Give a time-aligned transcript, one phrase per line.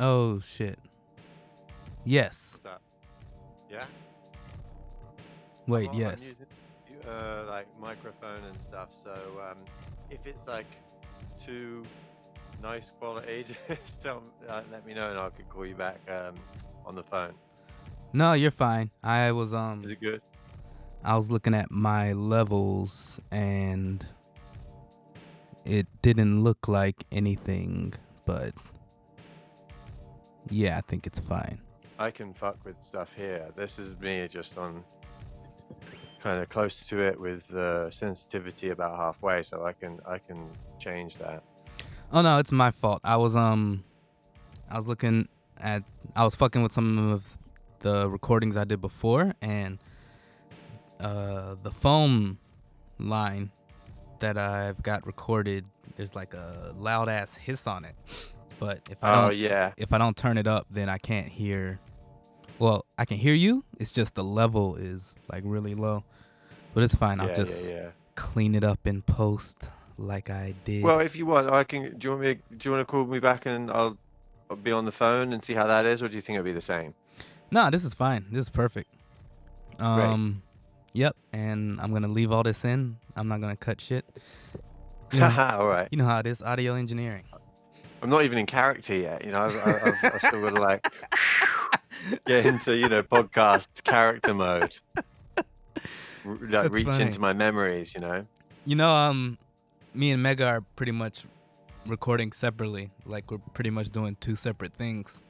[0.00, 0.36] you hear me?
[0.36, 0.78] Oh shit.
[2.04, 2.60] Yes.
[3.70, 3.84] Yeah.
[5.66, 6.24] Wait, I'm, I'm yes.
[6.24, 6.46] using
[7.08, 8.88] uh, like microphone and stuff.
[9.04, 9.12] So
[9.48, 9.58] um,
[10.10, 10.66] if it's like
[11.38, 11.84] too
[12.62, 16.34] nice quality, just tell, uh, let me know and I could call you back um,
[16.84, 17.34] on the phone.
[18.12, 18.90] No, you're fine.
[19.04, 20.20] I was um Is it good?
[21.04, 24.04] I was looking at my levels and
[25.64, 27.94] it didn't look like anything,
[28.26, 28.52] but
[30.50, 31.60] yeah, I think it's fine.
[31.98, 33.48] I can fuck with stuff here.
[33.56, 34.84] This is me just on
[36.22, 40.50] kind of close to it with uh, sensitivity about halfway, so I can I can
[40.78, 41.42] change that.
[42.12, 43.00] Oh no, it's my fault.
[43.04, 43.84] I was um
[44.68, 45.82] I was looking at
[46.16, 47.38] I was fucking with some of
[47.80, 49.78] the recordings I did before and
[50.98, 52.38] uh the phone
[52.98, 53.50] line
[54.18, 57.94] that I've got recorded there's like a loud ass hiss on it.
[58.60, 61.26] But if I Oh don't yeah, if I don't turn it up then I can't
[61.28, 61.80] hear
[62.60, 63.64] well, I can hear you.
[63.78, 66.04] It's just the level is like really low.
[66.74, 67.18] But it's fine.
[67.18, 67.88] I'll just yeah, yeah.
[68.14, 70.84] clean it up in post like I did.
[70.84, 71.96] Well, if you want, I can.
[71.98, 72.38] Do you want me?
[72.56, 73.96] Do you want to call me back and I'll,
[74.50, 76.44] I'll be on the phone and see how that is, or do you think it'll
[76.44, 76.94] be the same?
[77.50, 78.26] No, this is fine.
[78.30, 78.88] This is perfect.
[79.80, 80.42] Um,
[80.92, 81.16] yep.
[81.32, 82.98] And I'm gonna leave all this in.
[83.16, 84.04] I'm not gonna cut shit.
[85.12, 85.88] You know, All right.
[85.90, 86.42] you know how it is.
[86.42, 87.24] Audio engineering.
[88.02, 89.24] I'm not even in character yet.
[89.24, 90.86] You know, I've, I've, I've still got to like
[92.26, 94.76] get into you know podcast character mode.
[95.36, 95.44] R-
[96.24, 97.04] Like That's reach funny.
[97.04, 97.94] into my memories.
[97.94, 98.26] You know.
[98.66, 99.38] You know, um,
[99.94, 101.24] me and Mega are pretty much
[101.86, 102.90] recording separately.
[103.06, 105.20] Like we're pretty much doing two separate things.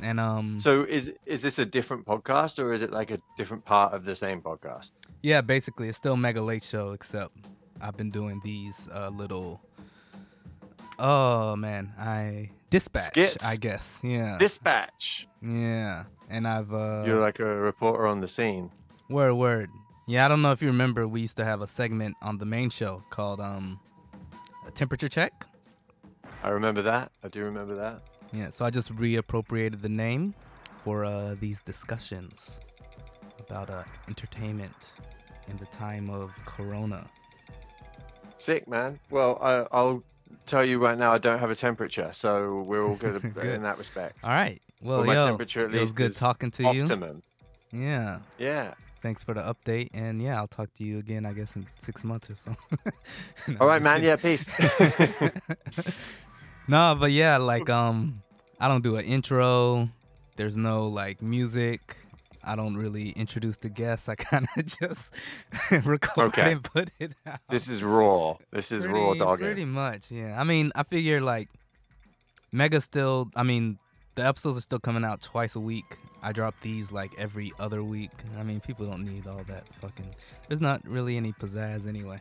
[0.00, 3.64] And um, So is is this a different podcast or is it like a different
[3.64, 4.90] part of the same podcast?
[5.22, 7.32] yeah, basically it's still Mega Late Show, except
[7.80, 9.60] I've been doing these uh, little.
[10.98, 13.06] Oh man, I dispatch.
[13.08, 13.44] Skits?
[13.44, 14.00] I guess.
[14.02, 14.36] Yeah.
[14.38, 15.26] Dispatch.
[15.42, 16.04] yeah.
[16.30, 17.04] And I've uh.
[17.06, 18.70] You're like a reporter on the scene.
[19.10, 19.70] Word, word.
[20.06, 22.44] Yeah, I don't know if you remember, we used to have a segment on the
[22.44, 23.80] main show called um,
[24.66, 25.46] a temperature check.
[26.42, 27.10] I remember that.
[27.22, 28.02] I do remember that.
[28.32, 30.34] Yeah, so I just reappropriated the name
[30.76, 32.60] for uh, these discussions
[33.40, 34.74] about uh, entertainment
[35.48, 37.06] in the time of Corona.
[38.36, 38.98] Sick, man.
[39.10, 40.02] Well, I, I'll
[40.46, 43.78] tell you right now, I don't have a temperature, so we're all good, in that
[43.78, 44.16] respect.
[44.24, 44.60] All right.
[44.82, 46.82] Well, Well, my yo, temperature at it was good talking to you.
[46.82, 47.22] Optimum.
[47.72, 48.18] Yeah.
[48.38, 48.74] Yeah.
[49.02, 52.04] Thanks for the update, and yeah, I'll talk to you again, I guess, in six
[52.04, 52.56] months or so.
[53.48, 54.00] No, All right, man.
[54.00, 54.08] kidding.
[54.08, 54.46] Yeah, peace.
[56.68, 58.22] no, but yeah, like um,
[58.58, 59.90] I don't do an intro.
[60.36, 61.96] There's no like music.
[62.46, 64.08] I don't really introduce the guests.
[64.08, 65.14] I kind of just
[65.84, 66.52] record Okay.
[66.52, 67.40] and put it out.
[67.48, 68.36] this is raw.
[68.52, 69.40] This is raw dog.
[69.40, 70.40] Pretty much, yeah.
[70.40, 71.48] I mean, I figure like
[72.52, 73.30] Mega still.
[73.34, 73.78] I mean,
[74.14, 75.98] the episodes are still coming out twice a week.
[76.22, 78.10] I drop these like every other week.
[78.38, 80.14] I mean, people don't need all that fucking.
[80.48, 82.20] There's not really any pizzazz anyway.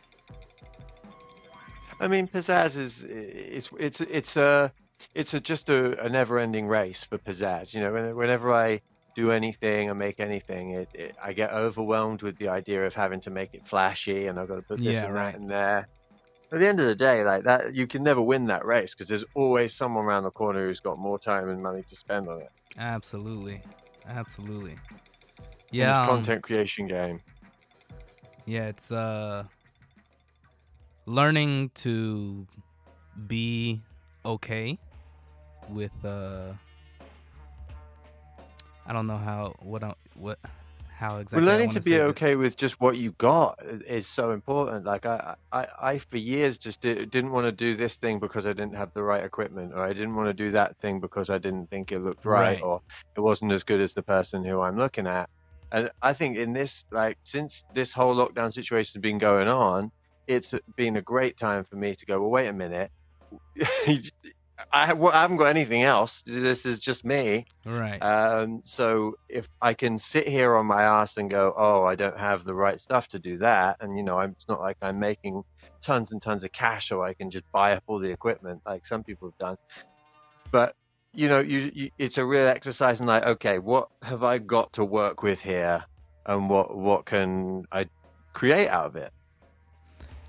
[1.99, 4.73] I mean, pizzazz is it's it's it's a
[5.13, 7.73] it's a just a, a never-ending race for pizzazz.
[7.73, 8.81] You know, whenever I
[9.15, 13.21] do anything or make anything, it, it I get overwhelmed with the idea of having
[13.21, 15.33] to make it flashy, and I've got to put this Yeah, and right.
[15.33, 15.87] that in there.
[16.51, 19.07] At the end of the day, like that, you can never win that race because
[19.07, 22.41] there's always someone around the corner who's got more time and money to spend on
[22.41, 22.51] it.
[22.77, 23.61] Absolutely,
[24.07, 24.75] absolutely.
[25.71, 27.19] Yeah, this um, content creation game.
[28.45, 28.67] yeah.
[28.67, 29.45] It's uh,
[31.05, 32.45] learning to
[33.27, 33.81] be
[34.25, 34.77] okay
[35.69, 36.53] with uh.
[38.85, 40.39] I don't know how what I- what
[40.95, 41.37] how exactly.
[41.45, 42.07] Well, learning to be say this.
[42.11, 44.85] okay with just what you got is so important.
[44.85, 48.45] Like I, I, I for years just di- didn't want to do this thing because
[48.45, 51.29] I didn't have the right equipment, or I didn't want to do that thing because
[51.29, 52.61] I didn't think it looked right, Right.
[52.63, 52.81] or
[53.15, 55.29] it wasn't as good as the person who I'm looking at.
[55.71, 59.91] And I think in this, like, since this whole lockdown situation has been going on,
[60.27, 62.21] it's been a great time for me to go.
[62.21, 62.91] Well, wait a minute.
[64.71, 66.23] I, well, I haven't got anything else.
[66.25, 67.45] This is just me.
[67.65, 67.99] Right.
[67.99, 72.17] Um, so if I can sit here on my ass and go, oh, I don't
[72.17, 74.99] have the right stuff to do that, and you know, I'm, it's not like I'm
[74.99, 75.43] making
[75.81, 78.85] tons and tons of cash, so I can just buy up all the equipment like
[78.85, 79.57] some people have done.
[80.51, 80.75] But
[81.13, 84.73] you know, you, you it's a real exercise in like, okay, what have I got
[84.73, 85.83] to work with here,
[86.25, 87.87] and what what can I
[88.33, 89.11] create out of it?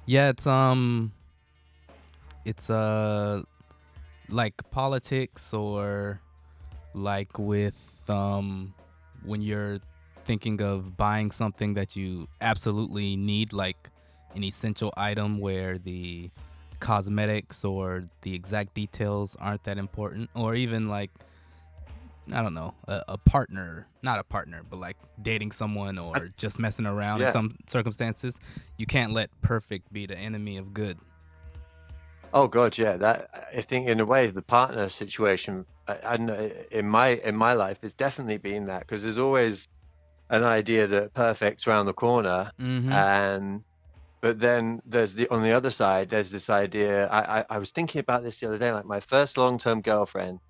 [0.07, 1.13] Yeah, it's um
[2.45, 3.43] it's uh
[4.29, 6.21] like politics or
[6.95, 8.73] like with um
[9.25, 9.81] when you're
[10.25, 13.91] thinking of buying something that you absolutely need like
[14.35, 16.31] an essential item where the
[16.81, 21.11] cosmetics or the exact details aren't that important, or even like
[22.33, 26.59] I don't know, a, a partner, not a partner, but like dating someone or just
[26.59, 27.27] messing around Yeah.
[27.29, 28.41] in some circumstances,
[28.79, 30.99] you can't let perfect be the enemy of good.
[32.35, 32.97] Oh God, yeah.
[32.97, 37.53] That I think in a way the partner situation, I, I in my in my
[37.53, 39.69] life, it's definitely been that because there's always
[40.29, 42.91] an idea that perfect's around the corner, Mm-hmm.
[42.91, 43.63] and
[44.21, 47.07] but then there's the on the other side, there's this idea.
[47.07, 48.73] I I, I was thinking about this the other day.
[48.73, 50.41] Like my first long-term girlfriend,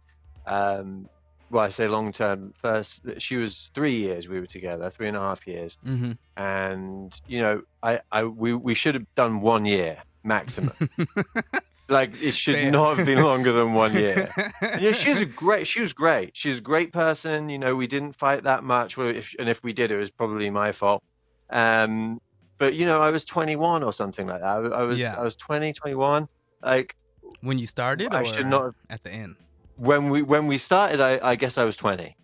[0.47, 1.07] um,
[1.51, 2.55] well, I say long-term.
[2.63, 6.13] First, she was three years we were together, three and a half years, mm-hmm.
[6.39, 10.73] and you know, I I we we should have done one year maximum.
[11.89, 14.33] like it should not have been longer than one year.
[14.81, 15.67] Yeah, she's a great.
[15.67, 16.37] She was great.
[16.37, 17.49] She's a great person.
[17.49, 18.97] You know, we didn't fight that much.
[18.97, 21.03] Well, if and if we did, it was probably my fault.
[21.51, 22.21] Um,
[22.59, 24.47] but you know, I was 21 or something like that.
[24.47, 25.15] I, I was Yeah.
[25.19, 26.27] I was 20, 21.
[26.63, 26.97] Like
[27.43, 29.37] when you started, I or should not have, at the end.
[29.77, 31.01] when we when we started.
[31.01, 32.17] I I guess I was 20.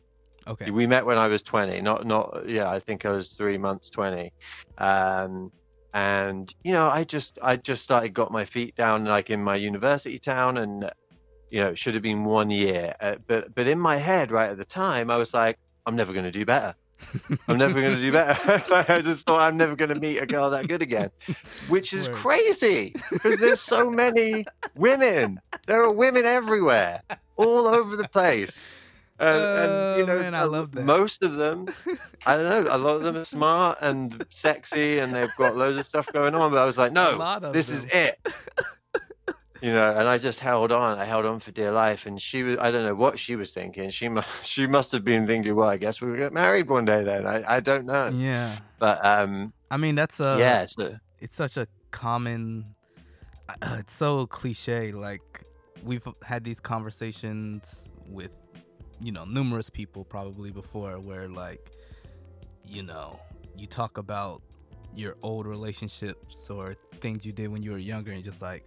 [0.46, 0.70] Okay.
[0.70, 1.80] We met when I was 20.
[1.82, 2.70] Not not yeah.
[2.70, 4.32] I think I was three months 20.
[4.78, 5.52] Um,
[5.92, 9.56] and you know, I just I just started got my feet down like in my
[9.56, 10.90] university town, and
[11.50, 12.94] you know, it should have been one year.
[13.00, 16.12] Uh, but but in my head, right at the time, I was like, I'm never
[16.12, 16.74] going to do better.
[17.48, 18.62] I'm never going to do better.
[18.88, 21.10] I just thought I'm never going to meet a girl that good again,
[21.68, 22.16] which is Word.
[22.16, 24.44] crazy because there's so many
[24.76, 25.40] women.
[25.66, 27.02] There are women everywhere,
[27.36, 28.68] all over the place.
[29.20, 30.84] And, and you Oh, know, man, I uh, love that.
[30.84, 31.66] most of them,
[32.26, 35.78] I don't know, a lot of them are smart and sexy and they've got loads
[35.78, 36.50] of stuff going on.
[36.50, 38.18] But I was like, A no, this is it.
[39.62, 40.98] You know, and I just held on.
[40.98, 42.06] I held on for dear life.
[42.06, 43.90] And she was, I don't know what she was thinking.
[43.90, 47.04] She must, she must have been thinking, well, I guess we'll get married one day
[47.04, 47.26] then.
[47.26, 48.08] I, I don't know.
[48.08, 48.56] Yeah.
[48.78, 52.74] But um, I mean, that's a yeah, so, it's such a common
[53.50, 55.44] uh, it's so cliche like
[55.84, 58.32] we've had these conversations with
[59.00, 61.70] you know numerous people probably before where like
[62.64, 63.18] you know
[63.56, 64.42] you talk about
[64.94, 68.64] your old relationships or things you did when you were younger and just like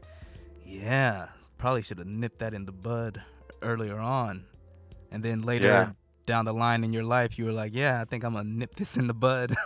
[0.66, 1.28] yeah
[1.58, 3.22] probably should have nipped that in the bud
[3.62, 4.46] earlier on.
[5.12, 5.92] And then later Yeah.
[6.26, 8.76] down the line in your life you were like yeah i think i'm gonna nip
[8.76, 9.54] this in the bud.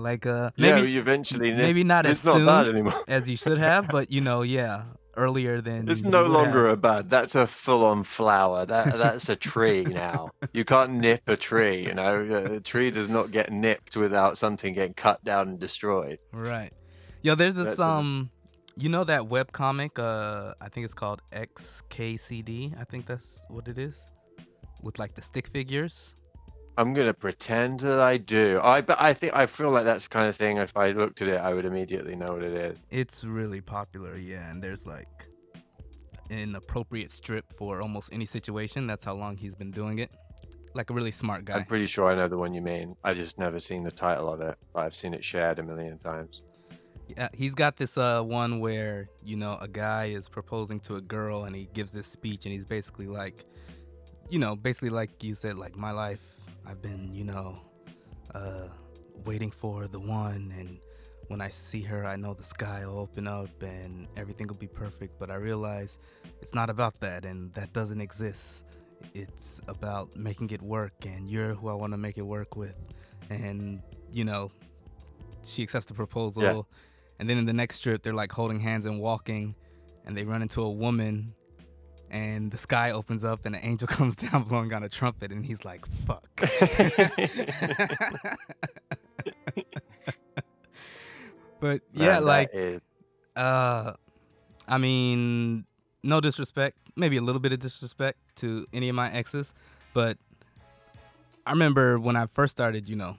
[0.00, 2.34] Like uh maybe you eventually, maybe not as not
[2.66, 4.84] soon as you should have, but you know, yeah,
[5.18, 6.78] earlier than It's no longer have.
[6.78, 7.10] a bud.
[7.10, 8.64] That's a full-on flower.
[8.66, 10.30] That that's a tree now.
[10.52, 11.84] You can't nip a tree.
[11.86, 12.12] You know,
[12.56, 16.18] a tree does not get nipped without something getting cut down and destroyed.
[16.32, 16.72] right.
[17.22, 18.30] Yo, there's this That's a- um,
[18.76, 19.98] you know that web comic?
[19.98, 22.80] Uh, I think it's called XKCD.
[22.80, 24.12] I think that's what it is,
[24.82, 26.14] with like the stick figures.
[26.78, 28.60] I'm gonna pretend that I do.
[28.62, 30.58] I but I think I feel like that's the kind of thing.
[30.58, 32.78] If I looked at it, I would immediately know what it is.
[32.88, 35.08] It's really popular, yeah, and there's like
[36.30, 38.86] an appropriate strip for almost any situation.
[38.86, 40.12] That's how long he's been doing it.
[40.72, 41.56] Like a really smart guy.
[41.56, 42.94] I'm pretty sure I know the one you mean.
[43.02, 45.98] I just never seen the title of it, but I've seen it shared a million
[45.98, 46.42] times.
[47.08, 51.00] Yeah, he's got this uh one where you know a guy is proposing to a
[51.00, 53.44] girl and he gives this speech and he's basically like,
[54.30, 56.37] you know, basically like you said, like my life,
[56.68, 57.58] I've been you know,
[58.34, 58.68] uh,
[59.24, 60.78] waiting for the one and
[61.28, 64.66] when I see her, I know the sky will open up and everything will be
[64.66, 65.18] perfect.
[65.18, 65.98] But I realize
[66.40, 68.64] it's not about that and that doesn't exist.
[69.14, 72.74] It's about making it work and you're who I want to make it work with,
[73.30, 74.50] and you know,
[75.44, 76.42] she accepts the proposal.
[77.20, 79.54] And then in the next strip, they're like holding hands and walking,
[80.04, 81.34] and they run into a woman,
[82.10, 85.44] and the sky opens up, and an angel comes down blowing on a trumpet, and
[85.46, 86.28] he's like, "Fuck."
[91.60, 92.80] but yeah, Man, like, is-
[93.36, 93.92] uh,
[94.66, 95.64] I mean,
[96.02, 99.54] no disrespect, maybe a little bit of disrespect to any of my exes,
[99.94, 100.18] but
[101.46, 103.16] I remember when I first started, you know,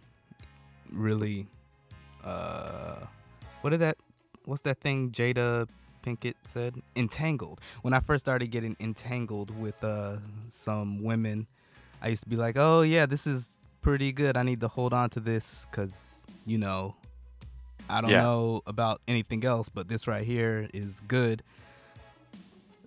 [0.92, 1.48] really,
[2.24, 2.98] uh,
[3.62, 3.98] what did that,
[4.46, 5.68] what's that thing Jada
[6.06, 6.76] Pinkett said?
[6.96, 7.60] Entangled.
[7.82, 10.18] When I first started getting entangled with uh,
[10.50, 11.48] some women,
[12.02, 14.38] I used to be like, oh yeah, this is pretty good.
[14.38, 16.96] I need to hold on to this because, you know,
[17.90, 18.22] I don't Yeah.
[18.22, 21.44] know about anything else, but this right here is good.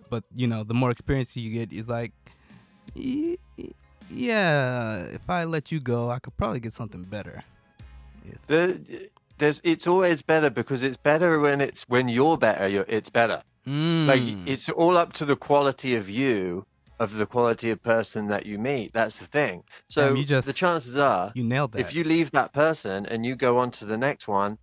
[0.09, 2.11] But, you know, the more experience you get, is like,
[2.95, 3.69] "Y- y-
[4.09, 7.43] yeah, if I let you go, I could probably get something better.
[8.47, 12.67] The, there's it's always better because it's better when it's when you're better.
[12.67, 13.43] You're, it's better.
[13.65, 14.47] Like Mm.
[14.47, 16.65] it's all up to the quality of you,
[16.99, 18.91] of the quality of person that you meet.
[18.93, 19.63] That's the thing.
[19.89, 21.79] So Damn, you just- the chances are, you nailed that.
[21.81, 24.57] if you leave that person and you go on to the next one,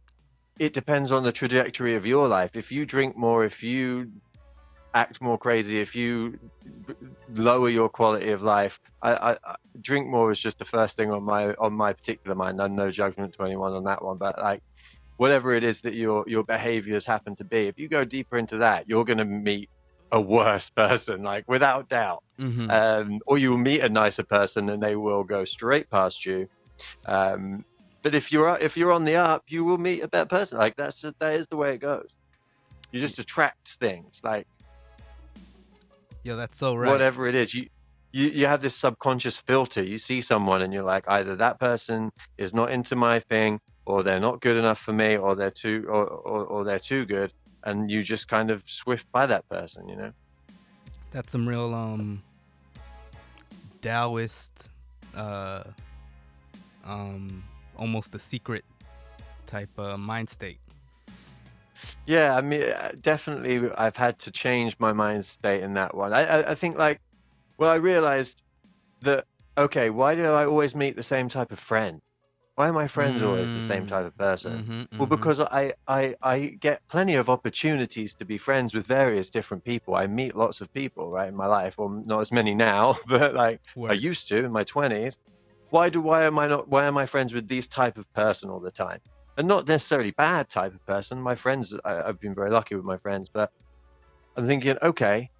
[0.58, 2.50] it depends on the trajectory of your life.
[2.54, 4.12] If you drink more, if you
[4.94, 6.38] act more crazy, if you
[7.28, 11.22] lower your quality of life, I, I, drink more is just the first thing on
[11.22, 12.60] my on my particular mind.
[12.60, 14.62] I'm no judgment to anyone on that one, but like
[15.16, 18.58] whatever it is that your your behaviors happen to be, if you go deeper into
[18.58, 19.68] that, you're going to meet
[20.12, 22.22] a worse person, like without doubt.
[22.38, 26.26] hmm Um, or you will meet a nicer person and they will go straight past
[26.26, 26.48] you.
[27.06, 27.64] Um,
[28.02, 30.58] but if you're if you're on the up, you will meet a better person.
[30.58, 32.08] Like that's that is the way it goes.
[32.92, 34.46] You just attract things like
[36.22, 36.90] Yo, that's so right.
[36.90, 37.54] whatever it is.
[37.54, 37.68] You,
[38.12, 39.82] you you have this subconscious filter.
[39.82, 44.02] You see someone and you're like, either that person is not into my thing, or
[44.02, 47.32] they're not good enough for me, or they're too or, or, or they're too good,
[47.64, 49.88] and you just kind of swift by that person.
[49.88, 50.12] You know.
[51.12, 52.22] That's some real um
[53.82, 54.68] Taoist
[55.16, 55.64] uh
[56.84, 57.44] um
[57.76, 58.64] almost a secret
[59.46, 60.58] type of mind state.
[62.06, 66.12] Yeah, I mean, uh, definitely, I've had to change my mind state in that one.
[66.12, 67.00] I, I, I think like,
[67.58, 68.42] well, I realized
[69.02, 69.26] that
[69.58, 72.00] okay, why do I always meet the same type of friend?
[72.56, 73.88] Why are my friends always the same Mm.
[73.88, 74.62] type of person?
[74.62, 75.08] Mhm, Well, mhm.
[75.08, 79.96] because I, I I get plenty of opportunities to be friends with various different people.
[79.96, 81.76] I meet lots of people, right, in my life.
[81.78, 85.18] Well, not as many now, but like I used to in my twenties.
[85.70, 88.50] Why do why am I not why am I friends with these type of person
[88.50, 89.00] all the time?
[89.36, 91.20] And not necessarily bad type of person.
[91.20, 93.50] My friends, I, I've been very lucky with my friends, but
[94.36, 95.30] I'm thinking, okay,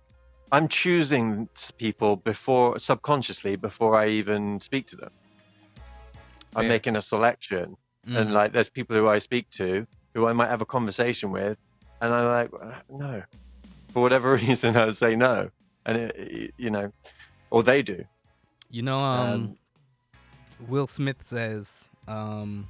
[0.53, 5.11] I'm choosing people before subconsciously before I even speak to them.
[6.57, 8.33] I'm making a selection and Mhm.
[8.33, 11.57] like there's people who I speak to who I might have a conversation with,
[12.01, 13.23] and I'm like, "Uh, no,
[13.93, 15.51] for whatever reason, I say no,
[15.87, 16.91] and it, it- you know,
[17.51, 18.05] or they do.
[18.71, 19.59] You know, um, Um,
[20.69, 22.69] Will Smith says, um,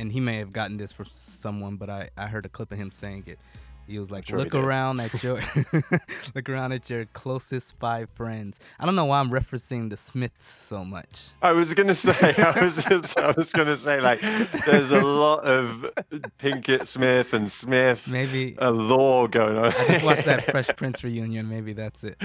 [0.00, 2.78] and he may have gotten this from someone, but I, I heard a clip of
[2.78, 3.38] him saying it.
[3.86, 5.40] He was like, sure "Look around at your,
[6.36, 10.46] look around at your closest five friends." I don't know why I'm referencing the Smiths
[10.48, 11.30] so much.
[11.42, 14.20] I was gonna say, I was just, I was gonna say, like,
[14.64, 15.90] there's a lot of
[16.38, 19.72] Pinkett Smith and Smith, Maybe a law going on.
[19.72, 21.48] I just watched that Fresh Prince reunion.
[21.48, 22.16] Maybe that's it.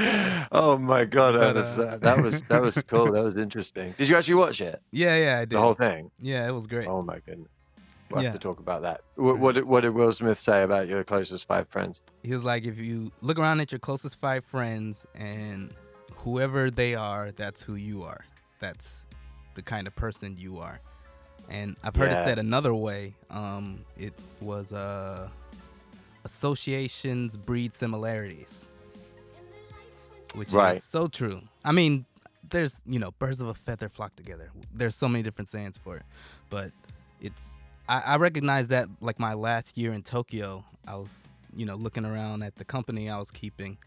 [0.51, 3.11] Oh my god, that But, was uh, uh, that was that was cool.
[3.11, 3.95] That was interesting.
[3.97, 4.79] Did you actually watch it?
[4.91, 5.49] Yeah, yeah, I did.
[5.51, 6.11] The whole thing?
[6.19, 6.87] yeah, it was great.
[6.87, 7.49] Oh my goodness.
[8.15, 9.01] We'll have to talk about that.
[9.15, 12.01] What, what did what did Will Smith say about your closest five friends?
[12.23, 15.73] He was like, if you look around at your closest five friends and
[16.15, 18.25] whoever they are, that's who you are.
[18.59, 19.05] That's
[19.55, 20.79] the kind of person you are.
[21.49, 22.21] And I've heard Yeah.
[22.21, 23.13] it said another way.
[23.29, 25.29] Um, it was uh,
[26.23, 28.67] associations breed similarities,
[30.33, 30.77] which Right.
[30.77, 31.41] is so true.
[31.63, 32.05] I mean,
[32.49, 34.51] there's you know birds of a feather flock together.
[34.73, 36.03] There's so many different sayings for it,
[36.49, 36.71] but
[37.21, 37.57] it's
[37.87, 41.23] I, I recognize that like my last year in Tokyo, I was
[41.55, 43.77] you know looking around at the company I was keeping,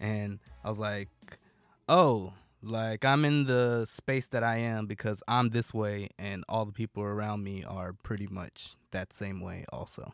[0.00, 1.08] and I was like,
[1.88, 6.64] oh, like I'm in the space that I am because I'm this way, and all
[6.64, 10.12] the people around me are pretty much that same way also.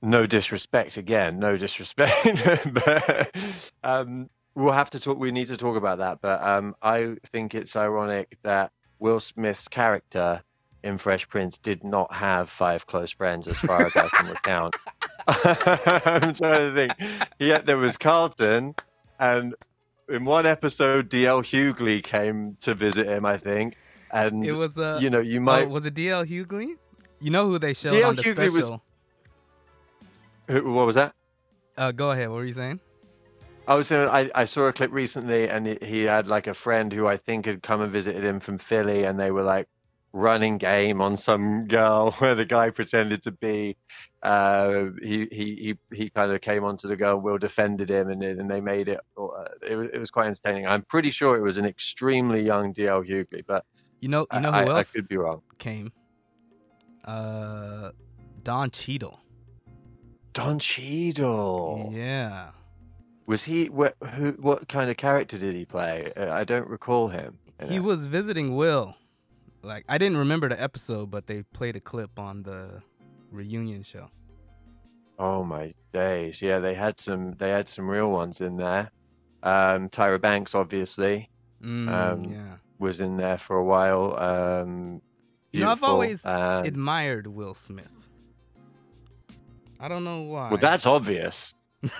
[0.00, 2.42] No disrespect again, no disrespect.
[2.72, 3.30] but
[3.84, 5.18] um, we'll have to talk.
[5.18, 6.20] We need to talk about that.
[6.20, 10.42] But um, I think it's ironic that Will Smith's character
[10.82, 14.76] in Fresh Prince did not have five close friends, as far as I can recount.
[15.28, 16.92] I'm trying to think.
[17.38, 18.74] Yeah, there was Carlton,
[19.18, 19.54] and
[20.08, 21.42] in one episode, D.L.
[21.42, 23.24] Hughley came to visit him.
[23.24, 23.76] I think,
[24.10, 25.70] and It was uh, you know, you oh, might.
[25.70, 26.76] was it DL Hughley?
[27.20, 28.08] You know who they showed D.L.
[28.10, 28.82] on the Hughley was- special?
[30.48, 31.14] who, what was that?
[31.76, 32.28] Uh, go ahead.
[32.28, 32.80] What were you saying?
[33.66, 36.92] I was saying I, I saw a clip recently and he had like a friend
[36.92, 39.68] who I think had come and visited him from Philly and they were like
[40.12, 43.76] running game on some girl where the guy pretended to be
[44.22, 48.22] uh he he he, he kind of came onto the girl Will defended him and
[48.22, 51.42] and they made it uh, it was, it was quite entertaining I'm pretty sure it
[51.42, 53.64] was an extremely young DL Hughley but
[54.00, 55.92] You know, I, you know who I, I else could be wrong came?
[57.04, 57.90] Uh,
[58.44, 59.18] Don Cheadle.
[60.34, 62.50] Don Cheadle Yeah.
[63.26, 67.08] was he what who what kind of character did he play Uh, I don't recall
[67.08, 67.82] him He it.
[67.82, 68.94] was visiting Will.
[69.62, 72.82] Like I didn't remember the episode, but they played a clip on the
[73.30, 74.08] reunion show.
[75.18, 76.42] Oh my days!
[76.42, 77.32] Yeah, they had some.
[77.34, 78.90] They had some real ones in there.
[79.44, 81.28] Um, Tyra Banks obviously
[81.62, 82.56] Mm, Um, yeah.
[82.78, 84.18] was in there for a while.
[84.18, 85.00] Um,
[85.52, 87.92] You know, I've always and- Admired Will Smith.
[89.78, 90.48] I don't know why.
[90.48, 91.54] well, that's obvious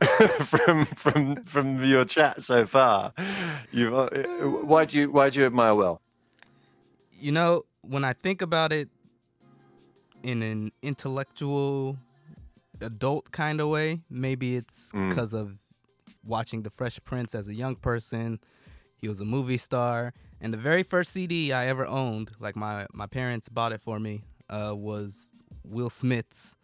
[0.44, 3.12] from from from your chat so far.
[3.72, 4.08] You, uh,
[4.64, 6.00] why do you why do you admire Will?
[7.24, 8.88] You know, when I think about it
[10.22, 11.98] in an intellectual
[12.80, 14.00] adult kind of way.
[14.10, 15.08] Maybe it's Mm.
[15.08, 15.60] because of
[16.24, 18.40] watching The Fresh Prince as a young person.
[19.00, 22.86] He was a movie star, and the very first CD I ever owned, like my
[22.92, 26.56] my parents bought it for me, uh, was Will Smith's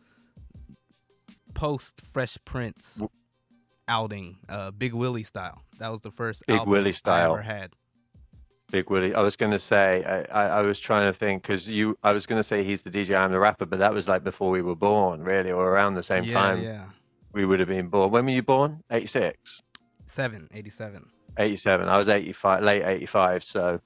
[1.54, 3.02] post Fresh Prince
[3.88, 5.62] outing, uh, Big Willie style.
[5.78, 7.32] That was the first Big album Willie style.
[7.32, 7.74] I ever had.
[8.70, 9.14] Big Willie.
[9.14, 12.12] I was going to say, I, I, I was trying to think because you, I
[12.12, 14.50] was going to say he's the DJ, I'm the rapper, but that was like before
[14.50, 16.84] we were born, really, or around the same yeah, time yeah.
[17.32, 18.10] we would have been born.
[18.10, 18.82] When were you born?
[18.90, 19.62] 86,
[20.06, 21.08] Seven, 87.
[21.38, 21.88] 87.
[21.88, 23.44] I was 85, late 85.
[23.44, 23.80] So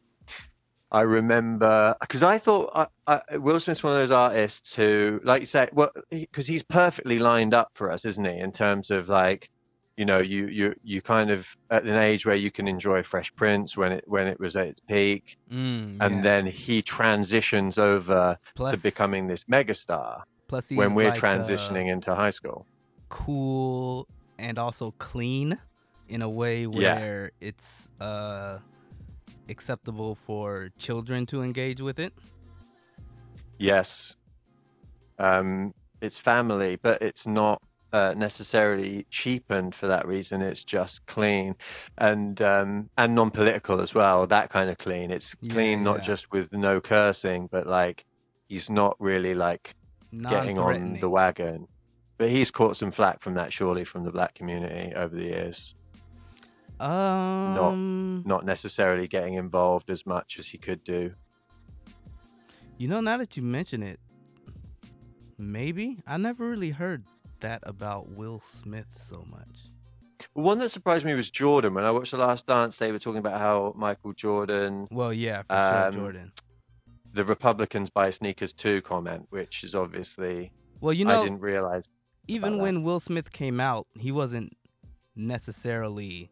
[0.90, 2.70] I remember because I thought
[3.06, 6.62] I, I, Will Smith's one of those artists who, like you say, well, because he's
[6.62, 8.38] perfectly lined up for us, isn't he?
[8.38, 9.50] In terms of like,
[9.96, 13.34] you know, you you you kind of at an age where you can enjoy Fresh
[13.36, 15.36] Prince when it when it was at its peak.
[15.50, 16.22] Mm, and yeah.
[16.22, 21.92] then he transitions over plus, to becoming this megastar plus when we're like, uh, transitioning
[21.92, 22.66] into high school.
[23.08, 24.08] cool
[24.38, 25.56] and also clean
[26.08, 26.98] in a way Yeah.
[26.98, 28.58] where it's uh
[29.48, 32.12] acceptable for children to engage with it.
[33.58, 34.16] Yes,
[35.18, 37.62] um, it's family, but it's not
[37.94, 40.42] uh, necessarily cheapened for that reason.
[40.42, 41.54] It's just clean
[41.96, 44.26] and um, and non-political as well.
[44.26, 45.12] That kind of clean.
[45.12, 46.02] It's Yeah, clean not yeah.
[46.02, 48.04] just with no cursing, but like
[48.48, 49.76] he's not really like
[50.28, 51.68] getting on the wagon.
[52.18, 55.74] But he's caught some flack from that, surely, from the black community over the years.
[56.80, 57.54] um
[58.26, 61.12] not necessarily getting involved as much as he could do.
[62.78, 64.00] you know now that you mention it
[65.38, 67.04] maybe I never really heard
[67.44, 69.68] that about Will Smith so much.
[70.33, 71.74] One that surprised me was Jordan.
[71.74, 75.42] When I watched The Last Dance, they were talking about how Michael Jordan, Well, yeah,
[75.42, 76.33] for Um, sure, Jordan.
[77.12, 81.85] the Republicans buy sneakers too comment, which is obviously Well, you know, I didn't realize.
[82.28, 82.62] even about that.
[82.62, 84.57] when Will Smith came out, he wasn't
[85.14, 86.30] necessarily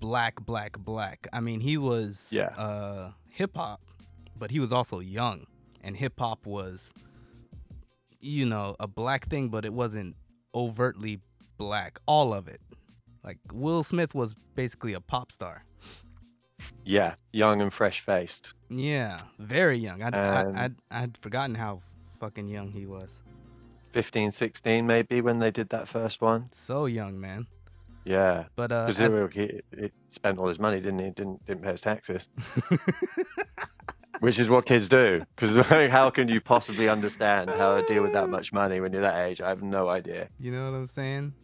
[0.00, 1.28] black, black, black.
[1.32, 2.48] I mean, he was Yeah.
[2.56, 3.80] uh, hip hop,
[4.36, 5.46] but he was also young,
[5.82, 6.92] and hip hop was,
[8.24, 10.16] you know, a black thing, but it wasn't
[10.54, 11.20] overtly
[11.58, 11.98] black.
[12.06, 12.60] All of it.
[13.22, 15.64] Like Will Smith was basically a pop star.
[16.84, 18.54] Yeah, young and fresh faced.
[18.70, 20.02] Yeah, very young.
[20.02, 21.80] I'd, Um, I, I'd, I'd forgotten how
[22.20, 23.08] fucking young he was.
[23.92, 26.48] 15, 16 maybe when they did that first one.
[26.52, 27.46] So young, man.
[28.04, 31.10] Yeah, But uh, because as- he, he spent all his money, didn't he?
[31.10, 32.28] Didn't didn't pay his taxes,
[34.20, 35.24] which is what kids do.
[35.36, 35.56] Because
[35.90, 39.26] how can you possibly understand how to deal with that much money when you're that
[39.26, 39.40] age?
[39.40, 40.28] I have no idea.
[40.38, 41.34] You know what I'm saying?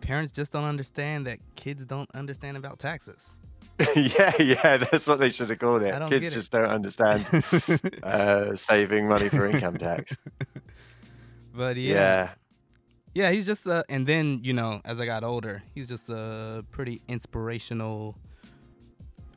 [0.00, 3.34] Parents just don't understand that kids don't understand about taxes.
[3.96, 6.08] yeah, yeah, that's what they should have called it.
[6.08, 6.30] Kids it.
[6.30, 7.24] just don't understand
[8.02, 10.16] uh, saving money for income tax.
[11.54, 11.94] but Yeah.
[11.94, 12.28] yeah.
[13.14, 16.64] yeah, he's just uh, and then you know, as I got older, he's just a
[16.72, 18.16] pretty inspirational,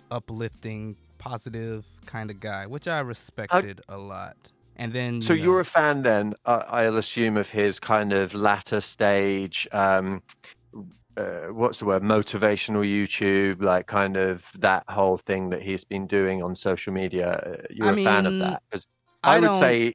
[0.10, 4.36] uplifting, positive kind of guy, which I respected a lot.
[4.76, 8.12] And then So you you're know, a fan then, uh, I'll assume, of his kind
[8.12, 10.24] of latter stage, um,
[11.16, 16.08] uh, what's the word, motivational YouTube, like kind of that whole thing that he's been
[16.08, 17.34] doing on social media.
[17.34, 18.64] Uh, You're I a fan of that?
[18.70, 18.88] Because
[19.24, 19.94] I I, would say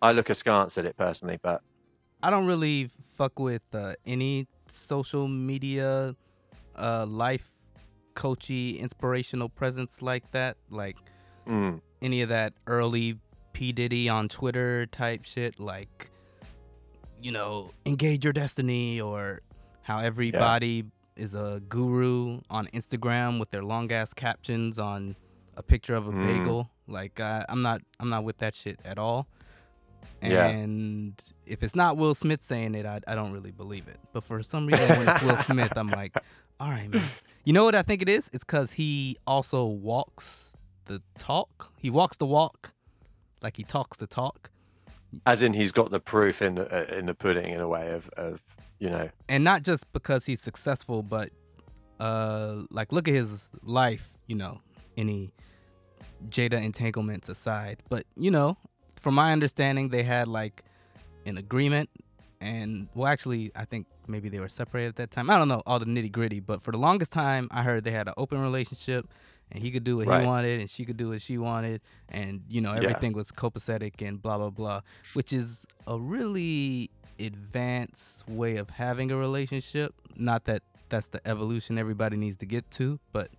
[0.00, 1.60] I look askance at it personally, but
[2.22, 6.16] I don't really fuck with uh, any social media,
[6.76, 7.53] uh, life
[8.14, 10.56] coachy, inspirational presence like that.
[10.70, 10.96] Like
[11.46, 13.18] mm, any of that early
[13.52, 16.10] P Diddy on Twitter type shit, like
[17.20, 19.40] you know, engage your destiny, or
[19.82, 20.84] how everybody
[21.16, 25.16] is a guru on Instagram with their long ass captions on
[25.56, 26.22] a picture of a Mm.
[26.22, 26.70] bagel.
[26.88, 29.26] Like uh, I'm not, I'm not with that shit at all.
[30.22, 30.46] Yeah.
[30.48, 31.14] And
[31.46, 33.98] if it's not Will Smith saying it, I, I don't really believe it.
[34.12, 36.16] But for some reason, when it's Will Smith, I'm like,
[36.60, 37.02] all right, man.
[37.44, 38.30] You know what I think it is?
[38.32, 41.72] It's because he also walks the talk.
[41.76, 42.72] He walks the walk,
[43.42, 44.50] like he talks the talk.
[45.26, 47.92] as in he's got the proof in the uh, in the pudding in a way
[47.92, 48.40] of, of
[48.78, 51.30] you know, And not just because he's successful, but
[52.00, 54.08] uh, like look at his life.
[54.26, 54.60] You know,
[54.96, 55.34] any
[56.30, 58.56] Jada entanglements aside, but you know,
[58.96, 60.62] from my understanding, they had like
[61.26, 61.90] an agreement.
[62.44, 65.30] And well, actually, I think maybe they were separated at that time.
[65.30, 67.90] I don't know all the nitty gritty, but for the longest time, I heard they
[67.90, 69.08] had an open relationship,
[69.50, 70.20] and he could do what Right.
[70.20, 71.80] he wanted, and she could do what she wanted,
[72.10, 72.80] and you know Yeah.
[72.80, 74.82] everything was copacetic and blah blah blah,
[75.14, 79.94] which is a really advanced way of having a relationship.
[80.14, 83.30] Not that that's the evolution everybody needs to get to, but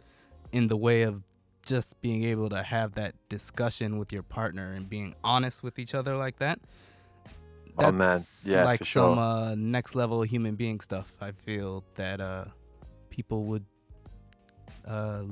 [0.51, 1.21] in the way of
[1.63, 5.93] just being able to have that discussion with your partner and being honest with each
[5.95, 6.59] other like that
[7.77, 9.19] Oh man, That's yeah, like some sure.
[9.19, 11.13] uh, next level human being stuff.
[11.21, 12.45] I feel that uh,
[13.09, 13.65] people would,
[14.87, 15.23] uh,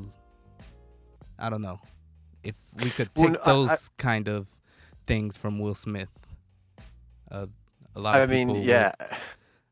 [1.39, 1.79] I don't know,
[2.43, 4.47] if we could Well, take I- I- those kind of
[5.07, 6.09] things from Will Smith.
[7.31, 7.47] Uh,
[7.95, 8.59] a lot I of mean, people.
[8.61, 8.93] would- yeah,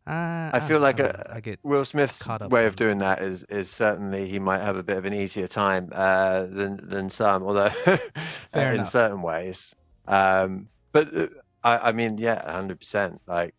[0.07, 3.43] Uh, I feel like I, a- I get Will Smith's way of doing that is
[3.49, 7.43] is certainly he might have a bit of an easier time uh, than than some,
[7.43, 7.69] although
[8.55, 8.89] in enough.
[8.89, 9.75] certain ways.
[10.07, 11.27] Um, but uh,
[11.63, 13.21] I, I mean, yeah, hundred percent.
[13.27, 13.53] Like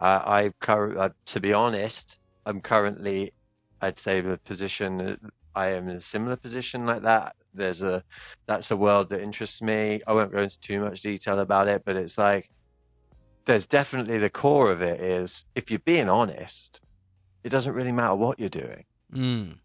[0.00, 3.32] I, I curr- uh, to be honest, I'm currently,
[3.80, 5.16] I'd say, the position uh,
[5.54, 7.34] I am in a similar position like that.
[7.54, 8.02] There's a
[8.46, 10.02] that's a world that interests me.
[10.06, 12.48] I won't go into too much detail about it, but it's like
[13.46, 16.80] there's definitely the core of it is if you're being honest,
[17.44, 18.84] it doesn't really matter what you're doing.
[19.12, 19.58] mm,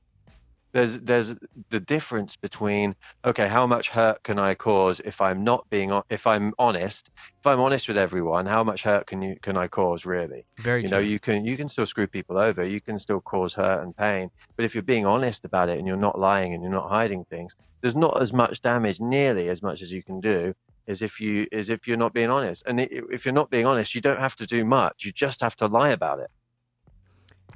[0.73, 1.35] There's there's
[1.69, 6.25] the difference between okay, how much hurt can I cause if I'm not being if
[6.25, 10.05] I'm honest, if I'm honest with everyone, how much hurt can you can I cause
[10.05, 10.45] really?
[10.59, 10.97] very You true.
[10.97, 13.95] know, you can you can still screw people over, you can still cause hurt and
[13.95, 16.89] pain, but if you're being honest about it and you're not lying and you're not
[16.89, 20.53] hiding things, there's not as much damage nearly as much as you can do
[20.87, 22.63] as if you as if you're not being honest.
[22.65, 25.03] And if you're not being honest, you don't have to do much.
[25.05, 26.29] You just have to lie about it.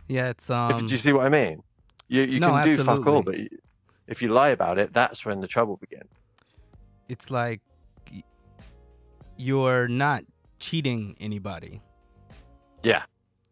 [0.07, 0.85] yeah, it's If- um.
[0.85, 1.63] do you see what I mean?
[2.07, 3.35] You you no, can do fuck all, but
[4.07, 6.11] if you lie about it, that's when the trouble begins.
[7.09, 7.61] it's like
[9.37, 10.23] you're not
[10.59, 11.81] cheating anybody.
[12.83, 13.03] Yeah.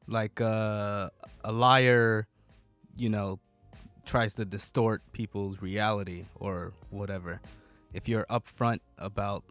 [0.08, 1.10] Like uh,
[1.44, 2.28] a liar,
[2.96, 3.40] you know,
[4.06, 7.42] tries to distort people's reality or whatever.
[7.94, 9.44] If you're upfront about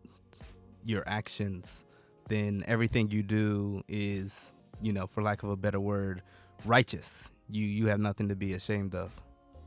[0.85, 1.85] your actions,
[2.29, 6.23] then everything you do is, you know, for lack of a better word,
[6.65, 7.32] righteous.
[7.49, 9.11] You you have nothing to be ashamed of,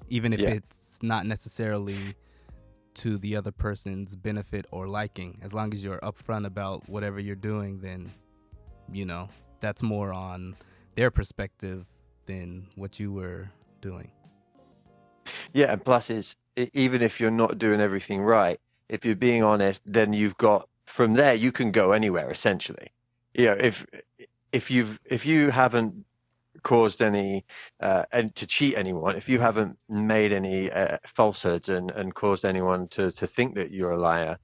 [0.10, 0.50] even if Yeah.
[0.50, 2.16] it's not necessarily
[2.96, 5.40] to the other person's benefit or liking.
[5.44, 8.12] As long as you're upfront about whatever you're doing, then
[8.92, 10.56] you know that's more on
[10.96, 11.86] their perspective
[12.26, 13.50] than what you were
[13.82, 14.12] doing.
[15.54, 16.36] Yeah, and plus is
[16.74, 18.60] even if you're not doing everything right,
[18.90, 22.92] if you're being honest, then you've got from there you can go anywhere essentially.
[23.34, 23.86] You know, if
[24.52, 26.06] if you've if you haven't
[26.66, 27.46] caused any
[27.82, 32.46] uh, and to cheat anyone, if you haven't made any uh, falsehoods and and caused
[32.46, 34.38] anyone to to think that you're a liar,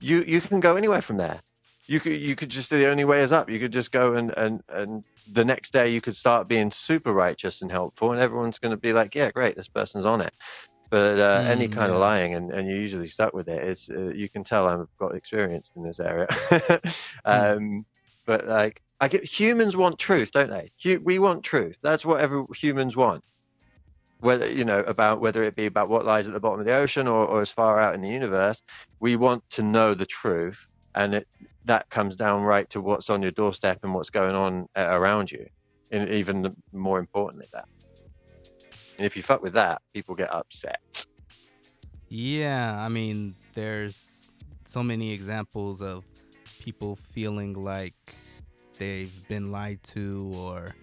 [0.00, 1.42] you you can go anywhere from there.
[1.88, 3.50] You could you could just the only way is up.
[3.50, 7.12] You could just go and and and the next day you could start being super
[7.12, 10.34] righteous and helpful, and everyone's going to be like, yeah, great, this person's on it.
[10.90, 11.92] But uh, any Mm, kind yeah.
[11.92, 13.62] of lying, and, and you're usually stuck with it.
[13.62, 16.28] It's uh, you can tell I've got experience in this area.
[17.26, 17.86] um,
[18.26, 20.70] but like, I get humans want truth, don't they?
[20.98, 21.78] We want truth.
[21.82, 23.22] That's what every humans want.
[24.20, 26.74] Whether you know about whether it be about what lies at the bottom of the
[26.74, 28.60] ocean or, or as far out in the universe,
[28.98, 31.28] we want to know the truth, and it
[31.66, 35.30] that comes down right to what's on your doorstep and what's going on uh, around
[35.30, 35.46] you,
[35.92, 37.68] and even more importantly that.
[38.96, 40.80] And if you fuck with that, people get upset.
[42.08, 44.28] Yeah, I mean, there's
[44.64, 46.04] so many examples of
[46.58, 47.94] people feeling like
[48.78, 50.74] they've been lied to or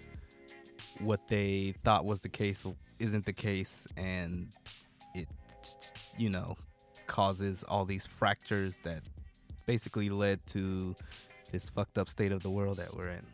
[1.00, 2.66] what they thought was the case
[3.00, 4.50] isn't the case and
[5.14, 5.28] it
[6.18, 6.56] you know
[7.08, 9.02] causes all these fractures that
[9.66, 10.96] basically led to
[11.52, 13.26] this fucked up state of the world that we're in.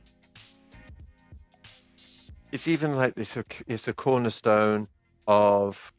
[2.52, 4.88] it's even like this it's a cornerstone
[5.28, 5.94] of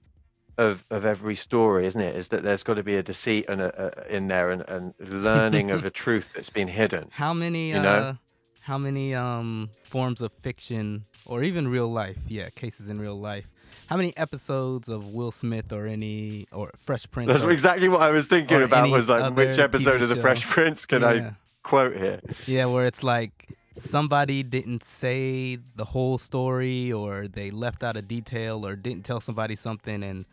[0.59, 3.61] of of every story isn't it is that there's got to be a deceit and
[3.61, 7.70] a, a, in there and, and learning of a truth that's been hidden How many
[7.70, 7.88] You know?
[7.88, 8.14] uh
[8.62, 13.48] how many um forms of fiction or even real life, yeah, cases in real life.
[13.87, 18.03] How many episodes of Will Smith or any or Fresh Prince that's or, exactly what
[18.03, 20.20] i was thinking about was like which episode TV of the show.
[20.20, 26.18] fresh prince can i quote here Yeah, where it's like somebody didn't say the whole
[26.18, 30.27] story or they left out a detail or didn't tell somebody something and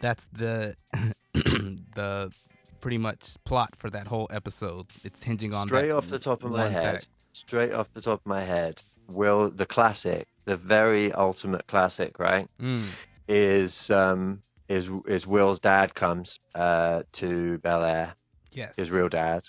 [0.00, 0.76] that's the
[1.34, 2.30] the
[2.80, 4.86] pretty much plot for that whole episode.
[5.02, 7.08] It's hinging on straight that off the top of my head fact.
[7.36, 12.48] Straight off the top of my head will the classic the very ultimate classic right?
[12.60, 12.88] Mm,
[13.28, 18.14] is um is is will's dad comes uh to bel air.
[18.52, 18.76] Yes.
[18.76, 19.44] his real dad.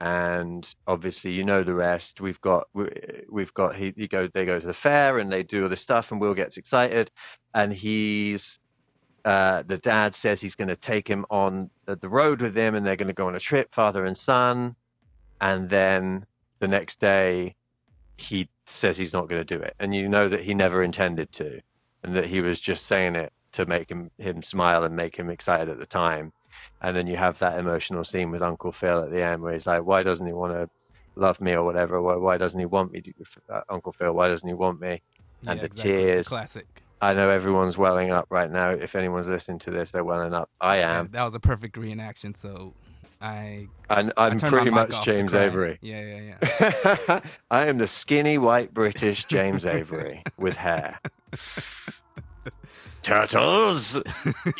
[0.00, 2.20] And obviously you know the rest.
[2.20, 2.90] We've got we-
[3.30, 5.80] we've got he, he go they go to the fair and they do all this
[5.80, 7.10] stuff and will gets excited.
[7.54, 8.58] And he's
[9.24, 12.74] uh, the dad says he's going to take him on the, the road with him
[12.74, 14.76] and they're going to go on a trip father and son.
[15.40, 16.26] And then
[16.64, 17.54] the next day
[18.16, 21.30] he says he's not going to do it and you know that he never intended
[21.32, 21.60] to
[22.02, 25.28] and that he was just saying it to make him him smile and make him
[25.28, 26.32] excited at the time
[26.80, 29.66] and then you have that emotional scene with Uncle Phil at the end where he's
[29.66, 30.68] like, why doesn't he want to
[31.16, 32.00] love me or whatever.
[32.00, 33.00] Why, why doesn't he want me?
[33.00, 33.12] To,
[33.50, 35.02] uh, Uncle Phil, why doesn't he want me?
[35.46, 35.92] And yeah, the exactly.
[35.92, 36.28] tears.
[36.28, 36.66] classic.
[37.00, 38.70] I know everyone's welling up right now.
[38.70, 40.48] If anyone's listening to this, they're welling up.
[40.60, 41.08] I Yeah, am.
[41.12, 42.36] that was a perfect reenaction.
[42.36, 42.72] So
[43.20, 45.34] I, And I'm pretty much James.
[45.34, 45.78] Avery.
[45.80, 47.20] Yeah, yeah, yeah.
[47.50, 50.98] I am the skinny white British James Avery with hair.
[53.02, 54.00] Turtles,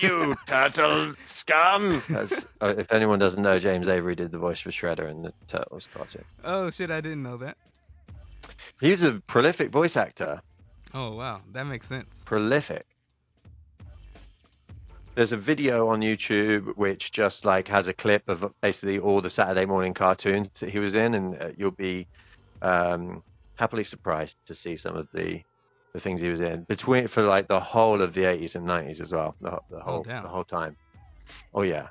[0.03, 2.03] you turtle scum!
[2.15, 5.33] As, uh, if anyone doesn't know, James Avery did the voice for Shredder in the
[5.49, 6.25] Turtles cartoon.
[6.45, 7.57] oh shit, I didn't know that.
[8.81, 10.43] He was a prolific voice actor.
[10.93, 12.23] Oh wow, that makes sense.
[12.27, 12.85] Prolific.
[15.15, 19.31] There's a video on YouTube which just like has a clip of basically all the
[19.31, 22.09] Saturday morning cartoons that he was in, and uh, you'll be
[22.63, 23.23] um,
[23.55, 25.41] happily surprised to see some of the
[25.93, 29.01] the things he was in between for like the whole of the 80s and 90s
[29.01, 29.37] as well.
[29.41, 30.23] The, whole- the whole damn.
[30.25, 30.77] the whole time.
[31.55, 31.87] Oh yeah,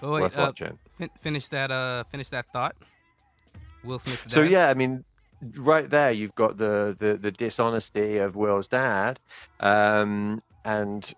[0.00, 0.78] Oh wait, worth uh, watching.
[0.96, 1.72] fin- finish that.
[1.72, 2.76] Uh, finish that thought.
[3.82, 4.30] Will Smith's dad.
[4.32, 5.04] So yeah, I mean,
[5.56, 9.18] right there you've got the the, the dishonesty of Will's dad,
[9.58, 11.12] um, and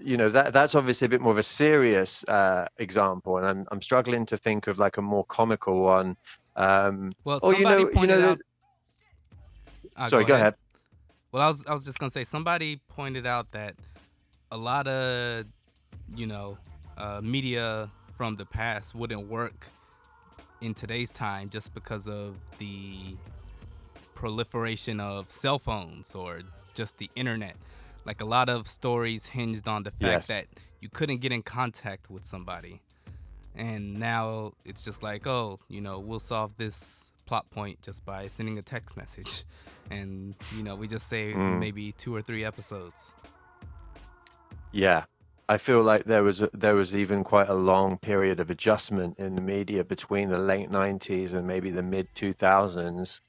[0.00, 3.66] you know that that's obviously a bit more of a serious uh, example, and I'm
[3.70, 6.16] I'm struggling to think of like a more comical one.
[6.54, 8.40] Um, Well, oh, you somebody know, you pointed know, out.
[9.96, 10.54] Ah, sorry, go ahead.
[11.32, 13.74] Well, I was I was just gonna say somebody pointed out that
[14.50, 15.46] a lot of
[16.14, 16.58] you know
[16.96, 19.68] uh, media from the past wouldn't work
[20.60, 23.16] in today's time just because of the
[24.14, 26.40] proliferation of cell phones or
[26.74, 27.56] just the internet.
[28.06, 30.26] Like a lot of stories hinged on the fact Yes.
[30.28, 30.46] that
[30.80, 32.80] you couldn't get in contact with somebody.
[33.56, 38.28] And now it's just like, oh, you know, we'll solve this plot point just by
[38.28, 39.44] sending a text message.
[39.88, 41.60] And, you know, we just saved Mm.
[41.60, 43.14] maybe two or three episodes.
[44.72, 45.04] Yeah,
[45.48, 49.18] I feel like there was a, there was even quite a long period of adjustment
[49.20, 53.20] in the media between the late '90s and maybe the mid 2000s,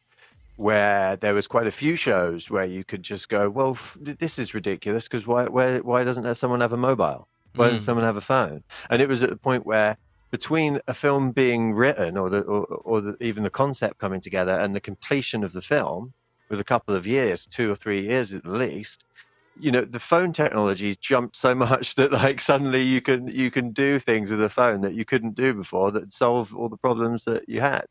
[0.57, 4.39] where there was quite a few shows where you could just go, well, f- this
[4.39, 7.29] is ridiculous because why why why doesn't there someone have a mobile?
[7.55, 7.85] Why doesn't Mm.
[7.85, 8.63] someone have a phone?
[8.89, 9.97] And it was at the point where
[10.31, 14.53] between a film being written or the or, or the, even the concept coming together
[14.59, 16.13] and the completion of the film
[16.49, 19.05] with a couple of years, two or three years at least,
[19.55, 23.71] you know the phone technology's jumped so much that like suddenly you can you can
[23.71, 27.25] do things with a phone that you couldn't do before that solve all the problems
[27.25, 27.85] that you had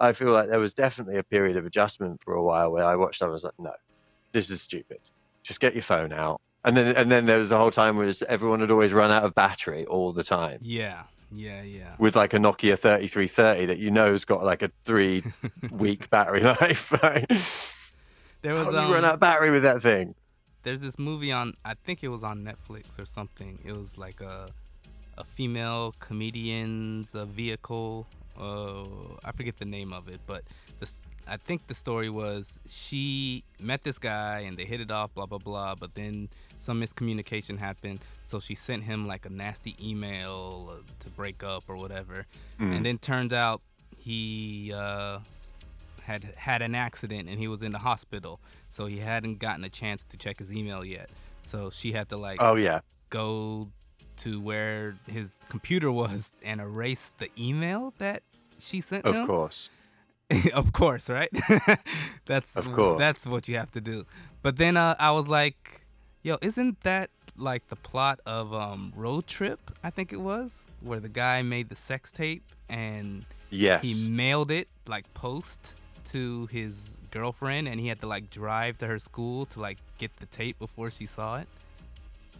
[0.00, 2.96] i feel like there was definitely a period of adjustment for a while where i
[2.96, 3.72] watched and was like no
[4.32, 4.98] this is stupid
[5.42, 8.12] just get your phone out and then and then there was a whole time where
[8.28, 11.02] everyone had always run out of battery all the time Yeah,
[11.32, 11.94] yeah, yeah.
[11.98, 15.22] with like a nokia 3330 that you know has got like a three
[15.70, 16.92] week battery life?
[18.42, 20.14] There How was do you run um, out of battery with that thing
[20.64, 23.58] there's this movie on I think it was on Netflix or something.
[23.64, 24.48] It was like a
[25.16, 28.06] a female comedian's uh, vehicle.
[28.38, 28.84] Uh,
[29.24, 30.42] I forget the name of it, but
[30.80, 35.14] this I think the story was she met this guy and they hit it off,
[35.14, 35.74] blah blah blah.
[35.74, 41.10] But then some miscommunication happened, so she sent him like a nasty email uh, to
[41.10, 42.26] break up or whatever.
[42.60, 42.76] Mm.
[42.76, 43.60] And then turns out
[43.96, 45.20] he uh,
[46.02, 49.70] had had an accident and he was in the hospital, so he hadn't gotten a
[49.70, 51.10] chance to check his email yet.
[51.44, 53.68] So she had to like oh yeah go
[54.18, 58.22] to where his computer was and erased the email that
[58.58, 59.26] she sent of him.
[59.26, 59.70] course
[60.54, 61.28] of course, right?
[62.24, 62.98] that's Of course.
[62.98, 64.06] that's what you have to do.
[64.42, 65.82] But then uh, I was like,
[66.22, 69.60] yo, isn't that like the plot of um, Road Trip?
[69.82, 74.50] I think it was where the guy made the sex tape and yes he mailed
[74.50, 75.74] it like post
[76.06, 80.16] to his girlfriend and he had to like drive to her school to like get
[80.16, 81.48] the tape before she saw it.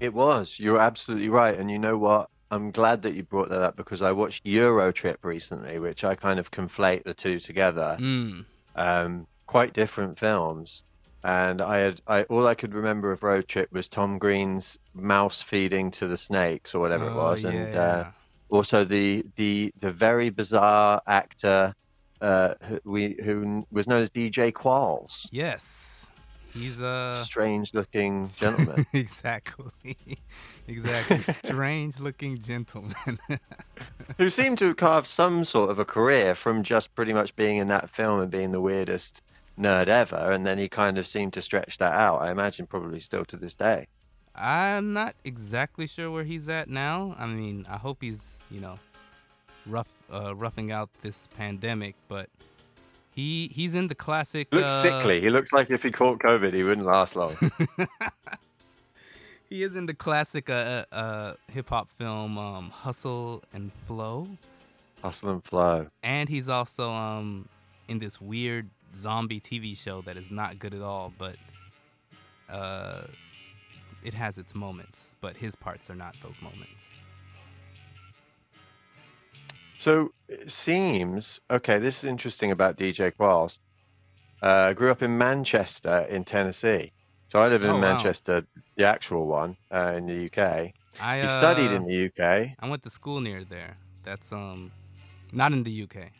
[0.00, 0.58] It was.
[0.58, 1.58] You're absolutely right.
[1.58, 2.28] And you know what?
[2.50, 6.14] I'm glad that you brought that up because I watched Euro Trip recently, which I
[6.14, 7.96] kind of conflate the two together.
[8.00, 8.44] Mm.
[8.76, 10.84] Um, quite different films.
[11.22, 15.40] And I had, I all I could remember of Road Trip was Tom Green's mouse
[15.40, 18.04] feeding to the snakes or whatever it Oh, was, and uh,
[18.50, 21.72] also the the the very bizarre actor
[22.20, 25.93] uh, who, we who was known as DJ Qualls, yes,
[26.54, 28.86] he's a strange looking gentleman.
[28.92, 29.96] exactly.
[30.66, 31.20] exactly.
[31.44, 33.18] Strange looking gentleman.
[34.18, 37.58] who seemed to have carved some sort of a career from just pretty much being
[37.58, 39.22] in that film and being the weirdest
[39.58, 42.22] nerd ever, and then he kind of seemed to stretch that out.
[42.22, 43.86] I imagine probably still to this day.
[44.34, 47.14] I'm not exactly sure where he's at now.
[47.18, 48.76] I mean, I hope he's, you know,
[49.66, 52.28] rough uh, roughing out this pandemic, but
[53.14, 55.20] he he's in the classic He looks uh, sickly.
[55.20, 57.36] He looks like if he caught COVID, he wouldn't last long.
[59.50, 64.26] He is in the classic uh, uh, uh, hip hop film um, Hustle and Flow,
[65.00, 65.86] Hustle and flow.
[66.02, 67.48] and he's also um
[67.86, 71.36] in this weird zombie TV show that is not good at all, but
[72.50, 73.02] uh,
[74.02, 75.14] it has its moments.
[75.20, 76.96] But his parts are not those moments.
[79.76, 81.78] So it seems okay.
[81.78, 83.58] This is interesting about DJ Qualls.
[84.42, 86.92] Uh, grew up in Manchester in Tennessee.
[87.30, 87.80] So I live in Oh, wow.
[87.80, 90.74] Manchester, the actual one uh, in the UK.
[91.00, 93.76] I He studied uh, in the UK I went to school near there.
[94.04, 94.72] That's um,
[95.32, 96.12] not in the UK.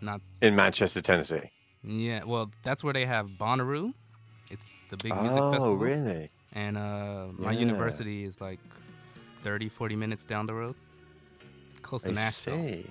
[0.00, 1.50] Not in Manchester, Tennessee.
[1.82, 2.24] yeah.
[2.24, 3.92] Well, that's where they have Bonnaroo.
[4.50, 5.74] It's the big music oh, festival.
[5.74, 6.30] Oh, really?
[6.52, 7.52] And uh, my Yeah.
[7.52, 8.60] university is like
[9.42, 10.74] 30, 40 minutes down the road,
[11.82, 12.58] close to I Nashville.
[12.58, 12.86] see.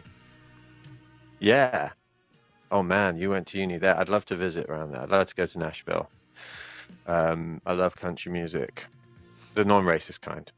[1.40, 1.90] Yeah.
[2.72, 3.98] Oh man, you went to uni there.
[3.98, 5.02] I'd love to visit around there.
[5.02, 6.10] I'd love to go to Nashville.
[7.08, 8.86] Um, I love country music,
[9.56, 10.52] the non-racist kind.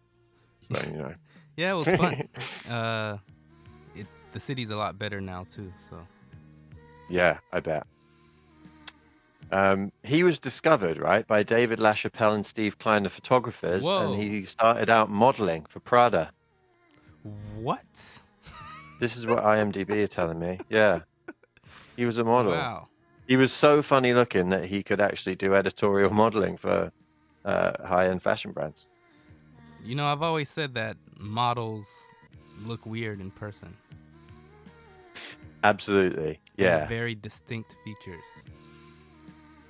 [0.72, 1.14] So you know.
[1.56, 2.02] Yeah, well, it's
[2.66, 2.74] fun.
[2.76, 3.18] uh,
[3.96, 5.72] it the city's a lot better now too.
[5.88, 6.00] So
[7.10, 7.86] Yeah, I bet.
[9.52, 14.14] Um, he was discovered, right, by David LaChapelle and Steve Klein, the photographers, Whoa.
[14.14, 16.32] and he started out modeling for Prada.
[17.56, 18.22] What?
[19.00, 20.60] This is what IMDb are telling me.
[20.70, 21.02] Yeah.
[21.96, 22.52] He was a model.
[22.52, 22.88] Wow.
[23.28, 26.92] He was so funny looking that he could actually do editorial modeling for
[27.46, 28.90] uh, high-end fashion brands.
[29.84, 31.90] You know, I've always said that models
[32.64, 33.76] look weird in person.
[35.64, 36.40] Absolutely.
[36.58, 36.88] Yeah.
[36.88, 38.24] very distinct features.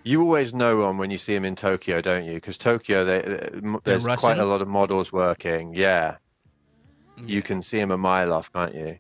[0.03, 2.33] You always know one when you see him in Tokyo, don't you?
[2.35, 5.73] Because Tokyo, they, uh, there's quite a lot of models working.
[5.73, 6.17] Yeah.
[7.17, 7.23] Yeah.
[7.27, 8.97] You can see him a mile off, can't you?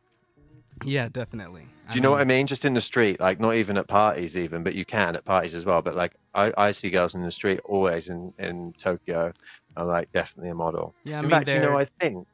[0.83, 1.67] Yeah, definitely.
[1.89, 2.47] Do you know what I mean?
[2.47, 5.53] Just in the street, like not even at parties, even, but you can at parties
[5.53, 5.81] as well.
[5.81, 9.33] But like, I, I see girls in the street always in in Tokyo.
[9.75, 10.95] I'm like definitely a model.
[11.03, 12.25] Yeah, I in mean, fact, you know, I think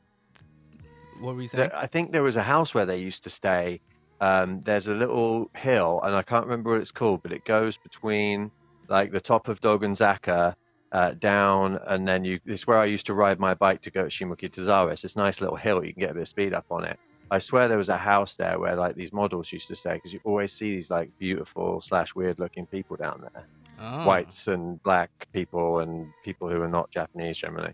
[1.20, 1.70] What were you saying?
[1.70, 3.82] that, I think there was a house where they used to stay.
[4.22, 7.78] Um, there's a little hill, and I can't remember what it's called, but it goes
[7.78, 8.52] between
[8.88, 10.56] like the top of Dogenzaka
[10.92, 12.40] uh, down, and then you.
[12.46, 14.92] It's where I used to ride my bike to go to Shimokitazawa.
[14.92, 15.84] It's this nice little hill.
[15.86, 17.00] You can get a bit of speed up on it.
[17.32, 20.14] I swear there was a house there where like these models used to stay because
[20.14, 23.46] you always see these like beautiful slash weird looking people down there,
[23.80, 24.06] oh.
[24.06, 27.74] whites and black people and people who are not Japanese generally.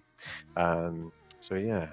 [0.57, 1.87] Um, so yeah,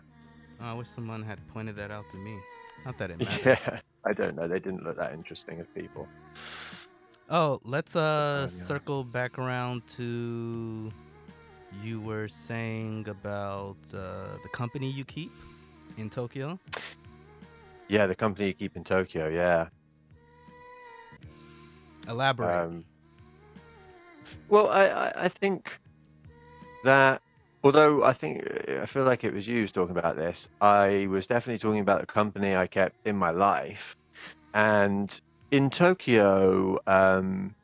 [0.61, 2.38] Oh, I wish someone had pointed that out to me.
[2.85, 3.44] Not that it matters.
[3.44, 3.80] yeah.
[4.04, 4.48] I don't know.
[4.48, 6.08] They didn't look that interesting as people.
[7.30, 8.46] Oh, let's uh yeah.
[8.46, 10.92] circle back around to
[11.80, 15.32] you were saying about uh, the company you keep
[15.96, 16.58] in Tokyo.
[17.88, 19.28] Yeah, the company you keep in Tokyo.
[19.28, 19.68] Yeah.
[22.08, 22.64] Elaborate.
[22.64, 22.85] Um,
[24.48, 25.78] well, I, I, I think
[26.85, 27.22] that
[27.62, 31.26] although I think I feel like it was you who's talking about this, I was
[31.26, 33.96] definitely talking about the company I kept in my life,
[34.54, 37.54] and in Tokyo, um,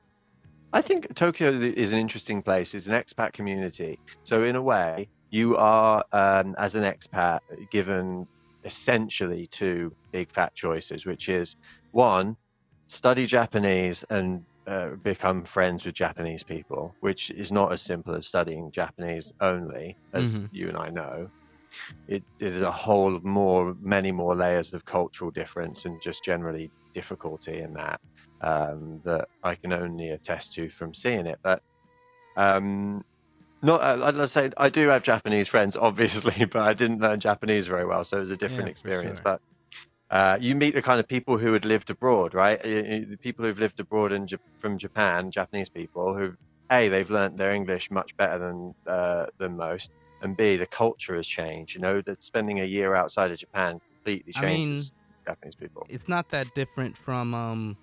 [0.72, 2.74] I think Tokyo is an interesting place.
[2.74, 8.26] It's an expat community, so in a way, you are um, as an expat given
[8.64, 11.56] essentially two big fat choices, which is
[11.90, 12.36] one,
[12.86, 18.26] study Japanese and uh, become friends with Japanese people, which is not as simple as
[18.26, 20.48] studying Japanese only, as Mhm.
[20.50, 21.30] you and I know.
[22.08, 27.58] It is a whole more, many more layers of cultural difference and just generally difficulty
[27.60, 28.00] in that
[28.40, 31.38] um, that I can only attest to from seeing it.
[31.42, 31.62] But
[32.36, 33.02] um,
[33.62, 37.66] not, uh, let's say I do have Japanese friends, obviously, but I didn't learn Japanese
[37.68, 39.20] very well, so it was a different Yeah, experience.
[39.20, 39.24] sure.
[39.24, 39.40] But
[40.10, 42.62] uh, you meet the kind of people who had lived abroad, right?
[42.62, 44.26] The people who've lived abroad in,
[44.58, 46.34] from Japan, Japanese people who,
[46.72, 51.16] a, they've learnt their English much better than uh, than most, and b, the culture
[51.16, 51.74] has changed.
[51.74, 54.92] You know, that spending a year outside of Japan completely I mean, changes
[55.26, 55.88] Japanese people.
[55.88, 57.78] it's not that different from um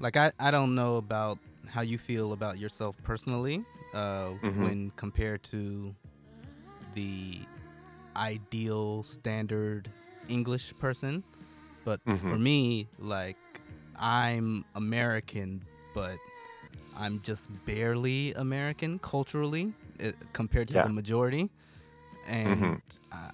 [0.00, 3.64] like I, I don't know about how you feel about yourself personally
[3.94, 4.62] uh Mhm.
[4.62, 5.94] when compared to
[6.94, 7.40] the
[8.16, 9.90] ideal standard
[10.28, 11.22] English person
[11.84, 12.40] but for Mhm.
[12.42, 13.36] me like
[13.98, 15.62] I'm American
[15.94, 16.18] but
[16.96, 19.72] I'm just barely American culturally
[20.02, 20.84] uh, compared to Yeah.
[20.84, 21.50] the majority
[22.26, 22.80] and Mhm.
[23.12, 23.30] uh,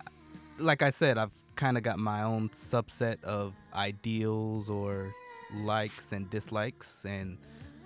[0.59, 5.15] like I said, I've kind of got my own subset of ideals or
[5.55, 7.39] likes and dislikes, and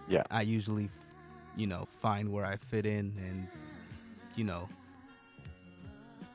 [0.09, 0.23] Yeah.
[0.31, 0.89] I usually,
[1.57, 3.49] you know, find where I fit in, and
[4.37, 4.69] you know,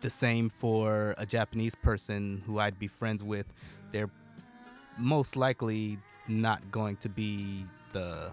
[0.01, 3.53] the same for a Japanese person who I'd be friends with.
[3.91, 4.09] They're
[4.97, 8.31] most likely not going to be the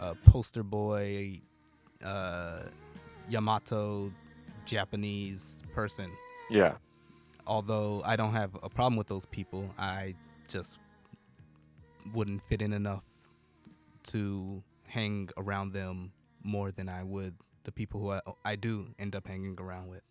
[0.00, 1.40] uh, poster boy,
[2.04, 2.62] uh,
[3.28, 4.10] Yamato
[4.66, 6.10] Japanese person
[6.50, 6.76] Yeah.
[7.46, 10.14] although I don't have a problem with those people, I
[10.48, 10.78] just
[12.12, 13.04] wouldn't fit in enough
[14.04, 17.34] to hang around them more than I would
[17.64, 20.02] the people who I, I do end up hanging around with.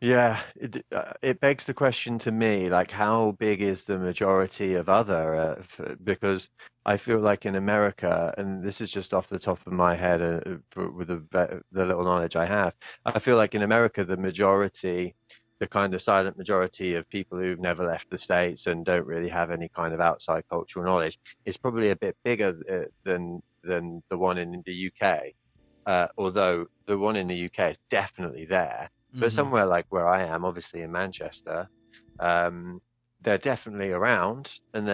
[0.00, 4.74] Yeah, it uh, it begs the question to me, like how big is the majority
[4.74, 5.34] of other?
[5.34, 6.50] Uh, f because
[6.86, 10.22] I feel like in America, and this is just off the top of my head,
[10.22, 14.16] uh, for, with the the little knowledge I have, I feel like in America the
[14.16, 15.16] majority,
[15.60, 19.28] the kind of silent majority of people who've never left the States and don't really
[19.28, 24.02] have any kind of outside cultural knowledge is probably a bit bigger uh, than than
[24.10, 25.34] the one in the UK.
[25.86, 28.88] Uh, although the one in the UK is definitely there
[29.20, 29.32] but Mhm.
[29.32, 31.68] somewhere like where I am, obviously in Manchester,
[32.18, 32.80] um,
[33.20, 34.86] they're definitely around, and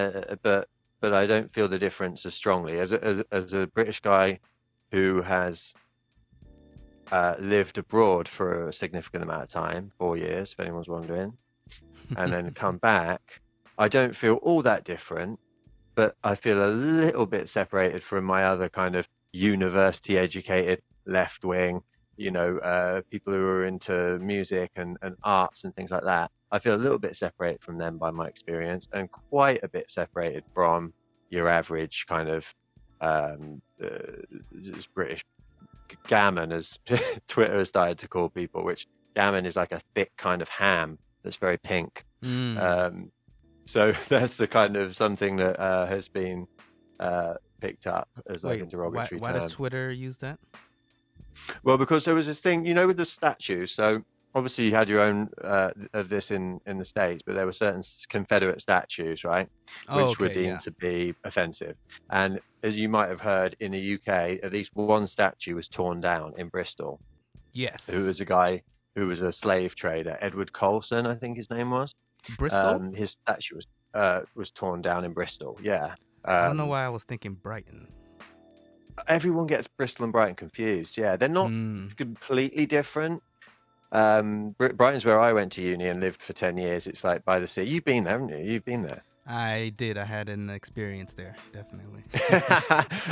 [0.42, 0.68] but
[1.00, 4.40] but I don't feel the difference as strongly as a, as as a British guy
[4.92, 5.74] who has
[7.14, 11.32] uh, lived abroad for a significant amount of time, four years, if anyone's wondering,
[12.16, 13.40] and then come back.
[13.78, 15.38] I don't feel all that different,
[15.94, 21.44] but I feel a little bit separated from my other kind of university educated left
[21.44, 21.82] wing,
[22.16, 26.32] you know, uh, people who are into music and, and arts and things like that.
[26.50, 29.88] I feel a little bit separated from them by my experience and quite a bit
[29.88, 30.92] separated from
[31.30, 32.52] your average kind of
[33.00, 34.18] um, uh,
[34.96, 35.24] British
[36.07, 36.78] gammon, as
[37.28, 40.99] Twitter has started to call people, which gammon is like a thick kind of ham
[41.22, 42.05] that's very pink.
[42.22, 42.59] Mm.
[42.61, 43.12] Um,
[43.66, 46.47] so that's the kind of something that uh, has been
[47.01, 49.41] uh, picked up as like a Wait, why, derogatory why term.
[49.41, 50.39] does Twitter use that?
[51.62, 53.72] Well, because there was this thing, you know, with the statues.
[53.72, 54.03] So
[54.35, 57.53] obviously you had your own uh, of this in in the states, but there were
[57.53, 59.49] certain Confederate statues, right,
[59.89, 60.59] Oh, which were deemed yeah.
[60.59, 61.76] to be offensive.
[62.11, 66.01] And as you might have heard, in the UK, at least one statue was torn
[66.01, 67.01] down in Bristol.
[67.53, 67.89] Yes.
[67.89, 68.62] Who was a guy
[68.97, 71.95] who was a slave trader, Edward Colston, I think his name was.
[72.39, 72.61] Bristol?
[72.61, 75.57] Um, his statue was uh, was torn down in Bristol.
[75.62, 75.95] Yeah.
[76.24, 77.87] I don't know Um, why I was thinking Brighton.
[79.09, 80.97] everyone gets Bristol and Brighton confused.
[80.97, 81.97] Yeah, they're not Mm.
[81.97, 83.22] completely different.
[83.93, 86.87] Um, Brighton's where I went to uni and lived for ten years.
[86.87, 87.62] It's like by the sea.
[87.62, 88.53] You've been there, haven't you?
[88.53, 89.03] You've been there.
[89.26, 89.97] I did.
[89.97, 92.03] I had an experience there, definitely.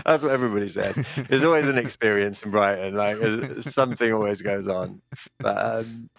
[0.05, 1.03] That's what everybody says.
[1.29, 2.95] There's always an experience in Brighton.
[2.95, 3.17] Like
[3.63, 5.01] something always goes on.
[5.39, 6.11] But um,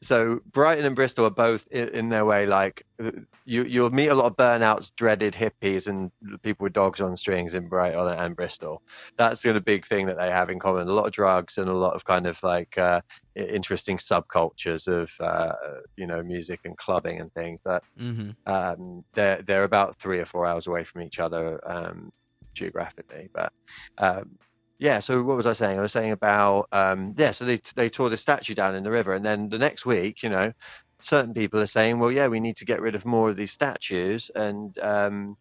[0.00, 3.10] so Brighton and Bristol are both in, in their way like uh,
[3.44, 6.10] you you'll meet a lot of burnouts, dreaded hippies, and
[6.42, 8.82] people with dogs on strings in Brighton and Bristol.
[9.16, 10.88] That's the big thing that they have in common.
[10.88, 13.00] A lot of drugs and a lot of kind of like uh,
[13.34, 15.54] interesting subcultures of uh,
[15.96, 17.60] you know music and clubbing and things.
[17.64, 22.12] But hmm um, they're they're about three or four hours away from each other um,
[22.54, 23.30] geographically.
[23.32, 23.52] But
[23.98, 24.38] um,
[24.78, 25.78] yeah, so what was I saying?
[25.78, 27.30] I was saying about um, yeah.
[27.30, 30.22] So they they tore the statue down in the river, and then the next week,
[30.22, 30.52] you know,
[31.00, 33.52] certain people are saying, well, yeah, we need to get rid of more of these
[33.52, 35.36] statues, and um,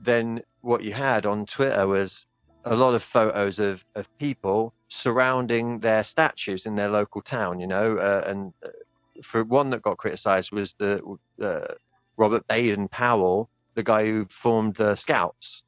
[0.00, 2.26] then what you had on Twitter was
[2.64, 7.66] a lot of photos of, of people surrounding their statues in their local town, you
[7.66, 8.68] know, uh, and uh,
[9.22, 11.02] for one that got criticized was the
[11.40, 11.74] uh,
[12.16, 15.62] Robert Baden Powell, the guy who formed the Scouts.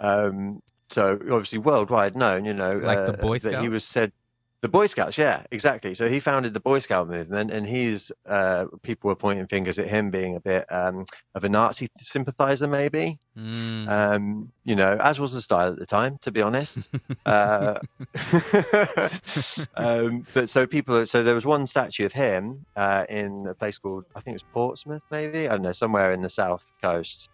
[0.00, 3.92] Um, so obviously worldwide known, you know, Like the uh, Boy that he was Scouts?
[3.92, 4.12] said
[4.60, 5.94] the Boy Scouts, yeah, exactly.
[5.94, 9.86] So he founded the Boy Scout movement, and he's uh, people were pointing fingers at
[9.86, 13.20] him being a bit um, of a Nazi sympathizer, maybe.
[13.36, 13.88] Mm.
[13.88, 16.90] Um, you know, as was the style at the time, to be honest.
[17.24, 17.78] uh,
[19.76, 23.78] um, but so people, so there was one statue of him uh, in a place
[23.78, 27.30] called, I think it was Portsmouth, maybe I don't know, somewhere in the south coast.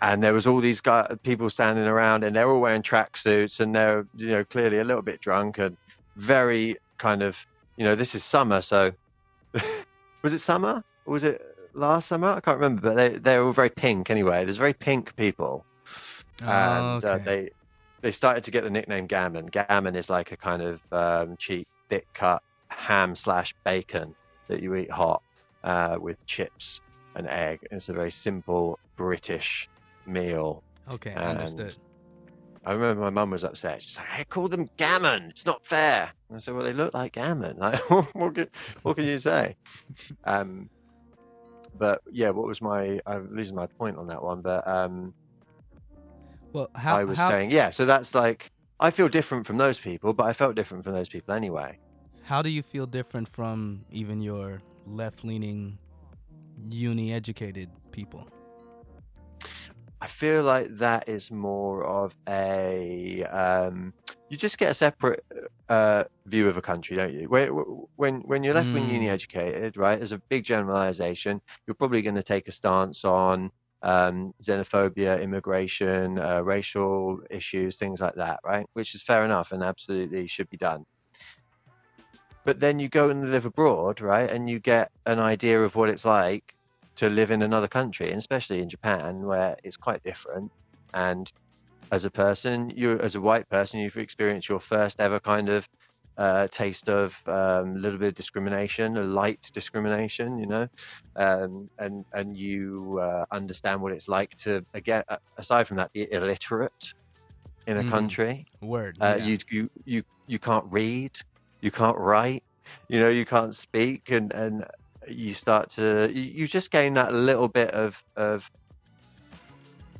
[0.00, 0.80] And there was all these
[1.22, 5.02] people standing around, and they're all wearing tracksuits, and they're you know clearly a little
[5.02, 5.76] bit drunk and
[6.16, 7.46] very kind of
[7.76, 8.92] you know this is summer, so
[10.22, 10.84] was it summer?
[11.04, 11.42] Or was it
[11.74, 12.28] last summer?
[12.28, 14.44] I can't remember, but they they're all very pink anyway.
[14.44, 15.64] There's very pink people
[16.42, 17.50] and uh, they
[18.00, 19.46] they started to get the nickname gammon.
[19.46, 24.14] Gammon is like a kind of um, cheap, thick cut ham slash bacon
[24.46, 25.22] that you eat hot
[25.64, 26.80] uh, with chips
[27.14, 27.60] and egg.
[27.70, 29.68] It's a very simple British
[30.08, 30.62] meal.
[30.90, 31.76] Okay, and- understood.
[32.64, 33.82] I remember my mum was upset.
[33.82, 35.24] She's like, "I call them gammon.
[35.30, 37.56] It's not fair." And I said, "Well, they look like gammon.
[37.60, 37.80] Like,
[38.14, 38.48] what can
[38.82, 39.56] what can you say?"
[40.24, 40.68] Um,
[41.78, 43.00] but yeah, what was my?
[43.06, 44.42] I'm losing my point on that one.
[44.42, 45.14] But um,
[46.52, 48.50] Well, how I was how, saying, yeah, so that's like
[48.80, 51.78] I feel different from those people, but I felt different from those people anyway.
[52.24, 55.78] how do you feel different from even your left-leaning,
[56.68, 58.28] uni-educated people?
[60.00, 63.92] I feel like that is more of a um,
[64.28, 65.24] you just get a separate
[65.68, 67.28] uh, view of a country, don't you?
[67.28, 67.48] When
[67.96, 68.88] when when you're left wing Mm.
[68.88, 70.00] uni educated, right?
[70.00, 73.50] As a big generalization, you're probably going to take a stance on
[73.82, 78.66] um, xenophobia, immigration, uh, racial issues, things like that, right?
[78.74, 80.84] Which is fair enough and absolutely should be done.
[82.44, 84.28] But then you go and live abroad, right?
[84.28, 86.54] And you get an idea of what it's like
[86.98, 90.50] to live in another country, and especially in Japan, where it's quite different.
[90.94, 91.30] And
[91.92, 95.68] as a person, you as a white person, you've experienced your first ever kind of
[96.18, 100.68] uh, taste of um, a little bit of discrimination, a light discrimination, you know,
[101.16, 105.04] um, and and you uh, understand what it's like to again,
[105.38, 106.94] aside from that, be illiterate
[107.66, 107.84] in a Mhm.
[107.84, 108.46] country.
[108.60, 108.98] Word.
[109.00, 109.20] Uh, yeah.
[109.20, 111.10] you you you you can't read,
[111.62, 112.42] you can't write,
[112.88, 114.64] you know, you can't speak, and and
[115.10, 118.50] you start to you, just gain that little bit of of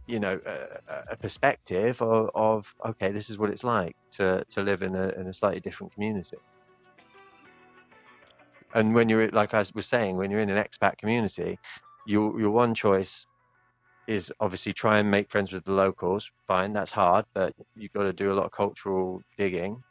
[0.06, 4.62] you know a, a perspective of, of okay, this is what it's like to to
[4.62, 6.38] live in a in a slightly different community.
[8.74, 11.58] And when you're like I was saying, when you're in an expat community,
[12.06, 13.26] your your one choice
[14.06, 16.32] is obviously try and make friends with the locals.
[16.46, 19.82] Fine, that's hard, but you've got to do a lot of cultural digging.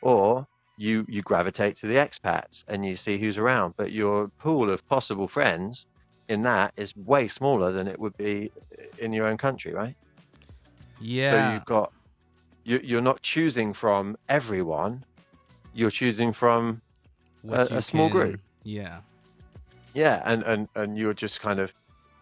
[0.00, 0.46] Or
[0.78, 3.74] you you gravitate to the expats and you see who's around.
[3.76, 5.86] But your pool of possible friends
[6.28, 8.50] in that is way smaller than it would be
[8.98, 9.96] in your own country, right?
[11.00, 11.30] Yeah.
[11.30, 11.92] So you've got
[12.64, 15.04] you you're not choosing from everyone.
[15.74, 16.80] You're choosing from
[17.42, 18.40] what a- a small group.
[18.64, 19.00] Yeah.
[19.94, 21.72] yeah, and and and you're just kind of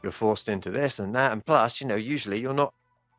[0.02, 2.72] you're forced into this and that, and plus, you know, usually you're not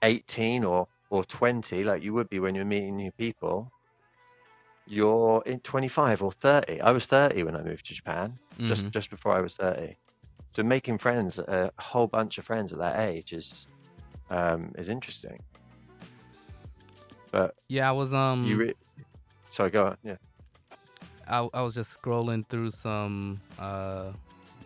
[0.03, 3.71] 18 or or 20 like you would be when you're meeting new people.
[4.87, 6.79] You're in 25 or 30.
[6.81, 8.91] I was 30 when I moved to Japan, just Mhm.
[8.91, 9.95] just before I was 30.
[10.55, 13.67] So making friends, a whole bunch of friends at that age is
[14.29, 15.41] um, is interesting.
[17.31, 18.73] But Yeah, I was um you, re-
[19.51, 19.97] sorry, go on.
[20.03, 20.17] Yeah.
[21.27, 24.11] I, I was just scrolling through some uh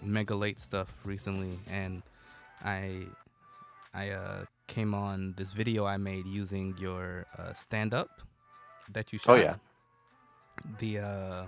[0.03, 2.01] mega late stuff recently and
[2.63, 3.05] I
[3.93, 8.09] I uh came on this video I made using your uh, stand up
[8.93, 9.38] that you shot.
[9.38, 9.55] Oh, yeah.
[10.80, 11.43] The uh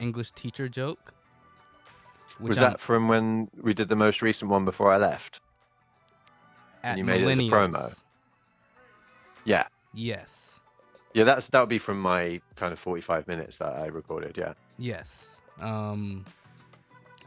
[0.00, 1.14] English teacher joke.
[2.38, 5.40] which Was I'm that from when we did the most recent one before I left?
[6.84, 8.00] at you made it as a promo?
[9.44, 9.66] Yeah.
[9.94, 10.60] Yes.
[11.14, 14.36] Yeah, that's that would be from my kind of 45 minutes that I recorded.
[14.36, 14.54] Yeah.
[14.78, 15.38] Yes.
[15.60, 16.24] Um,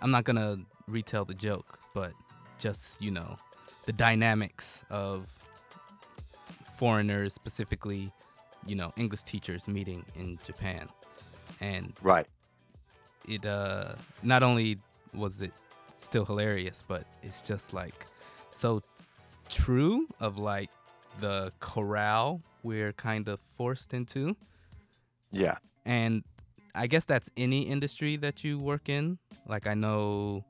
[0.01, 0.57] I'm not gonna
[0.87, 2.11] retell the joke, but
[2.59, 3.37] just you know,
[3.85, 5.29] the dynamics of
[6.65, 8.11] foreigners, specifically,
[8.65, 10.89] you know, English teachers meeting in Japan,
[11.59, 12.27] and Right.
[13.27, 14.77] it uh, not only
[15.13, 15.51] was it
[15.97, 18.05] still hilarious, but it's just like
[18.51, 18.81] so
[19.49, 20.69] true of like
[21.19, 24.35] the corral we're kind of forced into
[25.31, 25.57] Yeah.
[25.85, 26.23] and
[26.75, 29.17] I guess that's any industry that you work in.
[29.47, 30.43] Like I know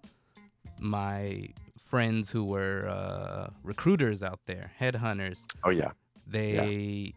[0.80, 1.48] my
[1.78, 5.46] friends who were uh, recruiters out there, headhunters.
[5.64, 5.92] Oh yeah.
[6.28, 7.14] They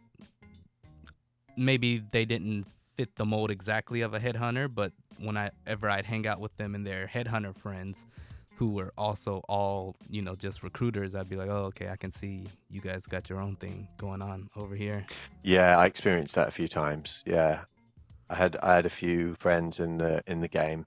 [1.57, 2.67] maybe they didn't
[3.01, 6.87] fit the mold exactly of a headhunter, but whenever I'd hang out with them and
[6.87, 8.05] their headhunter friends,
[8.57, 12.11] who were also all you know just recruiters, I'd be like, oh okay, I can
[12.11, 15.07] see you guys got your own thing going on over here.
[15.43, 17.25] Yeah, I experienced that a few times.
[17.27, 17.61] Yeah.
[18.29, 20.85] I had I had a few friends in the in the game.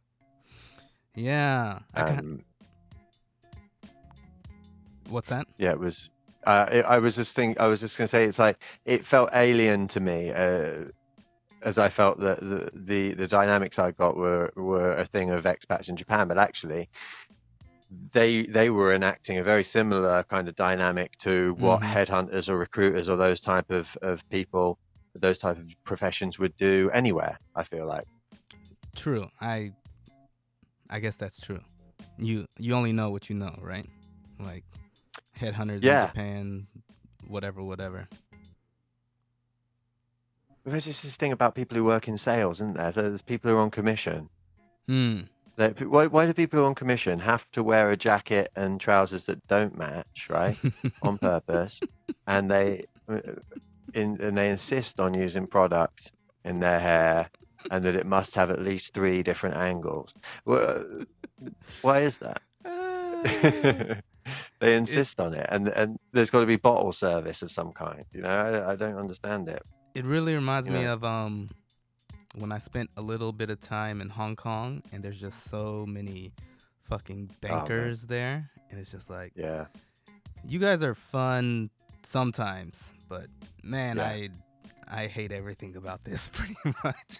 [1.15, 2.43] Yeah, Um,
[5.09, 5.47] what's that?
[5.57, 6.11] yeah, it was.
[6.45, 9.29] Uh, it, I was just think I was just gonna say it's like it felt
[9.33, 10.85] alien to me, uh,
[11.63, 15.45] as I felt that the, the the dynamics I got were were a thing of
[15.45, 16.89] expats in Japan, but actually
[18.11, 21.93] they they were enacting a very similar kind of dynamic to what Mhm.
[21.93, 24.77] headhunters or recruiters or those type of, of people
[25.15, 28.05] those type of professions would do anywhere i feel like
[28.95, 29.29] True.
[29.39, 29.73] I
[30.89, 31.61] I guess that's true.
[32.17, 33.85] You you only know what you know, right?
[34.39, 34.63] Like
[35.37, 36.03] headhunters Yeah.
[36.03, 36.67] in Japan,
[37.27, 38.07] whatever, whatever.
[40.65, 42.91] There's just this thing about people who work in sales isn't there?
[42.91, 44.29] There's people who are on commission.
[44.87, 45.21] Hmm.
[45.57, 49.45] Like, why, why do people on commission have to wear a jacket and trousers that
[49.47, 50.57] don't match right
[51.01, 51.79] on purpose
[52.25, 53.19] and they uh,
[53.93, 56.11] in, and they insist on using product
[56.43, 57.29] in their hair
[57.69, 60.13] and that it must have at least three different angles?
[60.45, 60.83] Wha-
[61.81, 62.41] why is that?
[64.61, 68.05] They insist on it and and there's got to be bottle service of some kind
[68.13, 68.29] you know?
[68.29, 69.61] I, I don't understand it
[69.95, 71.49] It really reminds me of um
[72.35, 75.85] when I spent a little bit of time in Hong Kong and there's just so
[75.87, 76.31] many
[76.89, 77.51] fucking man.
[77.51, 79.65] bankers there and it's just like yeah
[80.45, 81.69] you guys are fun
[82.03, 83.27] sometimes, but
[83.63, 84.07] man, Yeah.
[84.07, 84.29] I
[84.91, 87.19] I hate everything about this pretty much.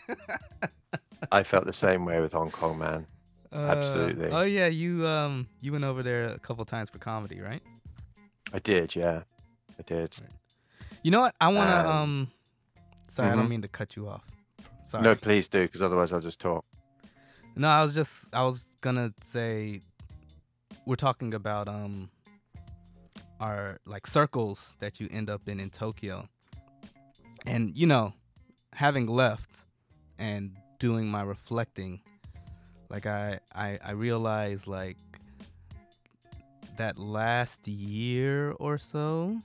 [1.32, 3.06] i felt the same way with hong kong man
[3.54, 4.30] Uh, Absolutely.
[4.32, 7.62] oh yeah, you um you went over there a couple times for comedy, right?
[8.52, 9.22] I did, yeah,
[9.80, 10.16] I did.
[11.04, 11.36] You know what?
[11.40, 12.28] I want to Um, um.
[13.14, 13.50] Sorry, I don't mhm.
[13.50, 14.26] mean to cut you off.
[14.82, 15.04] Sorry.
[15.04, 16.66] No, please do, because otherwise I'll just talk.
[17.56, 19.82] No, I was just I was gonna say
[20.88, 22.10] we're talking about um
[23.40, 26.28] our like circles that you end up in in Tokyo.
[27.46, 28.14] And you know,
[28.74, 29.62] having left
[30.18, 32.02] and doing my reflecting,
[32.90, 34.98] like I I, I realized like
[36.78, 39.38] that last year or so,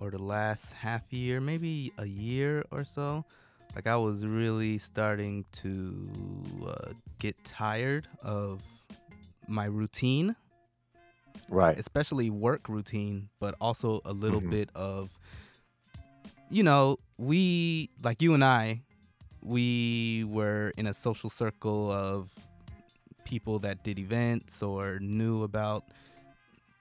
[0.00, 3.24] or the last half year, maybe a year or so,
[3.74, 6.10] like I was really starting to
[6.66, 8.62] uh, get tired of
[9.48, 10.36] my routine,
[11.48, 11.78] Right.
[11.78, 14.50] especially work routine, but also a little Mhm.
[14.50, 15.10] bit of,
[16.50, 18.82] you know, we like you and I,
[19.42, 22.32] we were in a social circle of
[23.24, 25.84] people that did events or knew about,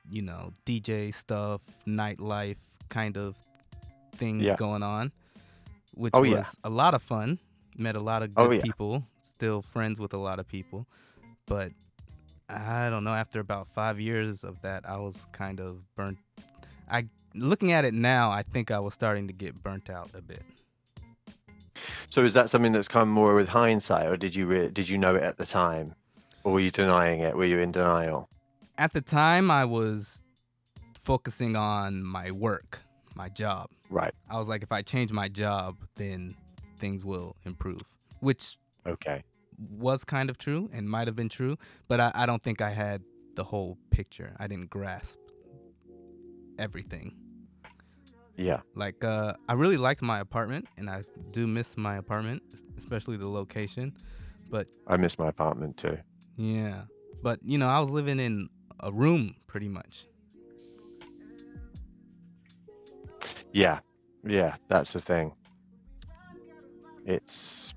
[0.10, 2.58] you know, DJ stuff, nightlife
[2.90, 3.38] kind of
[4.16, 4.56] things Yeah.
[4.56, 5.12] going on,
[5.94, 6.46] which Oh, was yeah.
[6.64, 7.40] a lot of fun.
[7.78, 8.62] Met a lot of oh, good Oh, yeah.
[8.64, 10.88] people, still friends with a lot of people,
[11.46, 11.72] but
[12.48, 13.14] I don't know.
[13.14, 16.18] After about five years of that, I was kind of burnt.
[16.90, 20.22] I looking at it now, I think I was starting to get burnt out a
[20.22, 20.44] bit.
[22.10, 24.98] So is that something that's come more with hindsight, or did you re- did you
[24.98, 25.94] know it at the time,
[26.44, 27.36] or were you denying it?
[27.36, 28.30] Were you in denial?
[28.78, 30.22] At the time, I was
[31.06, 32.80] focusing on my work,
[33.16, 33.70] my job.
[33.92, 34.14] Right.
[34.28, 36.36] I was like, if I change my job, then
[36.78, 37.84] things will improve,
[38.22, 39.22] which Okay.
[39.80, 42.72] was kind of true and might have been true, but I, I don't think I
[42.72, 43.04] had
[43.36, 44.36] the whole picture.
[44.40, 45.20] I didn't grasp
[46.58, 47.14] everything.
[48.38, 48.62] Yeah.
[48.74, 52.42] Like, uh, I really liked my apartment, and I do miss my apartment,
[52.78, 53.94] especially the location.
[54.50, 55.98] But I miss my apartment too.
[56.36, 56.84] yeah,
[57.22, 58.50] but you know, I was living in
[58.80, 60.06] a room pretty much.
[63.56, 63.80] Yeah.
[64.24, 64.58] Yeah.
[64.70, 65.34] That's the thing.
[67.06, 67.74] It's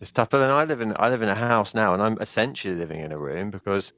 [0.00, 0.94] it's tougher than I live in.
[0.98, 3.92] I live in a house now, and I'm essentially living in a room because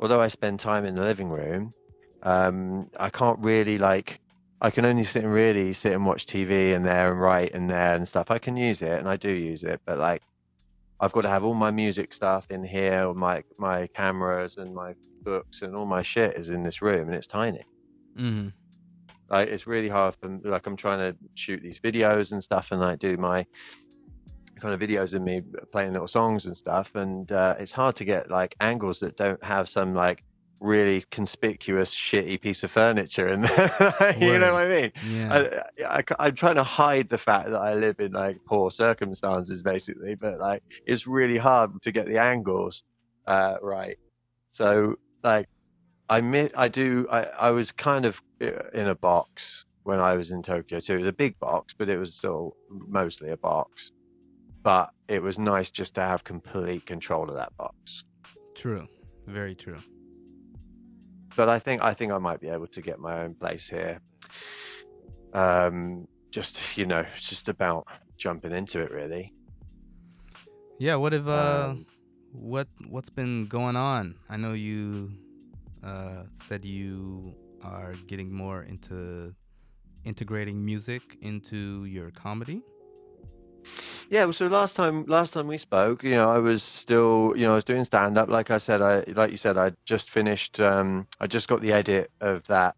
[0.00, 1.74] although I spend time in the living room,
[2.22, 4.20] um, I can't really like.
[4.60, 7.70] I can only sit and really sit and watch TV and there and write and
[7.70, 8.30] there and stuff.
[8.30, 10.22] I can use it and I do use it, but like
[11.00, 14.94] I've got to have all my music stuff in here, my my cameras and my
[15.24, 17.64] books and all my shit is in this room and it's tiny.
[18.16, 18.48] hmm
[19.28, 22.80] Like it's really hard for like I'm trying to shoot these videos and stuff and
[22.80, 23.46] like do my
[24.60, 28.04] kind of videos of me playing little songs and stuff and uh, it's hard to
[28.04, 30.22] get like angles that don't have some like
[30.60, 35.60] really conspicuous shitty piece of furniture in there you know what I mean Yeah.
[35.86, 39.62] I, I, am trying to hide the fact that I live in like poor circumstances,
[39.62, 42.84] basically, but like it's really hard to get the angles
[43.26, 43.98] uh, right.
[44.52, 45.48] So like
[46.08, 50.32] I mi- I do I, I was kind of in a box when I was
[50.32, 50.94] in Tokyo too.
[50.94, 53.92] It was a big box, but it was still mostly a box.
[54.62, 58.04] But it was nice just to have complete control of that box.
[58.54, 58.88] True.
[59.26, 59.78] Very true.
[61.36, 64.00] But I think I think I might be able to get my own place here.
[65.32, 69.32] Um, just you know, it's just about jumping into it, really.
[70.78, 70.96] Yeah.
[70.96, 71.86] What if uh, Um,
[72.32, 74.16] what what's been going on?
[74.28, 75.12] I know you
[75.84, 77.34] uh said you
[77.72, 79.34] are getting more into
[80.04, 82.62] integrating music into your comedy.
[84.08, 87.52] Yeah, so last time last time we spoke, you know, I was still, you know,
[87.52, 88.28] I was doing stand up.
[88.28, 90.60] Like I said, I like you said, I just finished.
[90.60, 92.76] Um, I just got the edit of that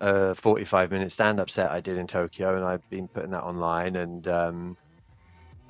[0.00, 3.44] uh, 45 minute stand up set I did in Tokyo, and I've been putting that
[3.44, 3.96] online.
[3.96, 4.76] And um,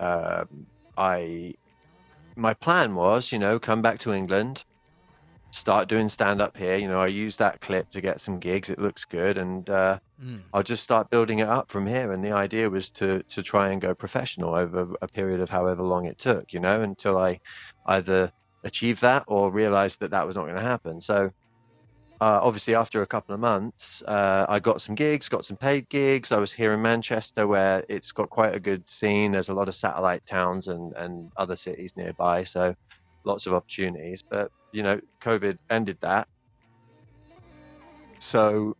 [0.00, 1.54] um I,
[2.36, 4.64] my plan was, you know, come back to England,
[5.56, 6.76] start doing stand up here.
[6.76, 8.70] You know, I used that clip to get some gigs.
[8.70, 10.42] It looks good, and uh, Mm.
[10.52, 12.12] I'll just start building it up from here.
[12.12, 15.82] And the idea was to to try and go professional over a period of however
[15.82, 17.40] long it took, you know, until I
[17.86, 18.32] either
[18.64, 21.00] achieved that or realized that that was not going to happen.
[21.00, 21.30] So
[22.18, 25.86] uh, obviously, after a couple of months, uh, I got some gigs, got some paid
[25.90, 26.32] gigs.
[26.32, 29.32] I was here in Manchester, where it's got quite a good scene.
[29.32, 32.74] There's a lot of satellite towns and and other cities nearby, so
[33.26, 34.22] lots of opportunities.
[34.30, 36.28] But you know, COVID ended that.
[38.20, 38.76] So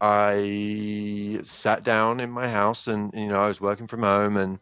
[0.00, 4.58] I sat down in my house and you know I was working from home and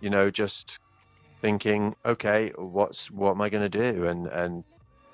[0.00, 0.78] you know just
[1.42, 4.64] thinking okay what's what am I going to do and and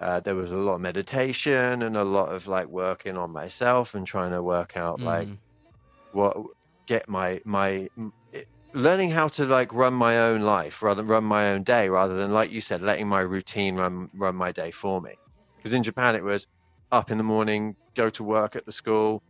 [0.01, 3.95] uh, there was a lot of meditation and a lot of like working on myself
[3.95, 5.41] and trying to work out like Mhm.
[6.11, 6.37] what
[6.87, 7.89] get my my
[8.73, 12.17] learning how to like run my own life rather than run my own day rather
[12.17, 15.15] than like you said letting my routine run run my day for me
[15.57, 16.49] because in Japan it was
[16.93, 19.23] up in the morning go to work at the school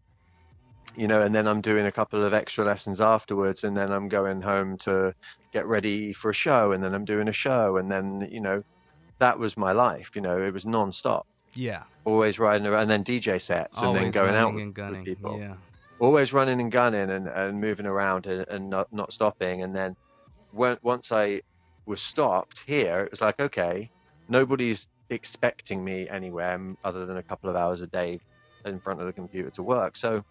[0.98, 4.08] you know, and then I'm doing a couple of extra lessons afterwards, and then I'm
[4.08, 5.14] going home to
[5.52, 8.64] get ready for a show, and then I'm doing a show, and then you know,
[9.18, 10.10] that was my life.
[10.16, 11.26] You know, it was non-stop.
[11.54, 11.84] Yeah.
[12.04, 15.00] Always riding around, and then DJ sets, and then going out and gunning.
[15.00, 15.38] with people.
[15.38, 15.54] Yeah.
[15.98, 19.62] Always running and gunning, and, and moving around, and, and not not stopping.
[19.62, 19.96] And then
[20.50, 21.42] when, once I
[21.86, 23.90] was stopped here, it was like, okay,
[24.28, 28.20] nobody's expecting me anywhere other than a couple of hours a day
[28.64, 29.96] in front of the computer to work.
[29.96, 30.22] So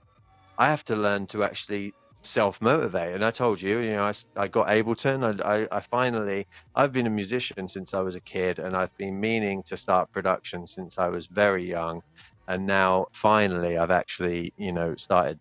[0.58, 3.16] I have to learn to actually self motivate.
[3.16, 5.42] And I told you, you know, I, I got Ableton.
[5.44, 8.96] I, I, I finally, I've been a musician since I was a kid, and I've
[8.98, 12.02] been meaning to start production since I was very young.
[12.48, 15.40] And now finally, I've actually, you know, started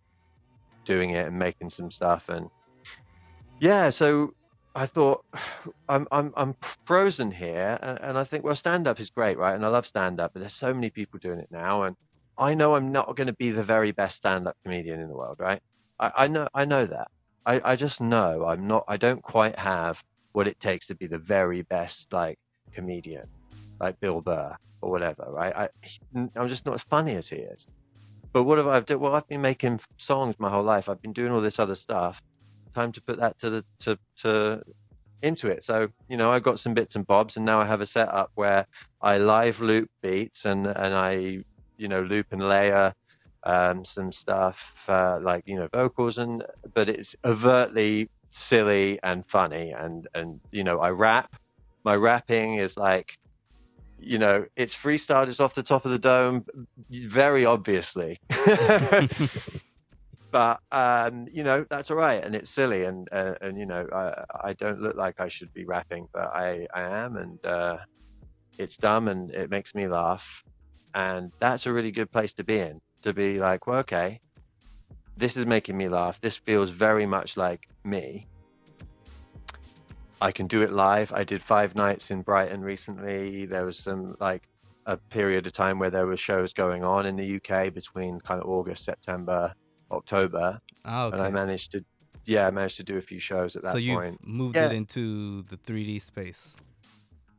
[0.86, 2.28] doing it and making some stuff.
[2.28, 2.48] And
[3.60, 4.32] yeah, so
[4.74, 5.24] I thought
[5.88, 6.54] I'm I'm I'm
[6.86, 9.54] frozen here, and, and I think well, stand up is great, right?
[9.54, 11.96] And I love stand up, but there's so many people doing it now, and
[12.38, 15.16] I know I'm not going to be the very best stand up comedian in the
[15.16, 15.60] world, right?
[15.98, 17.08] I, I know I know that.
[17.46, 18.84] I, I just know I'm not.
[18.88, 22.36] I don't quite have what it takes to be the very best like
[22.74, 23.24] comedian,
[23.80, 25.56] like Bill Burr or whatever, right?
[25.56, 25.68] I
[26.36, 27.66] I'm just not as funny as he is.
[28.36, 29.00] But what have I done?
[29.00, 30.90] Well, I've been making songs my whole life.
[30.90, 32.20] I've been doing all this other stuff.
[32.74, 34.62] Time to put that to the to to
[35.22, 35.64] into it.
[35.64, 38.30] So you know, I got some bits and bobs, and now I have a setup
[38.34, 38.66] where
[39.00, 41.44] I live loop beats and and I
[41.78, 42.92] you know loop and layer
[43.44, 49.70] um, some stuff uh, like you know vocals and but it's overtly silly and funny
[49.70, 51.34] and and you know I rap.
[51.84, 53.16] My rapping is like
[53.98, 56.44] you know it's freestyle off the top of the dome
[56.90, 58.18] very obviously
[60.36, 63.86] but um, you know that's all right, and it's silly, and uh, and you know
[63.90, 67.78] I I don't look like I should be rapping, but I I am, and uh,
[68.58, 70.44] it's dumb, and it makes me laugh,
[70.94, 72.80] and that's a really good place to be in.
[73.02, 74.20] To be like, well, okay,
[75.16, 76.20] this is making me laugh.
[76.20, 78.26] This feels very much like me.
[80.20, 81.12] I can do it live.
[81.12, 83.46] I did five nights in Brighton recently.
[83.46, 84.48] There was some like
[84.86, 88.40] a period of time where there were shows going on in the UK between kind
[88.40, 89.52] of August, September,
[89.90, 91.84] October, Oh, and I managed to,
[92.24, 94.26] yeah, I managed to do a few shows at that So you've point.
[94.26, 94.66] moved Yeah.
[94.66, 96.56] it into the 3D space.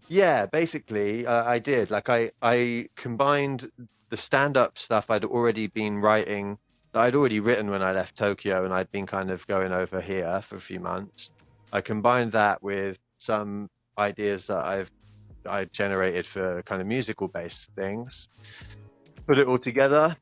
[0.09, 1.89] Yeah, basically, uh, I did.
[1.91, 3.69] Like I, I combined
[4.09, 6.57] the stand-up stuff I'd already been writing,
[6.93, 9.99] that I'd already written when I left Tokyo, and I'd been kind of going over
[9.99, 11.32] here for a few months.
[11.72, 14.91] I combined that with some ideas that I've
[15.45, 18.30] I generated for kind of musical-based things,
[19.26, 20.15] put it all together,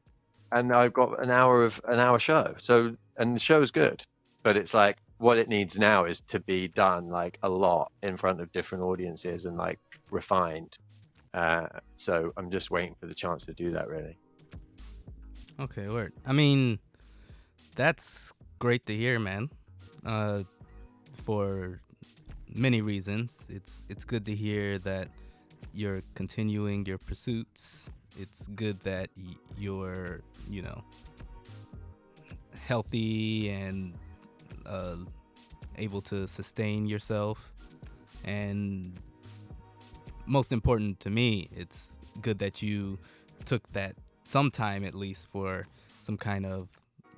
[0.51, 2.55] and I've got an hour of an hour show.
[2.61, 4.03] So, and the show's good,
[4.43, 8.17] but it's like what it needs now is to be done like a lot in
[8.17, 9.79] front of different audiences and like
[10.11, 10.75] refined.
[11.33, 14.17] Uh, so I'm just waiting for the chance to do that really.
[15.59, 16.13] Okay, word.
[16.25, 16.79] I mean,
[17.75, 19.49] that's great to hear, man.
[20.05, 20.43] Uh,
[21.15, 21.81] for
[22.53, 25.09] many reasons, it's it's good to hear that
[25.73, 27.89] you're continuing your pursuits.
[28.17, 30.83] It's good that y- you're, you know,
[32.65, 33.93] healthy and
[34.65, 34.95] uh,
[35.77, 37.51] able to sustain yourself.
[38.23, 38.97] And
[40.25, 42.97] most important to me, it's good that you
[43.43, 45.67] took that some time at least for
[46.01, 46.69] some kind of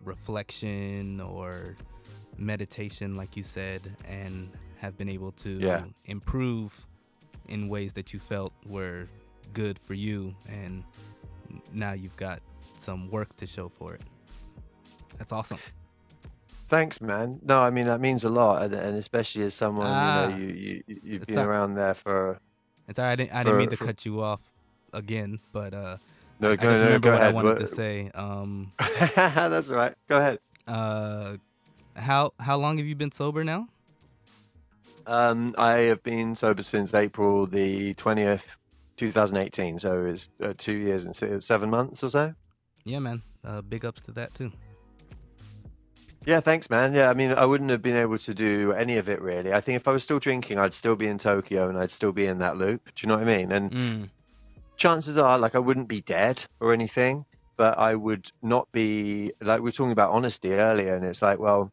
[0.04, 1.76] reflection or
[2.38, 5.86] meditation, like you said, and have been able to Yeah.
[6.06, 6.86] improve
[7.48, 9.08] in ways that you felt were
[9.54, 10.36] good for you.
[10.48, 10.84] And
[11.74, 12.42] now you've got
[12.78, 14.02] some work to show for it.
[15.18, 15.58] That's awesome.
[16.70, 17.40] Thanks, man.
[17.44, 20.28] No, I mean that means a lot, and, and especially as someone Ah.
[20.28, 22.40] you know you, you you- you've been not- around there for.
[22.90, 23.12] It's all right.
[23.12, 24.52] I didn't, I didn't mean to for- cut you off
[24.94, 25.98] again, but uh,
[26.40, 28.12] No, I go, just no, remember go what I wanted What- to say.
[28.14, 28.74] Um,
[29.16, 29.96] That's right.
[30.10, 30.40] Go ahead.
[30.68, 31.38] uh,
[31.98, 33.68] how how long have you been sober now?
[35.06, 38.58] Um, I have been sober since April the twentieth,
[38.98, 39.80] two thousand eighteen.
[39.80, 42.34] So it's uh, two years and seven months or so.
[42.84, 43.22] Yeah, man.
[43.46, 44.52] Uh, big ups to that too.
[46.26, 46.94] Yeah, thanks, man.
[46.94, 49.54] Yeah, I mean, I wouldn't have been able to do any of it really.
[49.54, 52.12] I think if I was still drinking, I'd still be in Tokyo and I'd still
[52.12, 52.82] be in that loop.
[52.84, 53.52] Do you know what I mean?
[53.54, 54.10] And Mm,
[54.76, 57.26] chances are, like, I wouldn't be dead or anything,
[57.56, 61.40] but I would not be like we were talking about honesty earlier, and it's like,
[61.40, 61.72] well,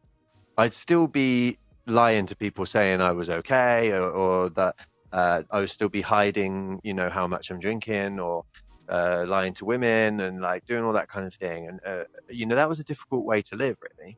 [0.57, 4.75] I'd still be lying to people saying I was okay or, or that
[5.11, 8.43] uh, I would still be hiding, you know, how much I'm drinking or
[8.89, 11.67] uh, lying to women and like doing all that kind of thing.
[11.67, 14.17] And, uh, you know, that was a difficult way to live, really.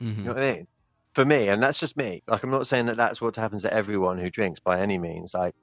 [0.00, 0.18] mhm.
[0.24, 0.66] You know what I mean?
[1.14, 2.22] For me, and that's just me.
[2.26, 5.34] Like, I'm not saying that that's what happens to everyone who drinks by any means.
[5.34, 5.54] Like,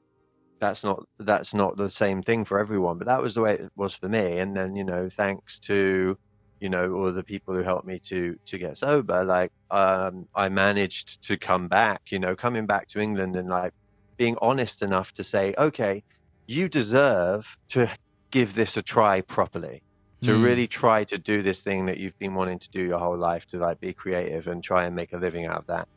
[0.62, 2.97] that's not that's not the same thing for everyone.
[2.99, 4.39] But that was the way it was for me.
[4.39, 6.18] And then, you know, thanks to
[6.60, 10.49] you know, or the people who helped me to to get sober, like um, I
[10.49, 13.72] managed to come back, you know, coming back to England and like
[14.18, 16.03] being honest enough to say, okay,
[16.47, 17.89] you deserve to
[18.32, 19.82] give this a try properly,
[20.24, 20.41] to Mm.
[20.43, 23.45] really try to do this thing that you've been wanting to do your whole life,
[23.47, 25.88] to like be creative and try and make a living out of that.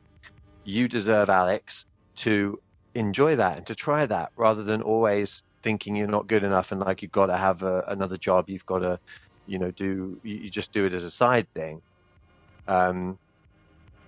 [0.64, 1.86] You deserve, Alex,
[2.18, 2.58] to
[2.94, 6.80] enjoy that and to try that rather than always thinking you're not good enough and
[6.80, 8.98] like you've got to have a, another job, you've got to
[9.46, 11.82] you know do you, just do it as a side thing.
[12.68, 13.18] Um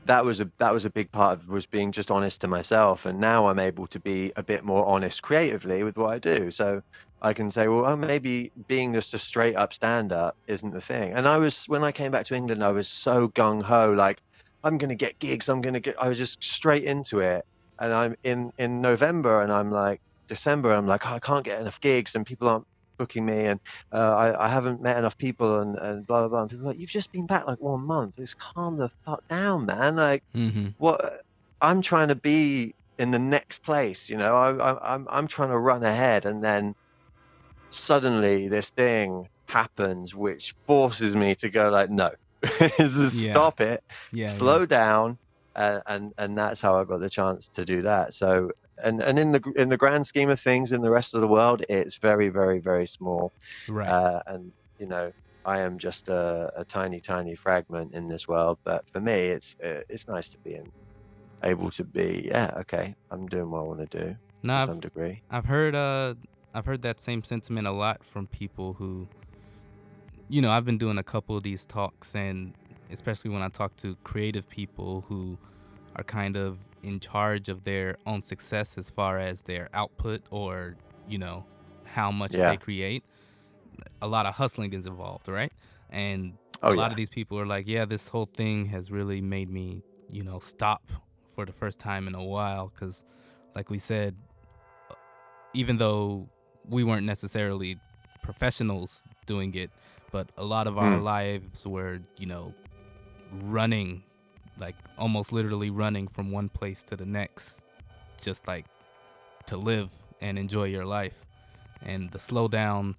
[0.07, 3.07] that was a that was a big part of was being just honest to myself
[3.07, 6.51] and now i'm able to be a bit more honest creatively with what i do.
[6.51, 6.83] So
[7.23, 10.81] i can say well oh, maybe being just a straight up stand up isn't the
[10.81, 11.13] thing.
[11.13, 14.21] And i was when i came back to england i was so gung-ho like
[14.63, 17.45] i'm to get gigs i'm to get i was just straight into it.
[17.79, 21.61] And i'm in in november and i'm like december i'm like oh, i can't get
[21.61, 22.67] enough gigs and people aren't
[22.99, 23.61] booking me and
[23.93, 26.41] uh, I, I haven't met enough people and, and blah blah blah.
[26.43, 28.15] And people are like, you've just been back like one month.
[28.19, 29.97] It's calm the fuck down, man.
[29.97, 30.75] Like, Mm-hmm.
[30.79, 31.23] what?
[31.61, 34.09] I'm trying to be in the next place.
[34.11, 36.75] You know, I, I, I'm I'm trying to run ahead, and then
[37.71, 42.11] suddenly this thing happens, which forces me to go like, no,
[42.79, 43.25] Just Yeah.
[43.25, 43.81] stop it,
[44.13, 44.41] Yeah.
[44.41, 45.19] slow down,
[45.55, 48.15] uh, and and that's how I got the chance to do that.
[48.15, 48.51] So.
[48.83, 51.29] And, and in the in the grand scheme of things in the rest of the
[51.29, 53.33] world, it's very very very small.
[53.69, 53.89] Right.
[53.89, 55.13] Uh, and you know,
[55.45, 58.59] I am just a, a tiny, tiny fragment in this world.
[58.65, 60.73] But for me, it's uh, it's nice to be in,
[61.43, 62.27] able to be.
[62.29, 65.23] Yeah, okay, I'm doing what I want to do no, to I've, some degree.
[65.31, 66.15] I've heard uh
[66.55, 69.09] I've heard that same sentiment a lot from people who
[70.29, 72.55] you know, I've been doing a couple of these talks and
[72.91, 75.37] especially when I talk to creative people who
[75.97, 80.77] are kind of in charge of their own success as far as their output or,
[81.09, 81.47] you know,
[81.85, 82.47] how much Yeah.
[82.51, 83.05] they create.
[84.01, 85.53] A lot of hustling is involved, right?
[85.91, 88.91] And Oh a lot yeah, of these people are like, yeah, this whole thing has
[88.91, 90.83] really made me, you know, stop
[91.27, 92.71] for the first time in a while.
[92.75, 93.05] Because,
[93.55, 94.17] like we said,
[95.53, 96.29] even though
[96.69, 97.77] we weren't necessarily
[98.23, 99.71] professionals doing it,
[100.11, 101.05] but a lot of our Mm.
[101.05, 102.55] lives were, you know,
[103.31, 104.05] running,
[104.59, 107.65] like almost literally running from one place to the next,
[108.21, 108.67] just like
[109.47, 109.91] to live
[110.21, 111.25] and enjoy your life.
[111.83, 112.95] And the slowdown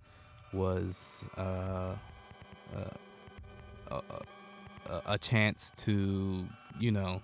[0.53, 1.95] was uh,
[3.91, 4.01] uh,
[4.89, 6.45] a, a chance to,
[6.79, 7.21] you know,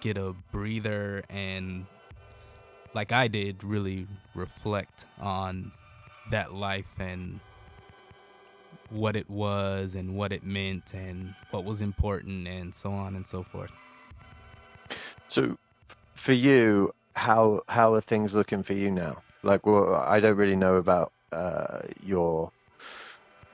[0.00, 1.86] get a breather and,
[2.94, 5.72] like I did, really reflect on
[6.30, 7.40] that life and
[8.92, 13.26] what it was and what it meant and what was important and so on and
[13.26, 13.72] so forth.
[15.28, 15.56] So,
[16.14, 19.22] for you, how how are things looking for you now?
[19.42, 22.50] Like, well, I don't really know about uh, your.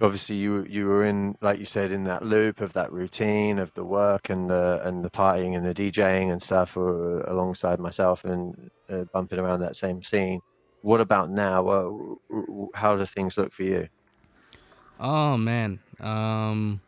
[0.00, 3.74] Obviously, you you were in, like you said, in that loop of that routine of
[3.74, 8.24] the work and the and the partying and the DJing and stuff, uh, alongside myself
[8.24, 10.40] and uh, bumping around that same scene.
[10.82, 11.68] What about now?
[11.68, 11.90] Uh,
[12.74, 13.88] how do things look for you?
[15.00, 16.80] Oh man, um,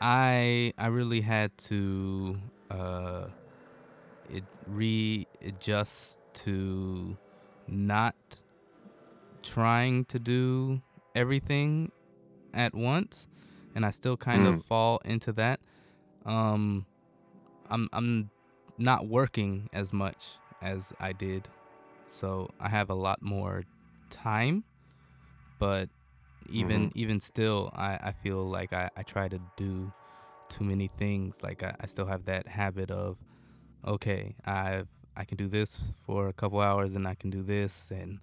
[0.00, 2.38] I I really had to
[2.70, 3.26] uh,
[4.28, 7.16] it readjust to
[7.66, 8.14] not
[9.42, 10.82] trying to do
[11.14, 11.90] everything
[12.54, 13.26] at once,
[13.74, 14.54] and I still kind Mm.
[14.54, 15.60] of fall into that.
[16.24, 16.86] Um,
[17.68, 18.30] I'm I'm
[18.78, 21.48] not working as much as I did,
[22.06, 23.64] so I have a lot more
[24.10, 24.64] time,
[25.58, 25.88] but
[26.44, 26.56] Mm-hmm.
[26.56, 29.92] even even still I, I feel like I, I try to do
[30.48, 33.18] too many things like I, I still have that habit of
[33.86, 37.90] okay i've i can do this for a couple hours and i can do this
[37.90, 38.18] and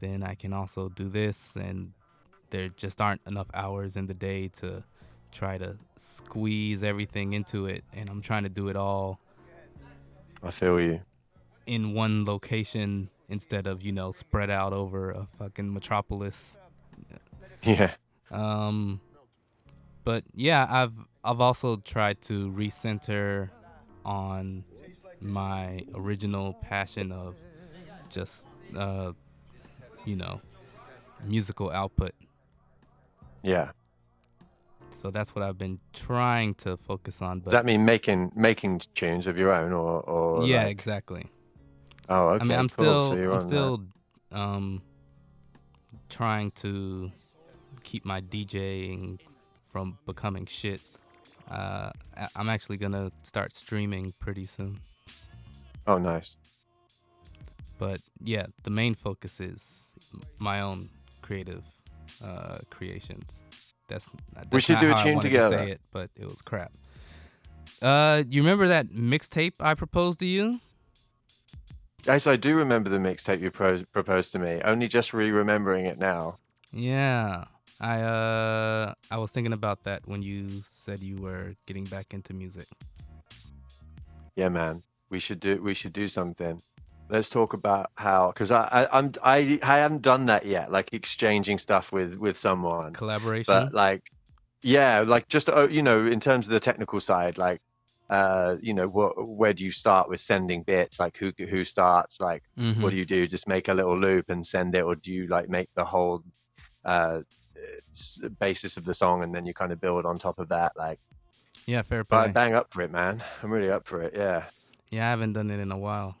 [0.00, 1.92] then i can also do this and
[2.50, 4.82] there just aren't enough hours in the day to
[5.32, 9.20] try to squeeze everything into it and i'm trying to do it all
[10.42, 11.00] I feel you.
[11.66, 16.56] in one location instead of you know spread out over a fucking metropolis
[17.64, 17.92] Yeah.
[18.30, 19.00] Um,
[20.04, 23.50] but yeah, I've I've also tried to recenter
[24.04, 24.64] on
[25.20, 27.36] my original passion of
[28.08, 28.46] just
[28.76, 29.12] uh,
[30.04, 30.40] you know,
[31.26, 32.12] musical output.
[33.42, 33.70] Yeah.
[34.90, 37.40] So that's what I've been trying to focus on.
[37.40, 41.26] Does that mean making making tunes of your own, or or yeah, like- exactly.
[42.08, 42.42] oh, okay.
[42.42, 42.84] I mean, I'm cool.
[42.84, 43.46] still So I'm on that.
[43.46, 43.84] still
[44.32, 44.82] um
[46.08, 47.10] trying to
[47.90, 49.18] keep my DJing
[49.72, 50.80] from becoming shit.
[51.50, 51.90] Uh,
[52.36, 54.78] I'm actually gonna start streaming pretty soon.
[55.88, 56.36] Oh, nice.
[57.78, 59.92] But yeah, the main focus is
[60.38, 60.88] my own
[61.22, 61.64] creative
[62.24, 63.42] uh, creations.
[63.88, 65.56] That's, that's should not do a tune together.
[65.56, 66.70] To say it, but it was crap.
[67.82, 70.60] Uh, you remember that mixtape I proposed to you?
[72.06, 74.60] Yes, I do remember the mixtape you pro- proposed to me.
[74.62, 76.38] Only just re-remembering it now.
[76.72, 77.46] Yeah.
[77.80, 82.34] I uh I was thinking about that when you said you were getting back into
[82.34, 82.66] music.
[84.36, 84.82] Yeah, man.
[85.10, 85.60] We should do.
[85.62, 86.62] We should do something.
[87.08, 90.70] Let's talk about how, because I, I, I'm, I, I haven't done that yet.
[90.70, 92.92] Like exchanging stuff with with someone.
[92.92, 93.52] Collaboration.
[93.52, 94.02] but like
[94.62, 97.62] yeah like just uh, you know in terms of the technical side like
[98.10, 102.20] uh you know what where do you start with sending bits like who who starts
[102.20, 102.82] like Mhm.
[102.82, 105.26] what do you do just make a little loop and send it or do you
[105.28, 106.22] like make the whole
[106.84, 107.20] uh
[108.38, 110.98] basis of the song and then you kind of build on top of that like
[111.66, 112.24] yeah, fair but play.
[112.26, 114.44] I'm bang up for it man i'm really up for it yeah
[114.90, 116.16] Yeah, I haven't done it in a while.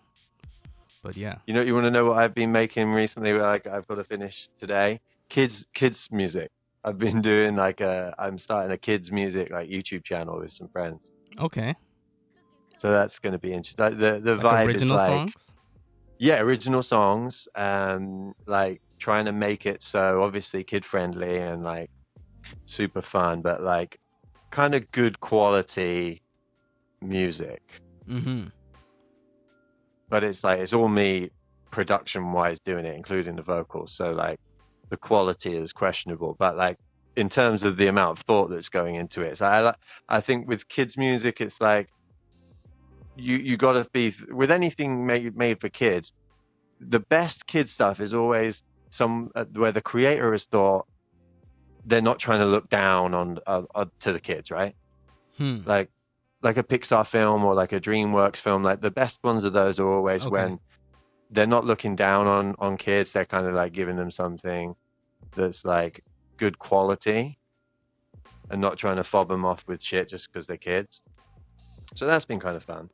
[1.02, 1.36] But yeah.
[1.46, 4.04] you know you want to know what i've been making recently like i've got to
[4.04, 6.50] finish today kids kids music
[6.84, 10.68] i've been doing like a i'm starting a kids music like youtube channel with some
[10.68, 11.74] friends Okay.
[12.78, 13.84] So that's going to be interesting.
[13.84, 15.54] Like, the the Like vibe original is like songs?
[16.18, 17.46] yeah, original songs.
[17.54, 21.90] Um, like trying to make it so obviously kid friendly and like
[22.66, 23.98] super fun, but like
[24.50, 26.22] kind of good quality
[27.00, 27.62] music.
[28.08, 28.46] Mm-hmm.
[30.08, 31.30] But it's like it's all me
[31.70, 33.92] production wise doing it, including the vocals.
[33.92, 34.38] So like
[34.90, 36.78] the quality is questionable, but like
[37.16, 39.74] in terms of the amount of thought that's going into it, so I
[40.08, 41.88] I think with kids music, it's like
[43.16, 46.12] you you got to be with anything made made for kids.
[46.80, 50.86] The best kid stuff is always some uh, where the creator has thought
[51.86, 54.74] they're not trying to look down on uh, uh, to the kids, right?
[55.38, 55.58] Hmm.
[55.64, 55.90] like
[56.42, 58.62] like a Pixar film or like a DreamWorks film.
[58.62, 60.30] Like the best ones of those are always Okay.
[60.30, 60.60] when
[61.30, 63.12] they're not looking down on on kids.
[63.12, 64.74] They're kind of like giving them something
[65.32, 66.04] that's like
[66.36, 67.38] good quality
[68.50, 71.02] and not trying to fob them off with shit just because they're kids.
[71.94, 72.90] So that's been kind of fun.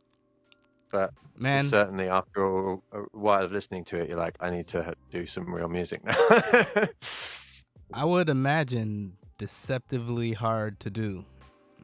[0.97, 4.67] But Man, certainly after a, a while of listening to it, you're like, I need
[4.69, 6.17] to do some real music now.
[7.93, 11.27] I would imagine deceptively hard to do.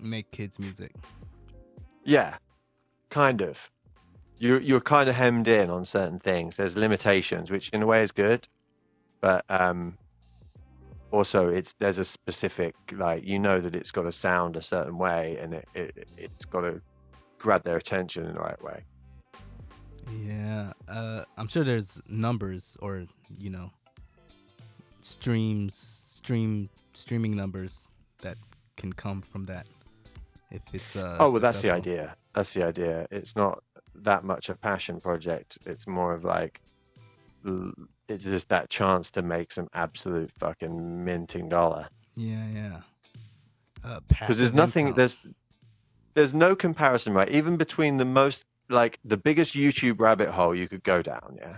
[0.00, 0.94] Make kids music.
[2.04, 2.38] Yeah,
[3.10, 3.70] kind of.
[4.38, 6.56] You're you're kind of hemmed in on certain things.
[6.56, 8.48] There's limitations, which in a way is good,
[9.20, 9.98] but um,
[11.10, 14.96] also it's there's a specific like you know that it's got to sound a certain
[14.96, 16.80] way, and it, it it's got to
[17.38, 18.82] grab their attention in the right way.
[20.11, 23.07] Yeah, uh, I'm sure there's numbers or
[23.38, 23.70] you know
[25.00, 27.90] streams, stream streaming numbers
[28.22, 28.36] that
[28.76, 29.68] can come from that.
[30.50, 32.16] If it's uh, oh well, that's the idea.
[32.34, 33.07] That's the idea.
[33.11, 33.62] It's not
[33.94, 35.59] that much a passion project.
[35.66, 36.61] It's more of like
[38.09, 41.88] it's just that chance to make some absolute fucking minting dollar.
[42.16, 42.80] Yeah, yeah.
[43.84, 44.96] Uh, because there's nothing income.
[44.96, 45.18] there's
[46.14, 50.68] there's no comparison right even between the most like the biggest youtube rabbit hole you
[50.68, 51.57] could go down yeah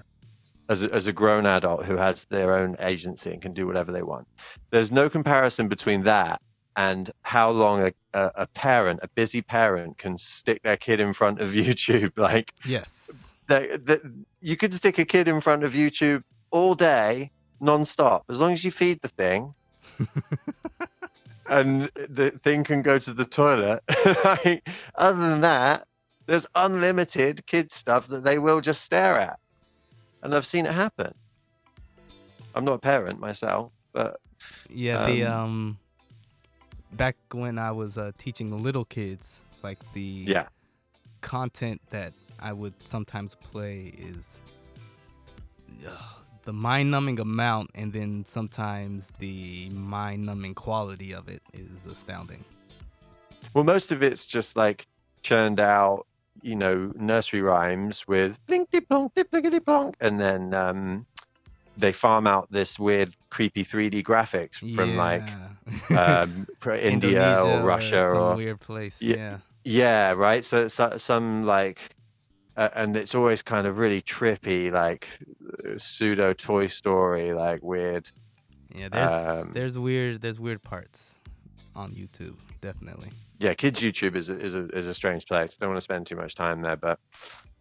[0.69, 3.93] as a, as a grown adult who has their own agency and can do whatever
[3.93, 4.27] they want
[4.71, 6.41] there's no comparison between that
[6.77, 11.13] and how long a, a, a parent a busy parent can stick their kid in
[11.13, 13.37] front of youtube like Yes.
[13.49, 13.99] they, they,
[14.41, 18.65] you could stick a kid in front of youtube all day non-stop as long as
[18.65, 19.55] you feed the thing
[21.49, 23.83] and the thing can go to the toilet.
[24.25, 25.87] like, other than that,
[26.27, 29.39] there's unlimited kid stuff that they will just stare at.
[30.23, 31.15] And I've seen it happen.
[32.55, 34.21] I'm not a parent myself, but
[34.69, 35.79] Yeah, the Um, um
[36.93, 40.47] back when I was uh, teaching little kids, like the yeah.
[41.21, 44.41] content that I would sometimes play is
[45.87, 45.91] uh,
[46.45, 52.45] the mind-numbing amount, and then sometimes the mind-numbing quality of it is astounding.
[53.55, 54.87] Well, most of it's just like
[55.23, 56.07] churned out,
[56.43, 61.07] you know, nursery rhymes with blinky plonk, blinkety plonk, and then um,
[61.77, 65.29] they farm out this weird, creepy 3D graphics from like
[65.97, 66.47] um,
[66.81, 69.01] India or Russia some or weird place.
[69.01, 69.17] Yeah.
[69.17, 69.39] Yeah.
[69.67, 70.45] Yeah, right.
[70.45, 71.79] So, so some like,
[72.57, 75.09] uh, and it's always kind of really trippy, like
[75.79, 78.11] pseudo Toy Story, like weird.
[78.75, 81.19] Yeah, there's Um, there's weird there's weird parts
[81.75, 83.11] on YouTube, definitely.
[83.39, 85.57] Yeah, kids YouTube is a, is a is a strange place.
[85.57, 86.99] Don't want to spend too much time there, but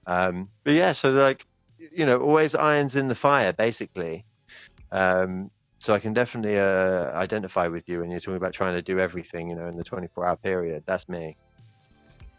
[0.07, 0.93] um, but yeah.
[0.93, 1.45] So like,
[1.77, 4.25] you know, always irons in the fire, basically.
[4.91, 8.81] Um, so I can definitely uh, identify with you when you're talking about trying to
[8.81, 10.83] do everything, you know, in the 24 hour period.
[10.85, 11.35] That's me.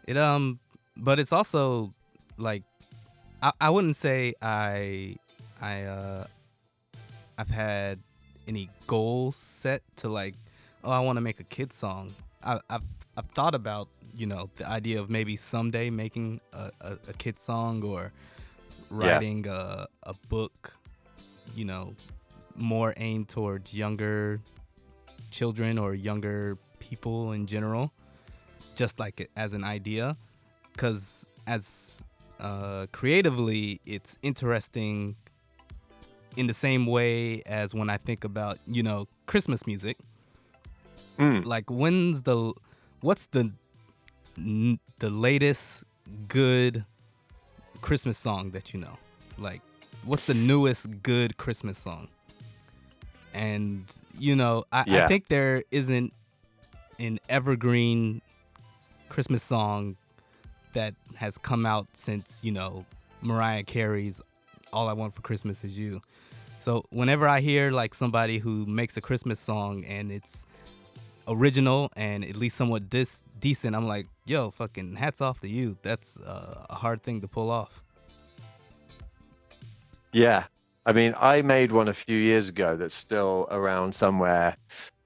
[0.07, 0.59] It um,
[0.97, 1.93] but it's also
[2.37, 2.63] like
[3.43, 5.17] I, I wouldn't say I
[5.61, 6.27] I uh
[7.37, 7.99] I've had
[8.47, 10.35] any goals set to like
[10.83, 12.13] oh, I want to make a kid song.
[12.45, 12.83] I, I've
[13.17, 17.39] I've thought about you know the idea of maybe someday making a, a, a kid
[17.39, 18.11] song or
[18.89, 20.73] writing a a book,
[21.55, 21.95] you know,
[22.55, 24.39] more aimed towards younger
[25.31, 27.91] children or younger people in general,
[28.75, 30.15] just like it as an idea,
[30.71, 32.03] because as
[32.39, 35.15] uh, creatively, it's interesting
[36.37, 39.97] in the same way as when I think about you know Christmas music.
[41.17, 41.45] Mm.
[41.45, 42.53] Like when's the
[43.01, 43.51] what's the
[44.37, 45.83] n- the latest
[46.27, 46.85] good
[47.81, 48.97] Christmas song that you know?
[49.37, 49.61] Like
[50.03, 52.07] what's the newest good Christmas song?
[53.33, 53.85] And
[54.17, 56.13] you know, I, I think there isn't
[56.99, 58.21] an evergreen
[59.09, 59.97] Christmas song
[60.73, 62.85] that has come out since, you know,
[63.21, 64.21] Mariah Carey's
[64.71, 66.01] All I Want for Christmas Is You.
[66.59, 70.45] So whenever I hear like somebody who makes a Christmas song and it's
[71.27, 75.77] original and at least somewhat dis- decent, I'm like, yo, fucking hats off to you.
[75.81, 77.83] That's uh, a hard thing to pull off.
[80.11, 80.45] Yeah.
[80.87, 84.55] I mean, I made one a few years ago that's still around somewhere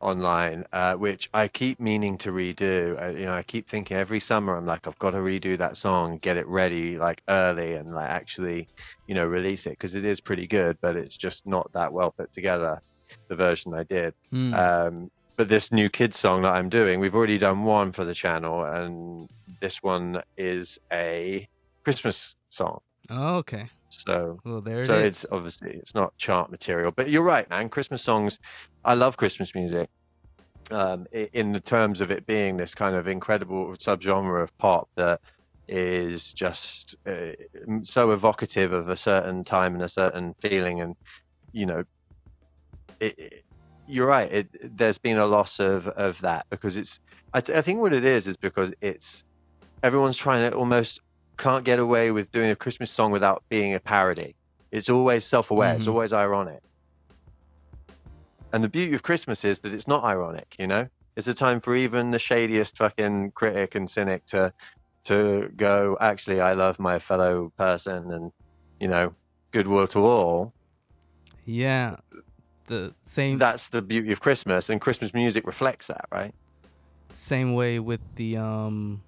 [0.02, 3.02] online, uh, which I keep meaning to redo.
[3.02, 5.78] Uh, you know, I keep thinking every summer I'm like, I've got to redo that
[5.78, 8.68] song, get it ready like early and like actually,
[9.08, 12.12] you know, release it because it is pretty good, but it's just not that well
[12.12, 12.82] put together,
[13.30, 14.14] the version I did.
[14.32, 14.54] Hmm.
[14.54, 18.14] Um, but this new kids song that I'm doing, we've already done one for the
[18.14, 19.30] channel, and
[19.62, 21.48] this one is a
[21.86, 22.80] Christmas song.
[23.10, 23.70] Oh, okay.
[23.88, 24.88] So Well, there it is.
[24.88, 27.70] so it's obviously it's not chart material, but you're right, man.
[27.70, 28.38] Christmas songs,
[28.84, 29.88] I love Christmas music.
[30.72, 35.22] Um, in the terms of it being this kind of incredible subgenre of pop that
[35.70, 37.32] is just uh,
[37.84, 40.96] so evocative of a certain time and a certain feeling, and
[41.54, 41.84] you know,
[43.00, 43.46] it-
[43.90, 44.32] you're right.
[44.32, 47.00] It, there's been a loss of of that because it's.
[47.34, 49.24] I, I think what it is is because it's
[49.84, 51.00] everyone's trying to almost
[51.38, 54.36] can't get away with doing a Christmas song without being a parody.
[54.72, 55.76] It's always self-aware.
[55.76, 55.92] It's Mhm.
[55.92, 56.62] always ironic.
[58.54, 60.56] And the beauty of Christmas is that it's not ironic.
[60.60, 64.54] You know, it's a time for even the shadiest fucking critic and cynic to
[65.06, 65.98] to go.
[66.00, 68.32] Actually, I love my fellow person, and
[68.80, 69.16] you know,
[69.54, 70.54] goodwill to all.
[71.46, 71.98] yeah.
[72.70, 76.34] The same That's the beauty of Christmas, and Christmas music reflects that, right?
[77.12, 79.02] same way with the um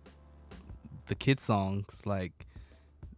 [1.05, 2.47] the kid songs like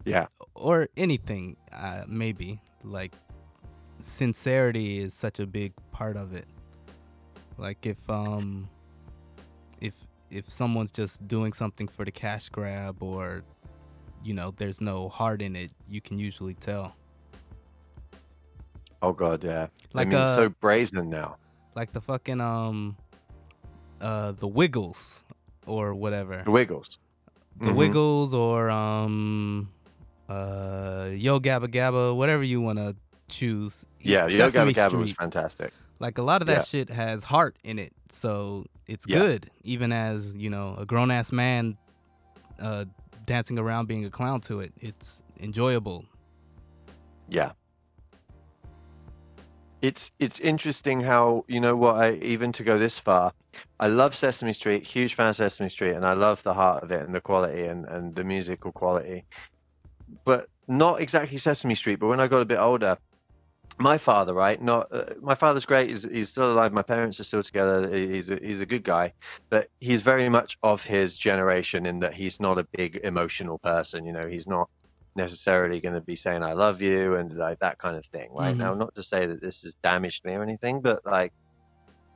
[0.04, 0.28] Yeah.
[0.56, 3.14] or anything uh, maybe like
[4.00, 6.46] sincerity is such a big part of it
[7.58, 8.68] like if um
[9.80, 13.44] if if someone's just doing something for the cash grab or
[14.22, 16.94] you know there's no heart in it you can usually tell
[19.04, 19.68] Oh God, yeah.
[19.94, 21.36] Like, I mean, it's so uh, brazen now.
[21.76, 22.96] like the fucking um
[24.00, 25.24] uh the wiggles
[25.66, 26.98] or whatever The Wiggles.
[27.60, 27.76] the Mhm.
[27.76, 29.70] Wiggles or um
[30.30, 32.96] uh Yo Gabba Gabba, whatever you want to
[33.28, 33.86] choose.
[34.00, 35.72] Yeah, Yo Gabba Gabba was fantastic.
[36.00, 36.72] Like a lot of that Yeah.
[36.72, 39.20] shit has heart in it, so it's Yeah.
[39.20, 39.50] good.
[39.64, 41.78] Even as you know, a grown ass man
[42.60, 42.86] uh
[43.26, 46.06] dancing around being a clown to it, it's enjoyable.
[47.30, 47.52] Yeah.
[49.84, 53.34] It's it's interesting how you know what I even to go this far.
[53.82, 56.92] I love Sesame Street, huge fan of Sesame Street, and I love the heart of
[56.92, 59.26] it and the quality and, and the musical quality.
[60.24, 62.00] But not exactly Sesame Street.
[62.00, 62.98] But when I got a bit older,
[63.78, 64.62] my father, right?
[64.62, 65.90] Not uh, my father's great.
[65.90, 66.72] He's he's still alive.
[66.72, 67.94] My parents are still together.
[67.94, 69.12] He's a, he's a good guy,
[69.50, 74.06] but he's very much of his generation in that he's not a big emotional person.
[74.06, 74.70] You know, he's not
[75.16, 78.30] necessarily going to be saying I love you and like that kind of thing.
[78.34, 78.60] Right Mhm.
[78.60, 81.32] now, not to say that this has damaged me or anything, but like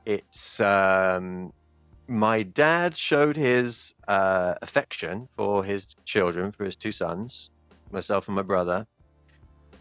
[0.04, 1.52] it's um
[2.08, 7.50] my dad showed his uh, affection for his children, for his two sons,
[7.92, 8.86] myself and my brother,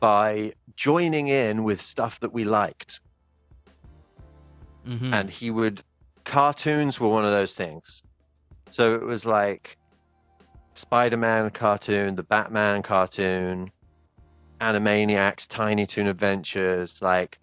[0.02, 3.00] by joining in with stuff that we liked.
[4.86, 5.14] Mm-hmm.
[5.14, 5.82] And he would,
[6.26, 8.04] cartoons were one of those things.
[8.72, 9.78] So it was like
[10.78, 13.72] Spider Man cartoon, the Batman cartoon,
[14.62, 17.02] Animaniacs, Tiny Toon Adventures.
[17.02, 17.38] Like,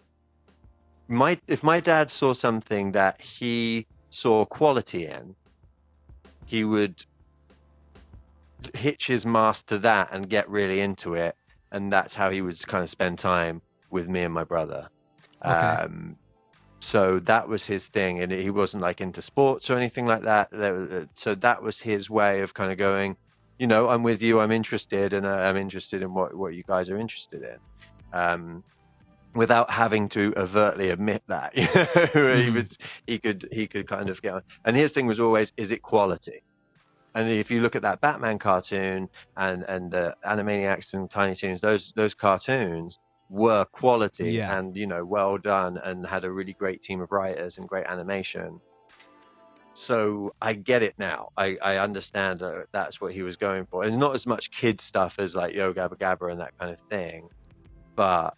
[1.07, 5.35] my if my dad saw something that he saw quality in,
[6.45, 7.03] he would
[8.73, 11.35] hitch his mask to that and get really into it,
[11.71, 14.87] and that's how he would kind of spend time with me and my brother.
[15.45, 15.83] Okay.
[15.83, 16.15] Um,
[16.79, 20.53] so that was his thing, and he wasn't like into sports or anything like that.
[20.53, 23.17] Uh, So that was his way of kind of going,
[23.59, 26.63] you know, I'm with you, I'm interested, and uh, I'm interested in what what you
[26.67, 27.57] guys are interested in.
[28.13, 28.63] Um,
[29.35, 31.53] without having to overtly admit that.
[32.15, 32.51] You know, he Mm.
[32.51, 32.77] was
[33.07, 34.41] he could he could kind of get on.
[34.65, 36.41] And his thing was always, is it quality?
[37.15, 41.61] And if you look at that Batman cartoon and and the Animaniacs and Tiny Toons,
[41.61, 42.99] those those cartoons
[43.29, 44.47] were quality Yeah.
[44.47, 47.87] and you know well done and had a really great team of writers and great
[47.87, 48.61] animation.
[49.75, 51.29] So I get it now.
[51.35, 53.83] I, I understand that that's what he was going for.
[53.83, 56.79] It's not as much kid stuff as like Yo Gabba Gabba and that kind of
[56.89, 57.27] thing,
[57.95, 58.35] but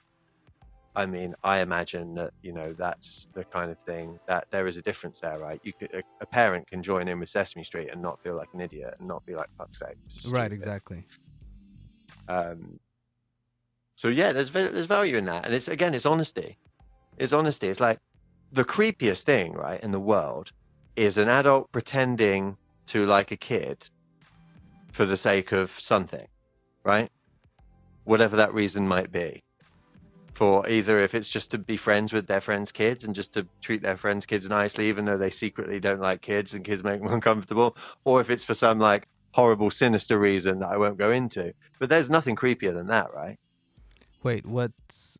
[0.95, 4.77] I mean, I imagine that you know that's the kind of thing that there is
[4.77, 5.59] a difference there, right?
[5.61, 8.49] You could, a, a parent can join in with Sesame Street and not feel like
[8.55, 9.95] an idiot and not be like fuck's sake.
[10.31, 11.05] Right, exactly.
[12.27, 12.79] Um,
[13.95, 16.57] so yeah, there's there's value in that, and it's again, it's honesty.
[17.19, 17.67] It's honesty.
[17.67, 17.99] It's like
[18.53, 20.51] the creepiest thing, right, in the world
[20.97, 22.57] is an adult pretending
[22.87, 23.85] to like a kid
[24.91, 26.27] for the sake of something,
[26.83, 27.11] right?
[28.03, 29.43] Whatever that reason might be.
[30.33, 33.47] For either if it's just to be friends with their friends' kids and just to
[33.61, 37.01] treat their friends' kids nicely, even though they secretly don't like kids and kids make
[37.01, 41.11] them uncomfortable, or if it's for some like horrible, sinister reason that I won't go
[41.11, 41.53] into.
[41.79, 43.37] But there's nothing creepier than that, right?
[44.23, 45.19] Wait, what's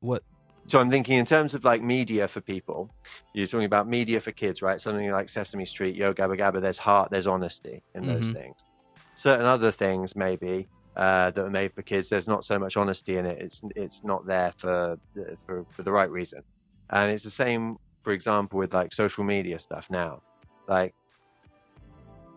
[0.00, 0.22] what?
[0.70, 2.90] So I'm thinking in terms of like media for people,
[3.34, 4.80] you're talking about media for kids, right?
[4.80, 8.34] Something like Sesame Street, Yo Gabba Gabba, there's heart, there's honesty in those Mhm.
[8.34, 8.54] things.
[9.16, 13.16] Certain other things maybe uh, that are made for kids, there's not so much honesty
[13.16, 13.42] in it.
[13.42, 16.42] It's it's not there for the, for for the right reason.
[16.90, 20.20] And it's the same, for example, with like social media stuff now.
[20.68, 20.94] Like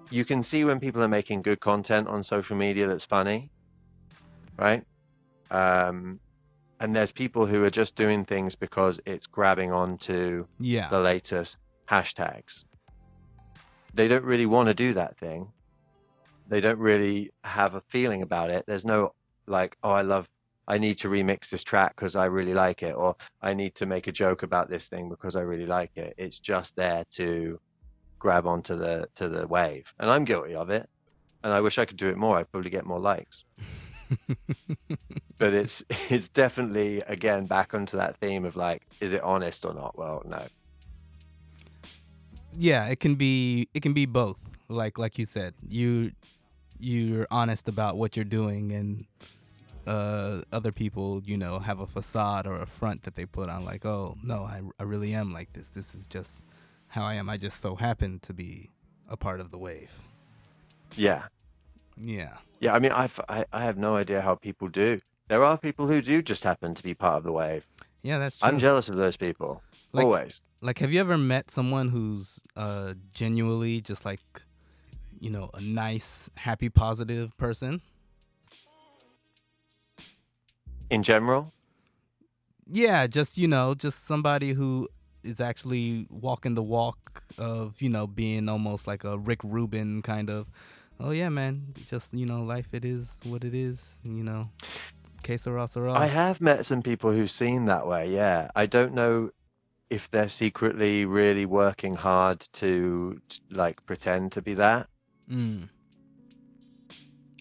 [0.10, 3.51] you can see when people are making good content on social media that's funny,
[4.57, 4.84] right?
[5.51, 6.19] Um,
[6.84, 11.57] and there's people who are just doing things because it's grabbing onto Yeah, the latest
[11.89, 12.65] hashtags.
[13.93, 15.47] They don't really want to do that thing.
[16.49, 18.65] They don't really have a feeling about it.
[18.68, 19.14] There's no
[19.47, 20.27] like, oh, I love,
[20.68, 23.85] I need to remix this track because I really like it, or I need to
[23.85, 26.14] make a joke about this thing because I really like it.
[26.18, 27.61] It's just there to
[28.19, 30.89] grab onto the to the wave, and I'm guilty of it.
[31.45, 32.38] And I wish I could do it more.
[32.38, 33.45] I'd probably get more likes.
[35.39, 39.73] but it's it's definitely again back onto that theme of like, is it honest or
[39.73, 39.97] not?
[39.97, 40.47] Well, no.
[42.51, 42.85] yeah.
[42.88, 44.39] It can be it can be both.
[44.69, 46.11] Like like you said, you
[46.80, 49.05] you're honest about what you're doing, and
[49.88, 53.65] uh, other people, you know, have a facade or a front that they put on.
[53.65, 55.69] Like, oh no, I I really am like this.
[55.69, 56.43] This is just
[56.89, 57.30] how I am.
[57.30, 58.72] I just so happen to be
[59.10, 60.01] a part of the wave.
[60.95, 61.27] Yeah,
[61.97, 62.38] Yeah.
[62.60, 62.73] yeah.
[62.73, 65.01] I mean, I've, I I have no idea how people do.
[65.28, 67.66] There are people who do just happen to be part of the wave.
[68.02, 68.48] Yeah, that's true.
[68.50, 69.62] I'm jealous of those people.
[69.94, 70.41] Like- Always.
[70.62, 74.22] Like, have you ever met someone who's uh, genuinely just like,
[75.20, 77.82] you know, a nice, happy, positive person?
[80.90, 81.52] In general,
[82.66, 84.88] Yeah, just you know, just somebody who
[85.24, 90.30] is actually walking the walk of you know being almost like a Rick Rubin kind
[90.30, 90.48] of.
[91.00, 91.74] Oh yeah, man.
[91.88, 94.00] Just you know, life it is what it is.
[94.04, 94.50] You know,
[95.24, 95.94] que sera sera.
[95.94, 98.14] I have met some people who seem that way.
[98.14, 99.32] Yeah, I don't know
[99.90, 103.20] if they're secretly really working hard to,
[103.52, 104.88] like pretend to be that.
[105.30, 105.70] Mm.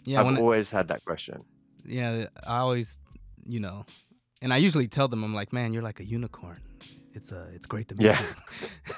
[0.04, 1.44] Yeah, I've always had that question.
[1.84, 2.98] yeah, I always,
[3.46, 3.84] you know,
[4.40, 6.60] and I usually tell them, I'm like, man, you're like a unicorn.
[7.14, 8.20] It's uh, it's great to meet Yeah.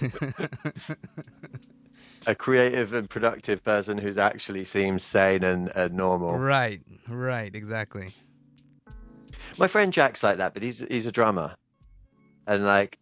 [0.00, 0.96] you.
[2.26, 6.38] A creative and productive person who's actually seems sane and, and normal.
[6.38, 8.14] right, right, exactly.
[9.56, 11.54] My friend Jack's like that, but he's he's a drummer,
[12.46, 12.98] and like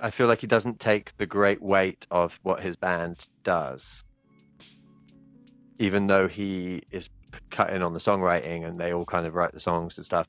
[0.00, 4.04] I feel like he doesn't take the great weight of what his band does,
[5.78, 7.08] even though he is
[7.50, 10.26] cutting on the songwriting and they all kind of write the songs and stuff.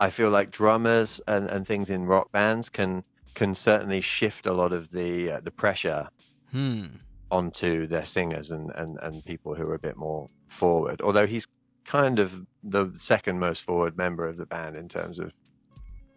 [0.00, 4.52] I feel like drummers and, and things in rock bands can can certainly shift a
[4.52, 6.08] lot of the uh, the pressure
[6.50, 6.86] Hmm.
[7.30, 11.00] onto their singers and, and, and people who are a bit more forward.
[11.00, 11.46] Although he's
[11.92, 15.30] kind of the second most forward member of the band in terms of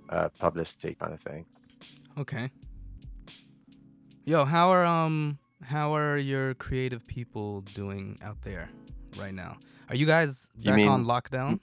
[0.10, 1.46] uh, publicity kind of thing.
[2.18, 2.50] Okay.
[4.24, 8.70] Yo, how are um how are your creative people doing out there
[9.18, 9.58] right now?
[9.90, 11.60] Are you guys You back mean- on lockdown?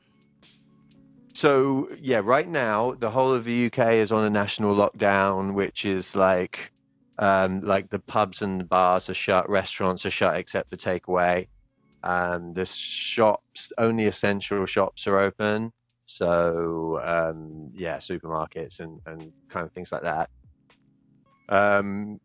[1.34, 5.86] So yeah, right now the whole of the UK is on a national lockdown, which
[5.86, 6.70] is like
[7.18, 11.46] um, like the pubs and the bars are shut, restaurants are shut except for takeaway.
[12.02, 15.72] Um, the shops, only essential shops are open.
[16.06, 20.30] So um, yeah, supermarkets and, and kind of things like that.
[21.48, 22.20] Um,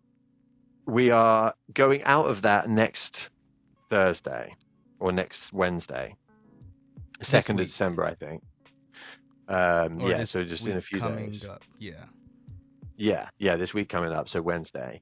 [0.85, 3.29] we are going out of that next
[3.89, 4.55] Thursday
[4.99, 6.15] or next Wednesday,
[7.21, 7.65] second of.
[7.65, 8.43] December, I think.
[9.47, 11.47] Um, Or yeah, so just in a few days.
[11.47, 11.63] Up.
[11.77, 12.05] Yeah.
[12.97, 15.01] Yeah, yeah, this week coming up, so Wednesday,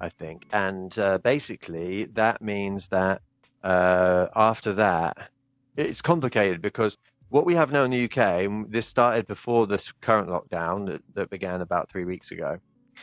[0.00, 0.46] I think.
[0.52, 3.22] And uh, basically, that means that
[3.66, 5.30] uh, after that,
[5.76, 6.96] it's complicated because
[7.30, 11.02] what we have now in the UK, and this started before this current lockdown that,
[11.14, 12.58] that began about three weeks ago.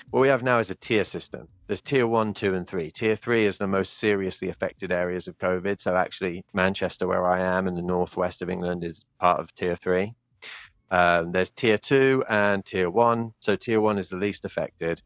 [0.10, 1.50] What we have now is a tier system.
[1.68, 2.92] There's tier one, two, and three.
[2.92, 5.82] Tier three is the most seriously affected areas of COVID.
[5.82, 9.76] So actually, Manchester, where I am, in the northwest of England, is part of tier
[9.76, 10.14] three.
[10.90, 13.34] Um, there's tier two and tier one.
[13.40, 15.02] So tier one is the least affected.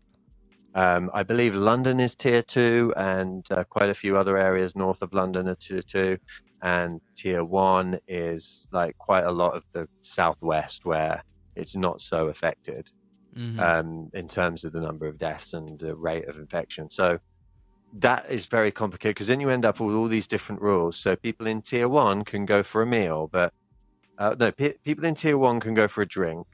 [0.78, 5.04] Um, I believe London is tier two, and uh, quite a few other areas north
[5.04, 6.20] of London are tier two.
[6.64, 11.24] And tier one is like quite a lot of the southwest where
[11.58, 12.88] it's not so affected
[13.38, 13.60] Mhm.
[13.60, 16.90] um, in terms of the number of deaths and the rate of infection.
[16.92, 17.20] So
[17.94, 21.00] that is very complicated because then you end up with all these different rules.
[21.00, 23.52] So people in tier one can go for a meal, but
[24.20, 26.46] uh, no, pe- people in tier one can go for a drink.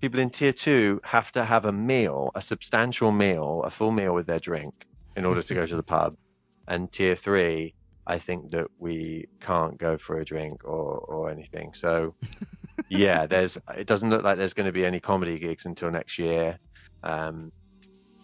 [0.00, 4.14] People in tier two have to have a meal, a substantial meal, a full meal
[4.14, 4.74] with their drink
[5.16, 6.14] in order to go to the pub.
[6.66, 7.74] And tier three,
[8.06, 11.74] I think that we can't go for a drink or, or anything.
[11.74, 12.14] So
[12.88, 16.18] yeah, there's it doesn't look like there's going to be any comedy gigs until next
[16.18, 16.58] year.
[17.02, 17.52] Um,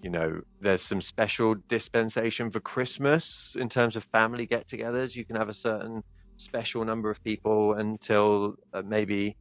[0.02, 5.14] you know, there's some special dispensation for Christmas in terms of family get-togethers.
[5.14, 6.02] You can have a certain
[6.36, 9.36] special number of people until uh, maybe,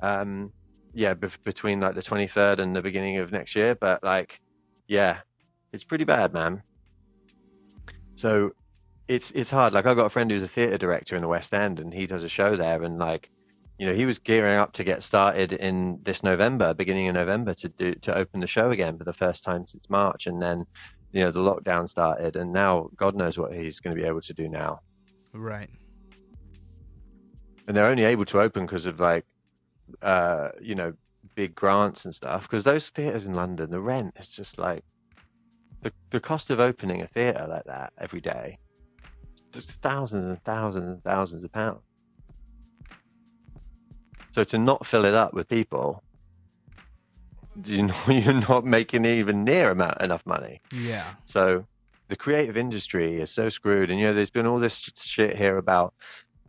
[0.00, 0.52] um,
[0.94, 3.74] yeah, bef- between like the 23rd and the beginning of next year.
[3.74, 4.40] But like,
[4.86, 5.18] yeah,
[5.72, 6.62] it's pretty bad, man.
[8.14, 8.52] So
[9.08, 9.74] it's it's hard.
[9.74, 12.06] Like I've got a friend who's a theatre director in the West End, and he
[12.06, 13.30] does a show there, and like,
[13.78, 17.54] you know, he was gearing up to get started in this November, beginning of November,
[17.54, 20.64] to do to open the show again for the first time since March, and then,
[21.12, 24.22] you know, the lockdown started, and now God knows what he's going to be able
[24.22, 24.80] to do now.
[25.32, 25.70] Right.
[27.66, 29.24] And they're only able to open because of like,
[30.02, 30.94] uh, you know,
[31.34, 32.42] big grants and stuff.
[32.42, 34.84] Because those theatres in London, the rent is just like,
[35.82, 38.58] the the cost of opening a theatre like that every day,
[39.52, 41.80] it's thousands and thousands and thousands of pounds.
[44.32, 46.02] So to not fill it up with people,
[47.64, 50.60] you know, you're not making even near amount enough money.
[50.72, 51.06] Yeah.
[51.24, 51.66] So
[52.08, 53.90] the creative industry is so screwed.
[53.90, 55.94] And, you know, there's been all this shit here about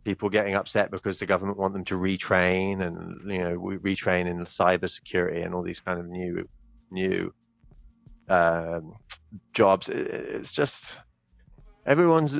[0.06, 4.26] people getting upset because the government want them to retrain and, you know, we retrain
[4.28, 6.46] in cyber security and all these kind of new,
[6.92, 7.32] new
[8.28, 8.94] um,
[9.52, 9.88] jobs.
[9.88, 11.00] It's just
[11.84, 12.38] everyone's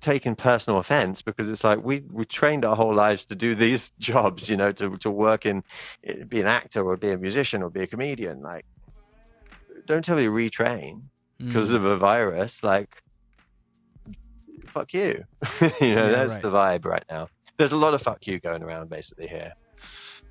[0.00, 3.90] taken personal offense because it's like we we trained our whole lives to do these
[4.00, 5.62] jobs, you know, to to work in
[6.28, 8.40] be an actor or be a musician or be a comedian.
[8.40, 8.64] Like,
[9.86, 11.02] don't tell me retrain
[11.46, 11.74] because Mm.
[11.74, 12.62] of a virus.
[12.62, 12.88] Like,
[14.74, 15.24] fuck you.
[15.60, 16.42] you know, Yeah, that's right.
[16.42, 17.28] the vibe right now.
[17.58, 19.52] There's a lot of fuck you going around basically here.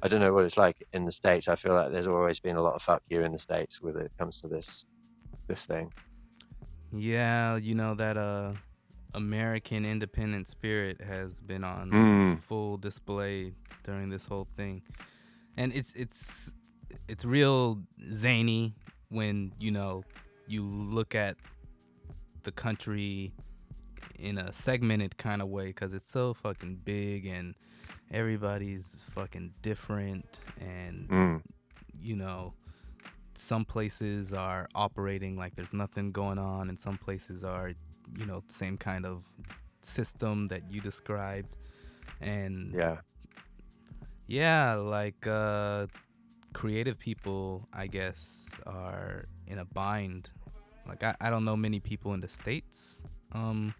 [0.03, 1.47] I don't know what it's like in the states.
[1.47, 3.95] I feel like there's always been a lot of fuck you in the states when
[3.97, 4.85] it comes to this
[5.47, 5.91] this thing.
[6.91, 8.53] Yeah, you know that uh
[9.15, 12.39] American independent spirit has been on Mm.
[12.39, 13.53] full display
[13.83, 14.81] during this whole thing.
[15.55, 16.51] And it's it's
[17.07, 17.79] it's real
[18.13, 18.73] zany
[19.09, 20.03] when, you know,
[20.47, 21.37] you look at
[22.43, 23.31] the country
[24.19, 27.55] in a segmented kind of way cuz it's so fucking big and
[28.11, 31.41] everybody's fucking different and Mm.
[32.01, 32.53] you know,
[33.35, 37.69] some places are operating like there's nothing going on, and some places are,
[38.17, 39.23] you know, same kind of
[39.81, 41.55] system that you described.
[42.21, 42.97] And Yeah.
[44.27, 45.87] yeah, like uh,
[46.53, 50.29] creative people, I guess, are in a bind.
[50.87, 53.73] Like I, I don't know many people in the states um,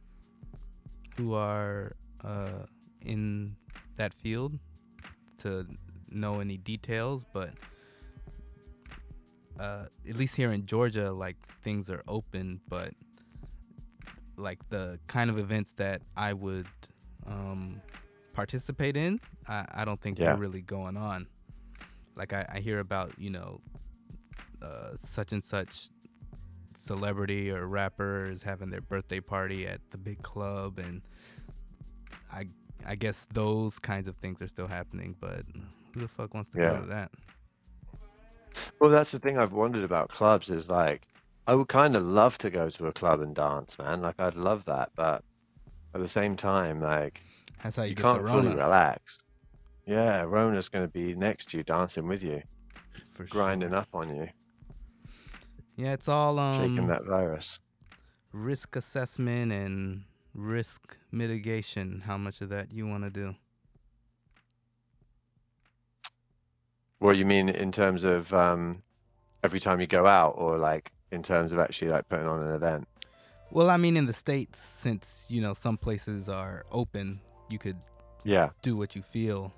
[1.18, 2.66] who are uh,
[3.06, 3.56] in
[3.98, 4.60] that field
[5.40, 5.66] to
[6.10, 7.52] know any details, but
[9.60, 12.92] uh, at least here in Georgia, like things are open, but
[14.38, 16.66] like the kind of events that I would
[17.28, 17.82] um,
[18.34, 20.26] participate in, I, I don't think Yeah.
[20.28, 21.28] they're really going on.
[22.16, 23.62] Like I, I hear about, you know,
[24.62, 25.90] uh, such and such
[26.78, 31.02] celebrity or rapper is having their birthday party at the big club, and
[32.32, 32.46] I
[32.86, 35.44] I guess those kinds of things are still happening, but
[35.94, 36.74] who the fuck wants to Yeah.
[36.74, 37.12] go to that?
[38.80, 41.08] Well, that's the thing I've wondered about clubs is like,
[41.48, 44.02] I would kind of love to go to a club and dance, man.
[44.02, 45.24] Like, I'd love that, but
[45.96, 47.22] at the same time, like,
[47.64, 49.18] That's how you, you can't fully relax.
[49.86, 52.42] Yeah, Rona's going to be next to you, dancing with you,
[53.10, 53.80] for grinding sure.
[53.80, 54.28] up on you,
[55.76, 57.60] Yeah, it's all shaking um that virus.
[58.32, 62.04] risk assessment and risk mitigation.
[62.06, 63.36] How much of that you want to do?
[67.00, 68.82] Well, you mean in terms of um,
[69.44, 72.54] every time you go out, or like in terms of actually like putting on an
[72.56, 72.88] event?
[73.52, 77.20] Well, I mean, in the states, since you know some places are open,
[77.50, 77.78] you could
[78.24, 78.50] Yeah.
[78.62, 79.52] do what you feel.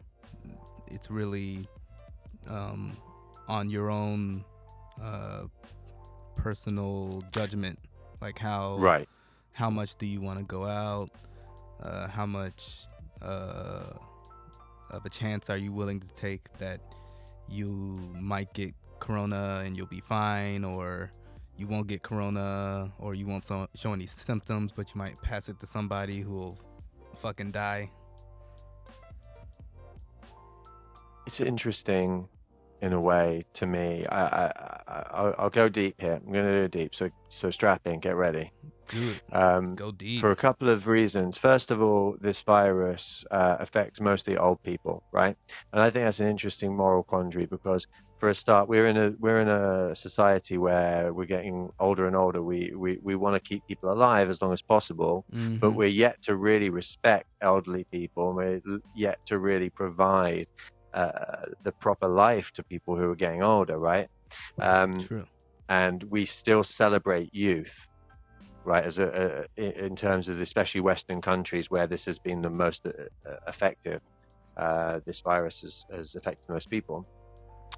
[0.88, 1.68] It's really
[2.48, 2.92] um,
[3.48, 4.44] on your own
[5.02, 5.44] uh,
[6.36, 7.80] personal judgment,
[8.22, 9.08] like how Right.
[9.54, 11.10] how much do you want to go out?
[11.82, 12.88] Uh, how much
[13.22, 13.84] uh,
[14.92, 16.80] of a chance are you willing to take that
[17.50, 17.68] you
[18.20, 21.12] might get corona and you'll be fine, or
[21.58, 25.48] you won't get corona, or you won't so- show any symptoms, but you might pass
[25.50, 26.58] it to somebody who will
[27.16, 27.90] fucking die?
[31.26, 32.28] It's interesting
[32.82, 34.06] in a way to me.
[34.08, 34.52] I, I,
[34.88, 36.14] I I'll, I'll go deep here.
[36.26, 36.96] I'm going to go deep.
[36.96, 38.50] So so strap in, get ready.
[38.90, 39.22] Do it.
[39.36, 40.22] Um, Go deep.
[40.22, 41.38] for a couple of reasons.
[41.38, 45.36] First of all, this virus uh, affects mostly old people, right?
[45.74, 47.88] And I think that's an interesting moral quandary because,
[48.20, 52.16] for a start, we're in a we're in a society where we're getting older and
[52.16, 52.44] older.
[52.44, 55.26] We we, we want to keep people alive as long as possible,
[55.60, 55.76] but Mhm.
[55.76, 58.28] we're yet to really respect elderly people.
[58.30, 60.46] and We're yet to really provide
[60.96, 64.08] uh, the proper life to people who are getting older, right?
[64.60, 65.26] Um, True.
[65.70, 67.88] and we still celebrate youth
[68.66, 72.50] right as a, a in terms of especially western countries where this has been the
[72.50, 72.92] most uh,
[73.30, 74.02] uh, effective
[74.58, 77.06] uh, this virus has, has affected most people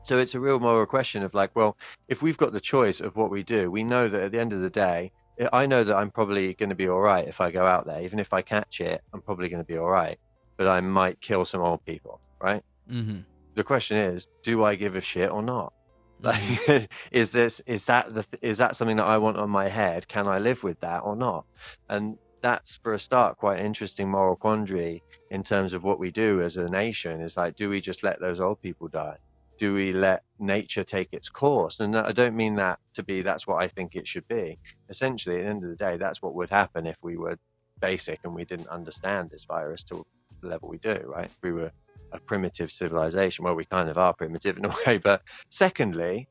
[0.04, 1.76] so it's a real moral question of like well
[2.08, 4.54] if we've got the choice of what we do we know that at the end
[4.54, 5.12] of the day
[5.52, 8.02] I know that i'm probably going to be all right if i go out there
[8.02, 10.18] even if i catch it i'm probably going to be all right
[10.58, 13.20] but i might kill some old people right Mm-hmm.
[13.56, 15.74] the question is do i give a shit or not?
[16.20, 20.08] Like is this is that the is that something that i want on my head?
[20.08, 21.46] Can i live with that or not?
[21.90, 26.12] And that's for a start quite an interesting moral quandary in terms of what we
[26.12, 29.18] do as a nation is like do we just let those old people die?
[29.60, 31.80] Do we let nature take its course?
[31.80, 34.58] And i don't mean that to be that's what i think it should be.
[34.90, 37.38] Essentially at the end of the day that's what would happen if we were
[37.82, 40.04] basic and we didn't understand this virus to
[40.42, 41.26] the level we do right?
[41.26, 41.72] If we were
[42.12, 46.28] a primitive civilization well we kind of are primitive in a way but secondly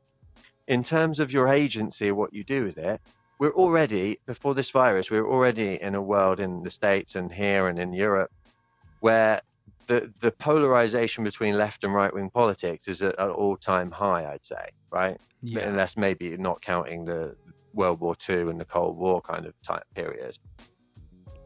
[0.68, 3.00] in terms of your agency what you do with it
[3.38, 7.68] we're already before this virus we're already in a world in the states and here
[7.68, 8.30] and in europe
[9.00, 9.40] where
[9.86, 14.24] the the polarization between left and right wing politics is at an all time high
[14.32, 15.68] i'd say right Yeah.
[15.68, 17.36] unless maybe not counting the
[17.74, 20.38] World War II and the Cold War kind of time period.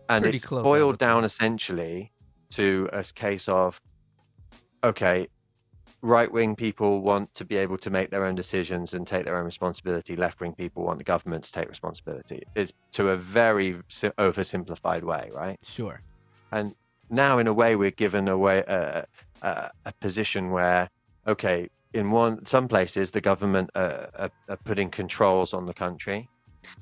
[0.08, 2.12] And Pretty it's close, boiled down essentially
[2.52, 3.80] to a case of
[4.82, 5.28] okay,
[6.02, 9.36] right wing people want to be able to make their own decisions and take their
[9.36, 10.16] own responsibility.
[10.16, 12.42] Left wing people want the government to take responsibility.
[12.54, 15.58] It's to a very oversimplified way, right?
[15.62, 16.00] Sure.
[16.52, 16.74] and
[17.10, 19.06] now in a way we're given away a,
[19.42, 20.88] a, a position where
[21.26, 26.28] okay in one some places the government uh, are, are putting controls on the country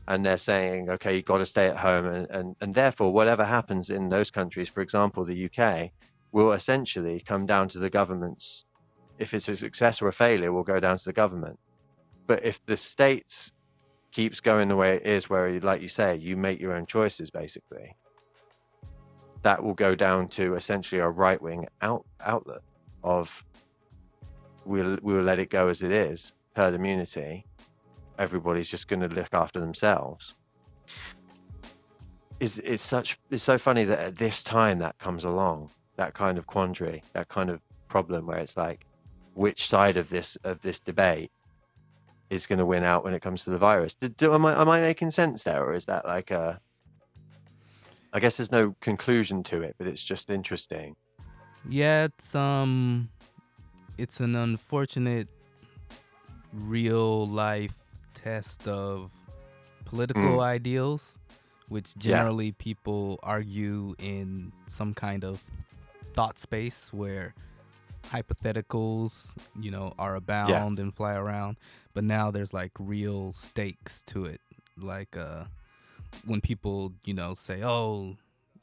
[0.07, 3.45] and they're saying okay you've got to stay at home and, and, and therefore whatever
[3.45, 5.91] happens in those countries for example the uk
[6.33, 8.65] will essentially come down to the government's
[9.19, 11.59] if it's a success or a failure will go down to the government.
[12.27, 13.53] But if the states
[14.13, 17.31] keeps going the way it is where like you say you make your own choices
[17.31, 17.95] basically
[19.43, 22.63] that will go down to essentially a right wing out, outlet
[23.05, 23.45] of
[24.65, 27.45] we'll we'll let it go as it is herd immunity.
[28.19, 30.35] Everybody's just going to look after themselves.
[32.41, 36.39] Is it's such it's so funny that at this time that comes along that kind
[36.39, 38.87] of quandary that kind of problem where it's like
[39.35, 41.31] which side of this of this debate
[42.31, 44.61] is going to win out when it comes to the virus do, do, am, I,
[44.61, 46.61] am I making sense there or is that like a
[48.13, 50.97] I guess there's no conclusion to it, but it's just interesting.
[51.69, 53.11] Yeah, it's um
[53.99, 55.29] it's an unfortunate
[56.55, 57.75] real life
[58.15, 59.11] test of
[59.85, 61.19] political ideals
[61.69, 62.17] which Yeah.
[62.17, 65.43] generally people argue in some kind of
[66.19, 67.33] thought space where
[68.13, 71.57] hypotheticals, you know, are abound and fly around,
[71.95, 74.41] but now there's like real stakes to it.
[74.77, 75.45] Like uh
[76.27, 78.17] when people, you know, say, "Oh,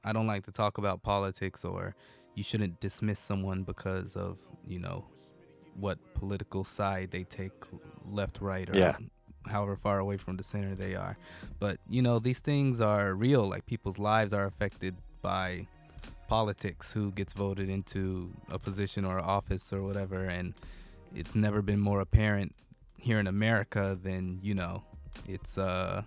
[0.04, 1.96] I don't like to talk about politics," or
[2.34, 5.06] "You shouldn't dismiss someone because of, you know,
[5.80, 7.54] what political side they take,
[8.04, 8.98] left, right, or Yeah.
[9.48, 11.18] however far away from the center they are."
[11.60, 13.48] But you know, these things are real.
[13.48, 15.68] Like people's lives are affected by
[16.28, 20.54] politics who gets voted into a position or office or whatever and
[21.16, 22.56] it's never been more apparent
[22.98, 24.84] here in America than you know
[25.28, 26.02] it's uh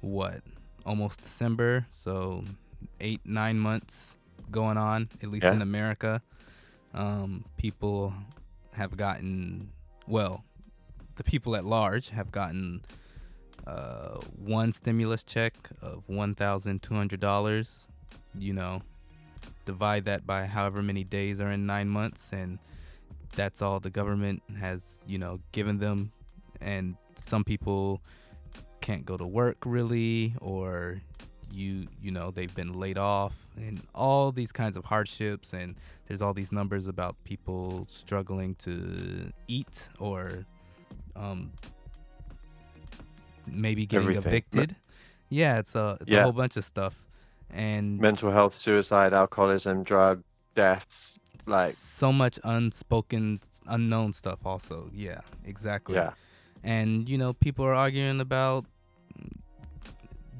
[0.00, 0.42] what
[0.84, 2.44] almost December so
[3.00, 4.16] 8 9 months
[4.50, 5.52] going on at least yeah.
[5.52, 6.20] in America
[6.92, 8.12] um people
[8.74, 9.70] have gotten
[10.06, 10.44] well
[11.16, 12.82] the people at large have gotten
[13.66, 17.86] uh, one stimulus check of $1,200
[18.38, 18.82] you know,
[19.64, 22.58] divide that by however many days are in nine months, and
[23.36, 26.12] that's all the government has, you know, given them.
[26.60, 28.00] And some people
[28.80, 31.00] can't go to work really, or
[31.52, 35.52] you, you know, they've been laid off, and all these kinds of hardships.
[35.52, 40.44] And there's all these numbers about people struggling to eat or
[41.16, 41.52] um,
[43.46, 44.26] maybe getting Everything.
[44.26, 44.76] evicted.
[45.28, 47.06] Yeah, it's a it's a whole bunch of stuff.
[47.50, 50.22] And Mental health, suicide, alcoholism, drug
[50.54, 51.18] deaths.
[51.46, 56.12] Like, so much unspoken unknown stuff also yeah exactly yeah.
[56.62, 58.64] and you know people are arguing about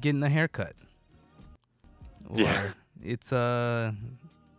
[0.01, 0.73] getting a haircut
[2.27, 2.69] or Yeah.
[3.03, 3.91] it's uh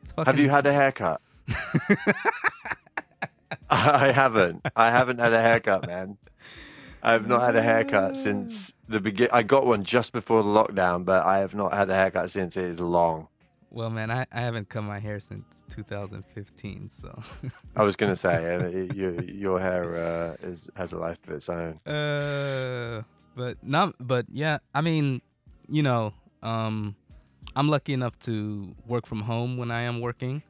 [0.03, 1.21] it's fucking Have you had a haircut?
[3.71, 4.65] I haven't.
[4.77, 6.17] I haven't had a haircut, man.
[7.07, 9.29] I've not had a haircut since the begin.
[9.33, 12.57] I got one just before the lockdown, but I have not had a haircut since.
[12.57, 13.29] It is long.
[13.71, 17.11] well man I, I haven't cut my hair since 2015 so
[17.77, 19.13] I was gonna say, uh, y- your
[19.45, 21.79] your hair uh, is has a life of its own.
[21.87, 23.03] Uh,
[23.37, 25.21] but not, but yeah, I mean,
[25.69, 26.97] you know, um,
[27.55, 30.43] I'm lucky enough to work from home when I am working,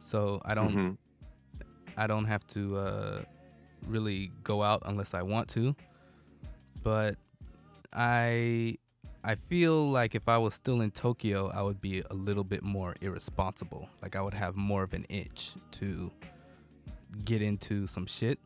[0.00, 0.96] so I don't, Mhm.
[1.96, 3.22] I don't have to uh,
[3.86, 5.74] really go out unless I want to.
[6.82, 7.16] But
[7.92, 8.76] I,
[9.24, 12.62] I feel like if I was still in Tokyo, I would be a little bit
[12.62, 13.88] more irresponsible.
[14.02, 16.12] Like I would have more of an itch to
[17.24, 18.38] get into some shit.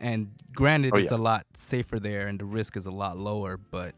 [0.00, 3.56] And granted, Oh, it's a lot safer there and the risk is a lot lower.
[3.56, 3.94] But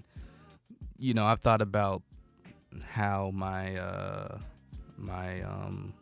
[0.99, 2.03] you know, I've thought about
[2.83, 4.39] how my uh,
[4.99, 5.95] my um,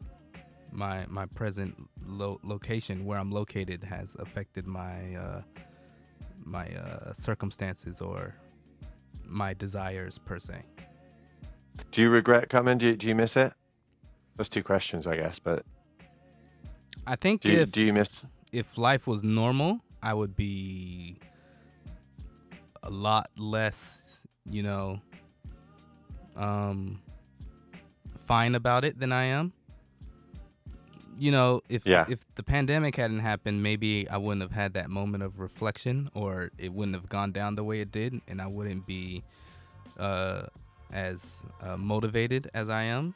[0.74, 1.74] my my present
[2.06, 5.42] lo- location where I'm located has affected my uh,
[6.44, 8.34] my uh, circumstances or
[9.24, 10.62] my desires per se.
[11.90, 12.78] Do you regret coming?
[12.78, 13.52] Do you, do you miss it?
[14.36, 15.38] That's two questions, I guess.
[15.38, 15.64] But
[17.06, 18.24] I think do you, if do you miss?
[18.52, 21.16] if life was normal, I would be
[22.82, 25.01] a lot less, you know,
[26.36, 27.01] um,
[28.16, 29.53] fine about it than I am.
[31.16, 32.07] You know, if Yeah.
[32.09, 36.51] if the pandemic hadn't happened, maybe I wouldn't have had that moment of reflection, or
[36.59, 39.23] it wouldn't have gone down the way it did, and I wouldn't be
[39.99, 40.47] uh,
[40.93, 43.15] as uh, motivated as I am.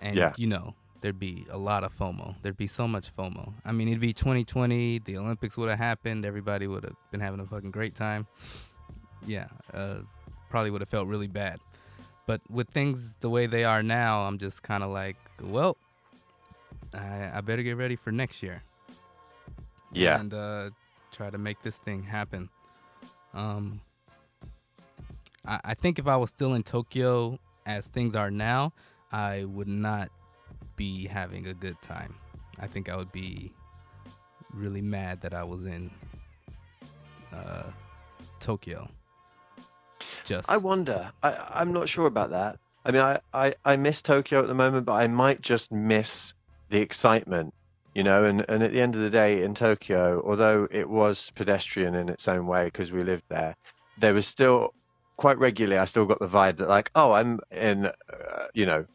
[0.00, 0.32] And Yeah.
[0.38, 2.36] you know, there'd be a lot of FOMO.
[2.42, 3.52] There'd be so much FOMO.
[3.64, 4.98] I mean, it'd be 2020.
[5.00, 6.24] The Olympics would have happened.
[6.24, 8.26] Everybody would have been having a fucking great time.
[9.26, 9.96] Yeah, uh,
[10.48, 11.60] probably would have felt really bad.
[12.26, 15.76] But with things the way they are now, I'm just kind of like, well,
[16.94, 18.62] I, I better get ready for next year.
[19.92, 20.20] Yeah.
[20.20, 20.70] And uh,
[21.10, 22.48] try to make this thing happen.
[23.34, 23.80] Um,
[25.46, 28.72] I, I think if I was still in Tokyo as things are now,
[29.10, 30.10] I would not
[30.76, 32.14] be having a good time.
[32.58, 33.52] I think I would be
[34.52, 35.90] really mad that I was in
[37.32, 37.64] uh,
[38.40, 38.88] Tokyo.
[40.24, 41.10] Just I wonder.
[41.22, 42.58] I, I'm not sure about that.
[42.84, 46.34] I mean, I, I, I miss Tokyo at the moment, but I might just miss
[46.72, 47.54] the excitement,
[47.94, 48.24] you know.
[48.24, 52.08] And, and at the end of the day, in Tokyo, although it was pedestrian in
[52.08, 53.54] its own way because we lived there,
[53.98, 54.74] there was still
[55.16, 55.78] quite regularly.
[55.78, 58.86] I still got the vibe that like, oh, I'm in, uh, you know,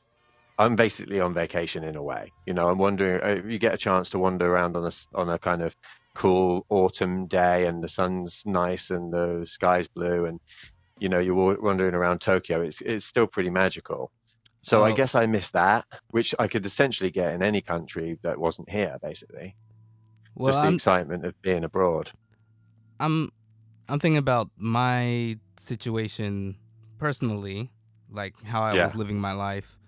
[0.60, 2.34] I'm basically on vacation in a way.
[2.46, 4.92] You know, I'm wondering uh, if you get a chance to wander around on a
[5.14, 5.76] on a kind of
[6.16, 10.40] cool autumn day and the sun's nice and the sky's blue and
[10.98, 12.62] you know you're wandering around Tokyo.
[12.62, 14.12] It's it's still pretty magical.
[14.68, 14.96] So I Oh.
[14.96, 18.98] guess I missed that, which I could essentially get in any country that wasn't here,
[19.02, 19.56] basically.
[20.36, 22.12] well, Just the I'm, excitement of being abroad.
[23.00, 23.32] I'm
[23.88, 26.58] I'm thinking about my situation
[27.00, 27.72] personally,
[28.12, 28.86] like how I Yeah.
[28.88, 29.80] was living my life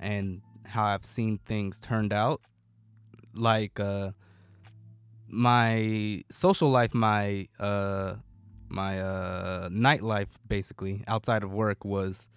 [0.00, 2.40] and how I've seen things turned out.
[3.34, 4.10] Like uh
[5.28, 8.16] my social life, my uh
[8.68, 12.28] my uh nightlife basically outside of work was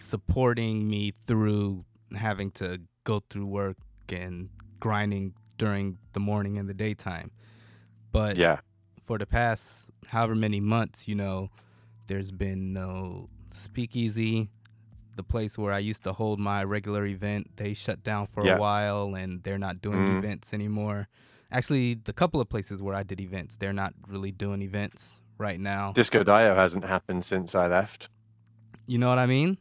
[0.00, 1.84] supporting me through
[2.16, 3.76] having to go through work
[4.08, 4.48] and
[4.80, 7.30] grinding during the morning and the daytime.
[8.12, 8.60] But Yeah,
[9.02, 11.50] for the past however many months, you know,
[12.06, 14.48] there's been no speakeasy.
[15.16, 18.56] The place where I used to hold my regular event, they shut down for Yeah.
[18.56, 20.18] a while and they're not doing Mhm.
[20.18, 21.08] events anymore.
[21.50, 25.58] Actually, the couple of places where I did events, they're not really doing events right
[25.60, 25.92] now.
[25.92, 28.08] Disco Dio hasn't happened since I left.
[28.86, 29.58] You know what I mean?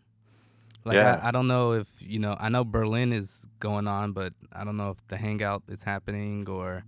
[0.85, 1.19] Like Yeah.
[1.21, 4.63] I, I don't know if you know I know Berlin is going on, but I
[4.63, 6.85] don't know if the hangout is happening or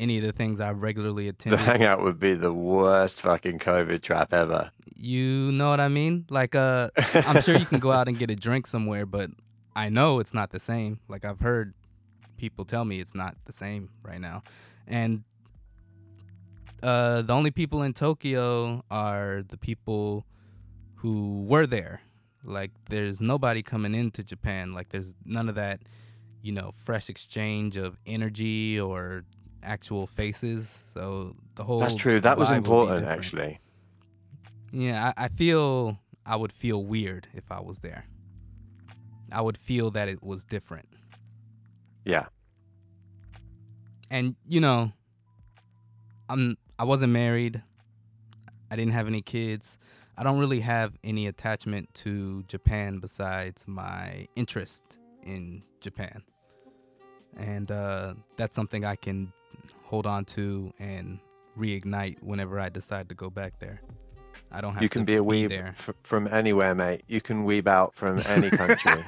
[0.00, 1.54] any of the things I regularly attend.
[1.54, 4.70] The hangout would be the worst fucking COVID trap ever.
[4.96, 6.26] You know what I mean?
[6.30, 9.30] Like, uh, I'm sure you can go out and get a drink somewhere, but
[9.76, 11.00] I know it's not the same.
[11.08, 11.74] Like, I've heard
[12.36, 14.42] people tell me it's not the same right now.
[14.86, 15.24] And
[16.82, 20.26] uh, the only people in Tokyo are the people
[20.96, 22.02] who were there.
[22.44, 24.72] Like, there's nobody coming into Japan.
[24.74, 25.80] Like, there's none of that,
[26.42, 29.24] you know, fresh exchange of energy or
[29.62, 30.84] actual faces.
[30.92, 32.20] So the whole That's true.
[32.20, 33.60] That was vibe will be important, actually.
[34.72, 38.06] Yeah, I, I feel I would feel weird if I was there.
[39.32, 40.88] I would feel that it was different.
[42.04, 42.26] Yeah.
[44.10, 44.92] And you know,
[46.28, 47.62] I'm I wasn't married.
[48.70, 49.78] I didn't have any kids.
[50.16, 54.82] I don't really have any attachment to Japan besides my interest
[55.24, 56.22] in Japan.
[57.36, 59.32] And uh, that's something I can
[59.82, 61.18] hold on to and
[61.58, 63.80] reignite whenever I decide to go back there.
[64.52, 65.74] I don't have You to can be a weeb there.
[65.76, 67.02] f- from anywhere, mate.
[67.08, 69.04] You can weeb out from any country.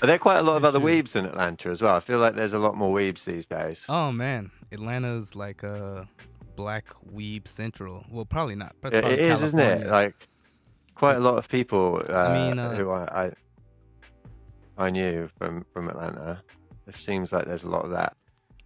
[0.02, 1.94] Are there quite a lot of other weebs in Atlanta as well?
[1.94, 3.86] I feel like there's a lot more weebs these days.
[3.88, 6.08] Oh man, Atlanta's like a
[6.56, 8.04] black weeb central.
[8.10, 8.74] Well, probably not.
[8.82, 9.86] That's It- is, isn't it?
[9.86, 10.28] Like
[10.94, 13.32] quite a lot of people uh, mean, uh, who I, I
[14.76, 16.42] I knew from from Atlanta.
[16.86, 18.16] It seems like there's a lot of that.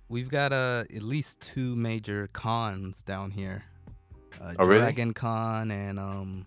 [0.09, 3.65] We've got uh, at least two major cons down here.
[4.41, 4.81] Uh, Oh, really?
[4.81, 6.47] Dragon Con and um,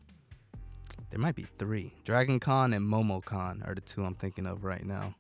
[1.12, 1.94] there might be three.
[2.04, 5.14] Dragon Con and Momo Con are the two I'm thinking of right now.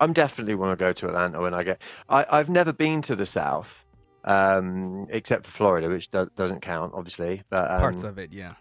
[0.00, 1.80] I'm definitely want to go to Atlanta when I get.
[2.08, 3.84] I, I've never been to the South,
[4.26, 7.42] um, except for Florida, which do, doesn't count, obviously.
[7.48, 8.54] But um, Parts of it, yeah.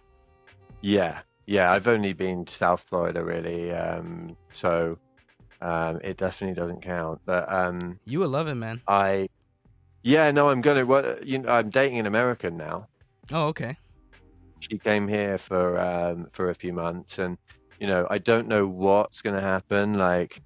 [0.81, 4.97] yeah, yeah, I've only been to South Florida really, um, so
[5.61, 7.19] um, it definitely doesn't count.
[7.25, 8.81] But um, You will love it, man.
[8.87, 9.27] I,
[10.03, 10.85] yeah, no, I'm gonna.
[10.85, 12.87] What you know, I'm dating an American now.
[13.31, 13.75] Oh, okay.
[14.59, 17.37] She came here for um, for a few months, and
[17.79, 20.41] you know, I don't know what's gonna happen like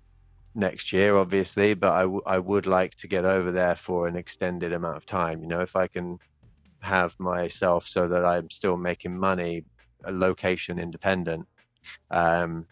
[0.56, 4.16] next year, obviously, but I, w- I would like to get over there for an
[4.16, 5.42] extended amount of time.
[5.42, 6.20] You know, if I can
[6.80, 9.64] have myself so that I'm still making money,
[10.08, 11.48] location independent.
[12.12, 12.66] Um,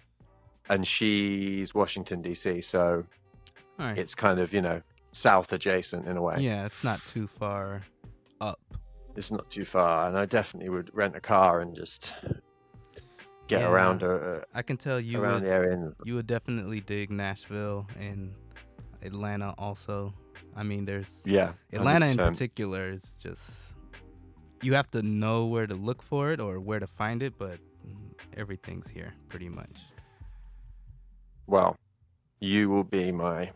[0.70, 3.04] and she's Washington D.C., so
[3.78, 3.98] right.
[3.98, 4.82] it's kind of you know
[5.12, 6.38] south adjacent in a way.
[6.40, 7.82] yeah, it's not too far
[8.42, 8.60] up.
[9.16, 12.14] It's not too far, and I definitely would rent a car and just
[13.48, 13.70] get Yeah.
[13.72, 15.94] around uh, I can tell you around would, the area.
[16.06, 18.34] You would definitely dig Nashville and
[19.02, 20.14] Atlanta also.
[20.56, 22.28] I mean, there's yeah, Atlanta in 100%.
[22.30, 23.76] particular is just
[24.62, 27.60] you have to know where to look for it or where to find it, but
[28.36, 29.82] everything's here pretty much.
[31.48, 31.78] Well,
[32.40, 33.52] you will be my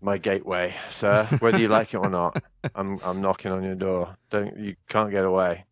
[0.00, 1.26] my gateway, sir.
[1.40, 2.42] Whether you like it or not,
[2.74, 4.16] I'm I'm knocking on your door.
[4.30, 5.64] Don't you can't get away.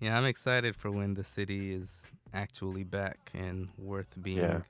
[0.00, 2.02] Yeah, I'm excited for when the city is
[2.32, 4.60] actually back and worth being Yeah.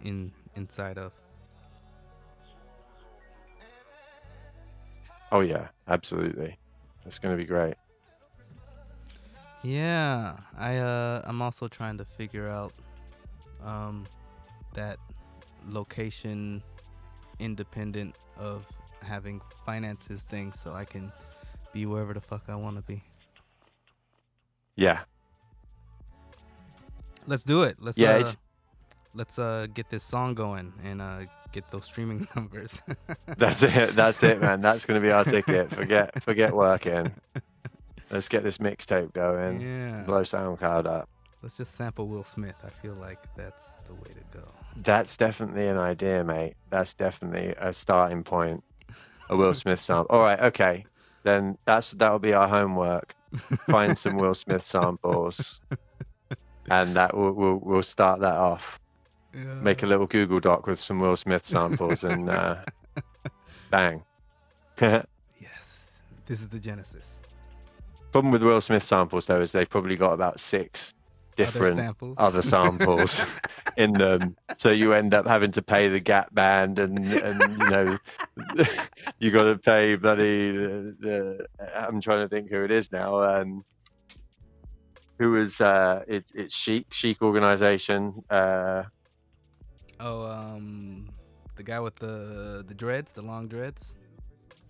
[0.00, 1.12] in inside of.
[5.32, 6.56] Oh yeah, absolutely.
[7.04, 7.74] It's gonna be great.
[9.62, 12.72] Yeah, I uh I'm also trying to figure out
[13.64, 14.04] um
[14.74, 14.98] that
[15.66, 16.62] location
[17.40, 18.64] independent of
[19.02, 21.10] having finances thing so I can
[21.72, 23.02] be wherever the fuck I want to be.
[24.76, 25.00] Yeah,
[27.26, 27.76] Let's do it.
[27.80, 28.32] Let's Yeah, uh,
[29.14, 31.20] let's uh get this song going and uh
[31.52, 32.82] get those streaming numbers.
[33.38, 33.94] that's it.
[33.94, 34.60] That's it, man.
[34.60, 35.70] That's gonna be our ticket.
[35.70, 37.12] Forget forget working.
[38.10, 39.60] Let's get this mixtape going.
[39.60, 40.02] yeah.
[40.02, 41.08] Blow SoundCloud up.
[41.42, 42.54] Let's just sample Will Smith.
[42.64, 44.44] I feel like that's the way to go.
[44.76, 46.54] That's definitely an idea, mate.
[46.70, 48.62] That's definitely a starting point.
[49.30, 50.14] A Will Smith sample.
[50.14, 50.84] All right, okay.
[51.22, 53.16] Then that's that'll be our homework.
[53.68, 55.60] Find some Will Smith samples,
[56.70, 58.80] and that will we'll, we'll start that off.
[59.32, 62.56] Make a little Google Doc with some Will Smith samples, and uh,
[63.70, 64.02] bang.
[65.40, 66.00] Yes.
[66.26, 67.16] This is the genesis.
[68.12, 70.94] Problem with Will Smith samples though is they've probably got about six
[71.34, 72.16] Other different samples.
[72.18, 73.20] other samples
[73.76, 74.36] in them.
[74.58, 77.98] So you end up having to pay the Gap band, and and you know,
[79.18, 80.52] you got to pay bloody.
[80.52, 83.22] The, the, I'm trying to think who it is now.
[83.22, 83.64] Um,
[85.18, 88.22] who was uh, it, it's Chic Chic organization.
[88.30, 88.84] Uh,
[90.00, 91.08] Oh, um,
[91.54, 93.94] the guy with the the dreads, the long dreads.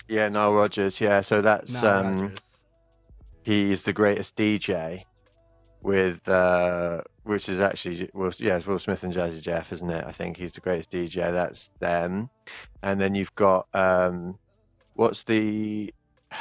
[0.06, 1.00] yeah, Nile Rodgers.
[1.00, 2.62] Yeah, so that's Nile um, Rodgers.
[3.42, 5.04] he's the greatest DJ
[5.84, 10.04] with uh, which is actually Will, yeah, it's Will Smith and Jazzy Jeff, isn't it?
[10.04, 11.30] I think he's the greatest DJ.
[11.30, 12.30] That's them,
[12.82, 14.38] and then you've got um,
[14.94, 15.94] what's the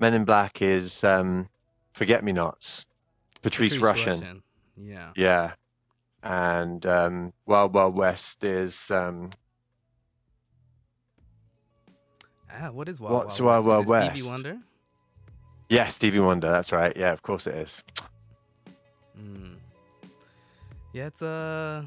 [0.00, 1.48] Men in Black is um,
[1.92, 2.86] Forget Me Nots,
[3.42, 4.42] Patrice, Patrice Rushen.
[4.76, 5.10] Yeah.
[5.14, 5.52] Yeah,
[6.22, 9.30] and um, Wild Wild West is um,
[12.50, 13.88] Ah, what is Wild What's Wild, Wild West?
[13.88, 14.44] Wild it Stevie West?
[14.44, 14.58] Wonder?
[15.68, 16.50] yeah Stevie Wonder.
[16.50, 16.96] That's right.
[16.96, 17.84] Yeah, of course it is.
[19.20, 19.56] Mm.
[20.92, 21.84] Yeah, it's uh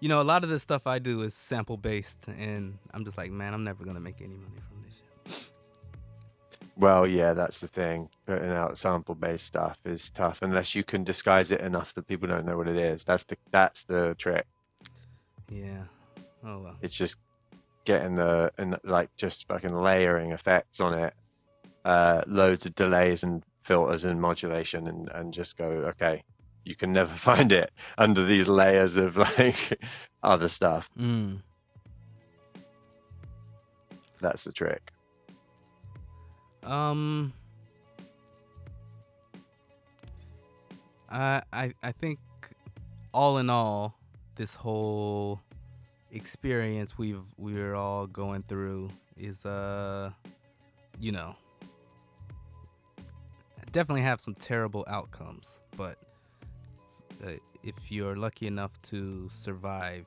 [0.00, 3.16] you know, a lot of the stuff I do is sample based and I'm just
[3.16, 5.50] like, man, I'm never gonna make any money from this shit.
[6.76, 8.08] Well, yeah, that's the thing.
[8.26, 12.46] Putting out sample-based stuff is tough unless you can disguise it enough that people don't
[12.46, 13.04] know what it is.
[13.04, 14.46] That's the that's the trick.
[15.50, 15.84] Yeah.
[16.44, 16.76] Oh well.
[16.80, 17.16] It's just
[17.84, 21.14] getting the and like just fucking layering effects on it,
[21.84, 26.22] uh, loads of delays and filters and modulation, and and just go okay.
[26.64, 29.80] You can never find it under these layers of like
[30.22, 30.88] other stuff.
[30.98, 31.40] Mm.
[34.20, 34.92] That's the trick.
[36.62, 37.32] Um
[41.10, 42.18] I I I think
[43.12, 43.98] all in all
[44.36, 45.40] this whole
[46.12, 50.10] experience we've we're all going through is uh
[51.00, 51.34] you know
[53.72, 55.96] definitely have some terrible outcomes but
[57.24, 57.30] uh,
[57.62, 60.06] if you're lucky enough to survive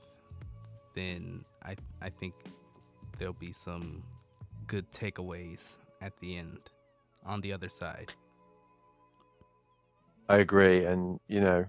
[0.93, 2.33] then I I think
[3.17, 4.03] there'll be some
[4.67, 6.59] good takeaways at the end
[7.25, 8.11] on the other side.
[10.27, 11.65] I agree, and you know,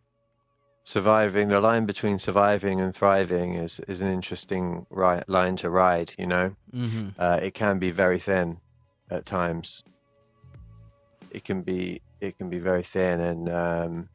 [0.85, 6.12] surviving the line between surviving and thriving is is an interesting ri line to ride.
[6.18, 7.09] You know, Mm-hmm.
[7.18, 8.59] uh, it can be very thin
[9.10, 9.82] at times.
[11.31, 14.09] It can be it can be very thin, and um,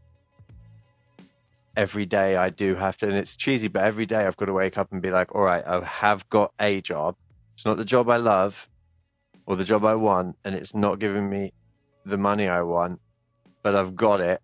[1.75, 4.53] every day I do have to, and it's cheesy, but every day I've got to
[4.53, 7.15] wake up and be like, all right, I have got a job.
[7.57, 8.67] It's not the job I love
[9.45, 11.51] or the job I want, and it's not giving me
[12.05, 12.99] the money I want,
[13.63, 14.39] but I've got it,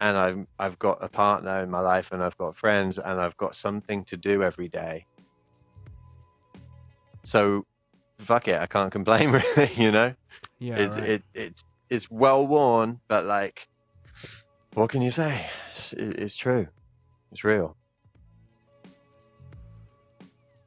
[0.00, 3.36] and I've I've got a partner in my life, and I've got friends, and I've
[3.36, 5.06] got something to do every day.
[7.24, 7.64] So,
[8.20, 10.14] fuck it, I can't complain really, you know.
[10.60, 11.08] Yeah, it's right.
[11.10, 13.68] it it's it's well worn, but like,
[14.74, 15.46] what can you say?
[15.70, 16.66] It's, it- it's true.
[17.32, 17.76] It's real.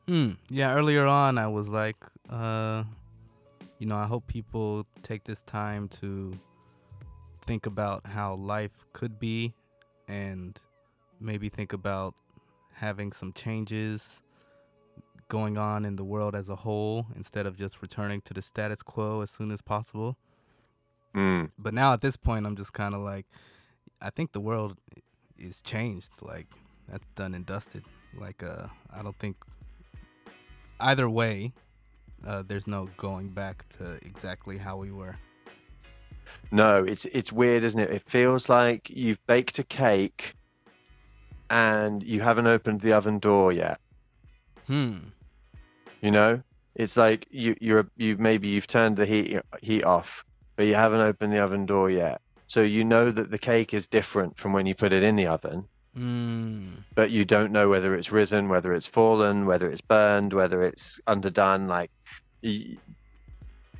[0.08, 0.32] Hmm.
[0.50, 1.98] Yeah, earlier on I was like,
[2.30, 2.84] uh,
[3.80, 6.34] you know, I hope people take this time to
[7.46, 9.54] think about how life could be
[10.08, 10.58] and
[11.20, 12.16] maybe think about
[12.74, 14.22] having some changes
[15.30, 18.82] going on in the world as a whole instead of just returning to the status
[18.82, 20.18] quo as soon as possible.
[21.18, 21.50] Mm.
[21.58, 23.26] But now at this point I'm just kind of like
[24.00, 24.78] I think the world
[25.38, 26.48] is changed like
[26.88, 27.84] that's done and dusted.
[28.16, 29.38] Like uh I don't think
[30.80, 31.54] either way
[32.26, 35.16] uh there's no going back to exactly how we were.
[36.52, 37.90] No, it's it's weird, isn't it?
[37.90, 40.36] It feels like you've baked a cake
[41.50, 43.80] and you haven't opened the oven door yet.
[44.68, 44.98] Hmm.
[46.02, 46.44] You know,
[46.76, 50.24] it's like you you're you maybe you've turned the heat heat off,
[50.58, 52.20] but you haven't opened the oven door yet.
[52.48, 55.28] So you know that the cake is different from when you put it in the
[55.28, 55.66] oven,
[55.96, 56.76] Hmm.
[56.94, 61.00] but you don't know whether it's risen, whether it's fallen, whether it's burned, whether it's
[61.08, 61.68] underdone.
[61.68, 61.92] Like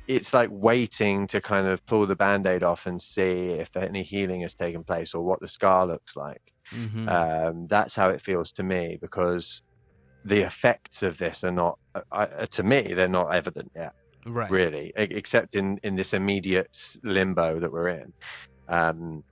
[0.08, 4.40] it's like waiting to kind of pull the band-aid off and see if any healing
[4.40, 6.52] has taken place or what the scar looks like.
[6.72, 7.08] Mm-hmm.
[7.08, 9.62] Um, that's how it feels to me because
[10.24, 13.94] the effects of this are not, uh, uh, to me, they're not evident yet,
[14.28, 14.50] right.
[14.50, 18.12] really, except in in this immediate limbo that we're in.
[18.68, 19.22] Um,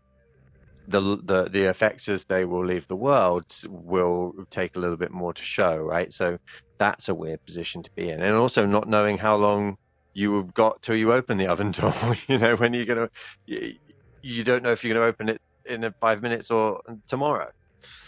[0.89, 5.11] the the the effects as they will leave the world will take a little bit
[5.11, 6.13] more to show, right?
[6.13, 6.39] So
[6.79, 9.77] that's a weird position to be in, and also not knowing how long
[10.15, 12.17] you have got till you open the oven door.
[12.29, 13.11] you know, when you're gonna,
[13.47, 13.75] you,
[14.23, 17.51] you don't know if you're gonna open it in five minutes or tomorrow.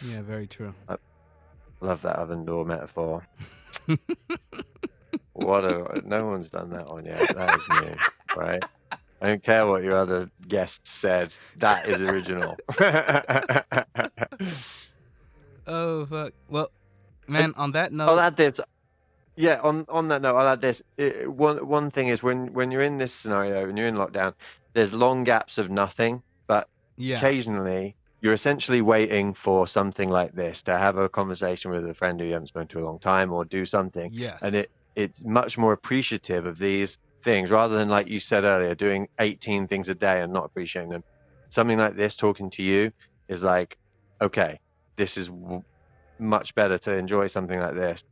[0.07, 0.75] Yeah, very true.
[1.81, 3.25] Love that oven door metaphor.
[5.39, 7.19] what a no one's done that one yet.
[7.35, 7.95] That is new,
[8.37, 8.65] right?
[9.21, 11.35] I don't care what your other guests said.
[11.57, 12.57] That is original.
[15.67, 16.33] Oh fuck.
[16.49, 16.71] Well,
[17.27, 18.61] man, on that note, I'll add this.
[19.37, 20.83] Yeah, on on that note, I'll add this.
[20.97, 24.35] It, one one thing is when when you're in this scenario and you're in lockdown,
[24.73, 27.19] there's long gaps of nothing, but yeah.
[27.19, 32.19] occasionally you're essentially waiting for something like this to have a conversation with a friend
[32.19, 34.37] who you haven't spoken to a long time or do something Yes.
[34.43, 38.75] and it it's much more appreciative of these things rather than like you said earlier
[38.75, 41.03] doing 18 things a day and not appreciating them
[41.51, 42.91] something like this talking to you
[43.29, 43.77] is like
[44.21, 44.59] okay,
[44.97, 45.63] this is w-
[46.19, 48.03] much better to enjoy something like this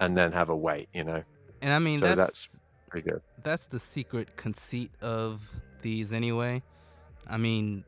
[0.00, 1.22] and then have a wait, you know.
[1.62, 2.60] And I mean So that's, that's
[2.90, 3.20] Pretty good.
[3.42, 5.50] that's the secret conceit of
[5.82, 6.62] these anyway.
[7.28, 7.84] I mean,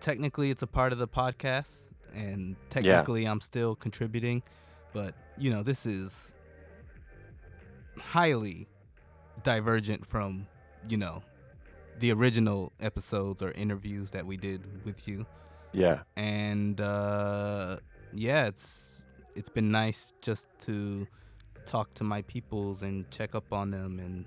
[0.00, 4.42] technically it's a part of the podcast and technically I'm still contributing,
[4.94, 6.35] but you know, this is
[7.98, 8.66] highly
[9.42, 10.46] divergent from,
[10.88, 11.22] you know,
[12.00, 15.26] the original episodes or interviews that we did with you.
[15.72, 16.00] Yeah.
[16.16, 17.76] and uh,
[18.14, 19.04] yeah, it's
[19.34, 21.06] it's been nice just to
[21.66, 24.24] talk to my peoples and check up on them and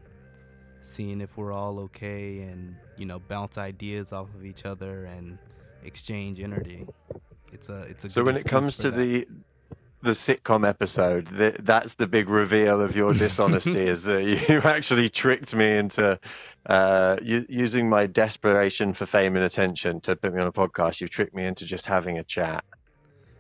[0.84, 5.40] seeing if we're all okay and you know bounce ideas off of each other and
[5.84, 6.86] exchange energy.
[7.52, 8.98] It's a it's a So when it comes to that.
[8.98, 9.28] the
[10.02, 15.10] the sitcom episode, th- that's the big reveal of your dishonesty is that you actually
[15.10, 16.20] tricked me into
[16.66, 21.02] uh, using my desperation for fame and attention to put me on a podcast.
[21.02, 22.64] You tricked me into just having a chat.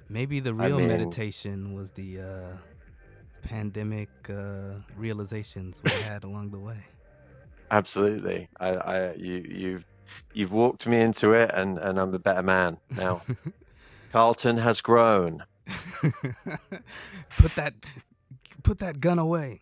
[0.09, 2.57] maybe the I real mean- meditation was the uh,
[3.43, 6.77] pandemic uh, realizations we had along the way.
[7.71, 9.85] Absolutely, I, I you you've
[10.33, 13.21] you've walked me into it, and and I'm a better man now.
[14.11, 15.43] Carlton has grown.
[17.37, 17.73] put that
[18.63, 19.61] put that gun away.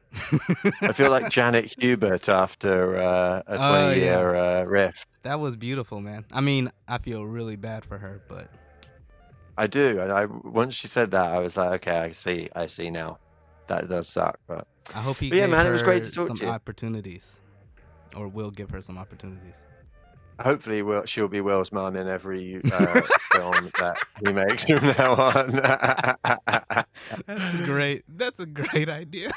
[0.81, 5.07] I feel like Janet Hubert after uh, a 20 Oh, year uh, rift.
[5.23, 6.25] That was beautiful, man.
[6.31, 8.47] I mean, I feel really bad for her, but
[9.57, 12.67] I do, and I once she said that, I was like, okay, I see, I
[12.67, 13.17] see now.
[13.67, 14.65] That does suck, but
[14.95, 16.51] I hope he But yeah, man, her it was great to talk some to you.
[16.51, 17.41] opportunities,
[18.15, 19.55] or will give her some opportunities.
[20.39, 23.01] Hopefully, will she'll be Will's mum in every uh,
[23.31, 25.51] film that he makes from now on.
[27.26, 28.03] That's great.
[28.07, 29.31] That's a great idea.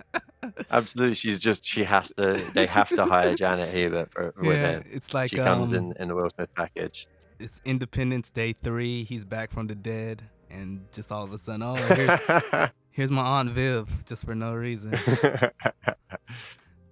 [0.70, 2.34] Absolutely, she's just she has to.
[2.54, 4.84] They have to hire Janet Hubert for, with yeah, him.
[4.90, 7.06] it's like she comes um, in in the Will Smith package.
[7.38, 9.04] it's Independence Day three.
[9.04, 13.22] He's back from the dead, and just all of a sudden, oh, here's, here's my
[13.22, 14.98] aunt Viv, just for no reason.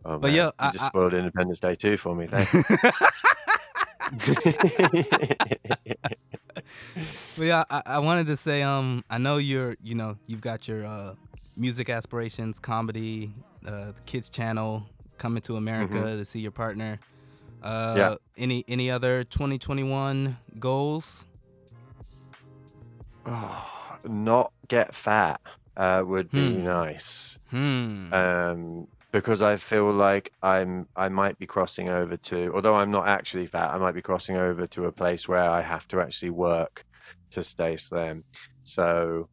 [0.04, 2.26] Oh, But man, yo, you I- just I- spoiled Independence Day too for me.
[2.26, 2.52] Thanks.
[7.36, 10.68] But yeah, I, I wanted to say, um, I know you're, you know, you've got
[10.68, 11.14] your uh,
[11.56, 13.32] music aspirations, comedy,
[13.66, 14.84] uh, the kids channel,
[15.18, 16.18] coming to America Mhm.
[16.18, 16.98] to see your partner.
[17.62, 18.14] Uh, Yeah.
[18.36, 21.24] Any any other 2021 goals?
[23.26, 23.66] Oh,
[24.08, 25.40] not get fat
[25.76, 26.64] uh, would be Hmm.
[26.64, 27.38] nice.
[27.50, 28.12] Hmm.
[28.12, 33.08] um, because I feel like I'm I might be crossing over to, although I'm not
[33.08, 36.30] actually fat, I might be crossing over to a place where I have to actually
[36.30, 36.84] work
[37.32, 38.24] to stay slim.
[38.64, 39.28] So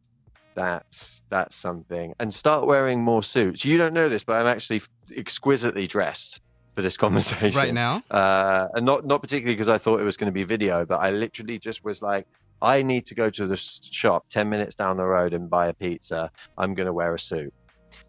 [0.54, 3.64] that's that's something, and start wearing more suits.
[3.64, 4.82] You don't know this, but I'm actually
[5.16, 6.40] exquisitely dressed
[6.74, 8.02] for this conversation right now.
[8.10, 10.96] uh, and not not particularly because I thought it was going to be video, but
[10.96, 12.26] I literally just was like,
[12.60, 15.74] I need to go to the shop ten minutes down the road and buy a
[15.74, 16.30] pizza.
[16.56, 17.54] I'm going to wear a suit,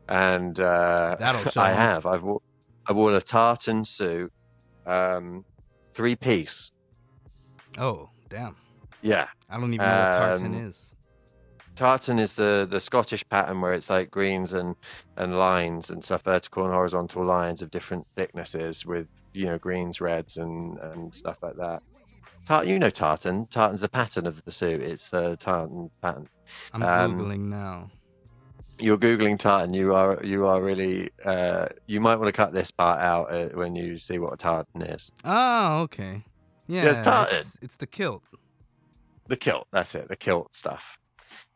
[0.08, 2.06] and uh, That'll show I have.
[2.06, 2.24] I've
[2.88, 4.32] I wore a tartan suit,
[4.86, 5.46] um,
[5.94, 6.72] three piece.
[7.78, 8.56] Oh, damn.
[9.02, 10.94] Yeah, I don't even know what tartan Um, is.
[11.76, 14.76] tartan is the the Scottish pattern where it's like greens and
[15.18, 20.02] and lines and stuff, vertical and horizontal lines of different thicknesses with you know greens,
[20.02, 21.82] reds, and and stuff like that.
[22.48, 23.46] Tart, you know tartan.
[23.48, 24.82] Tartan's the pattern of the suit.
[24.82, 26.28] It's the tartan pattern.
[26.74, 27.92] I'm um, googling now.
[28.80, 29.74] You're googling tartan.
[29.74, 31.10] You are you are really.
[31.24, 34.38] Uh, you might want to cut this part out uh, when you see what a
[34.38, 35.12] tartan is.
[35.26, 36.24] Oh, okay.
[36.68, 37.40] Yeah, it's tartan.
[37.40, 38.24] It's, it's the kilt.
[39.28, 39.68] The kilt.
[39.72, 40.08] That's it.
[40.08, 40.98] The kilt stuff.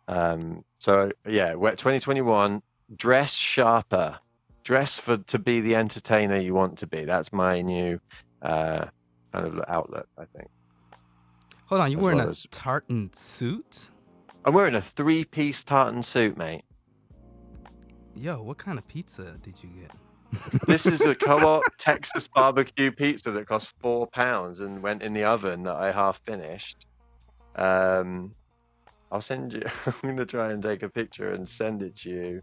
[0.07, 2.61] Um, so yeah, we're 2021.
[2.95, 4.17] Dress sharper.
[4.63, 7.05] Dress for to be the entertainer you want to be.
[7.05, 7.99] That's my new
[8.41, 8.85] uh,
[9.31, 10.07] kind of outlook.
[10.17, 10.49] I think.
[11.67, 13.89] Hold on, you As wearing well a as- tartan suit?
[14.45, 16.63] I'm wearing a three-piece tartan suit, mate.
[18.15, 20.65] Yo, what kind of pizza did you get?
[20.67, 25.23] This is a co-op Texas barbecue pizza that cost four pounds and went in the
[25.23, 26.85] oven that I half finished.
[27.55, 28.35] Um,
[29.11, 29.63] I'll send you.
[29.85, 32.41] I'm gonna try and take a picture and send it to you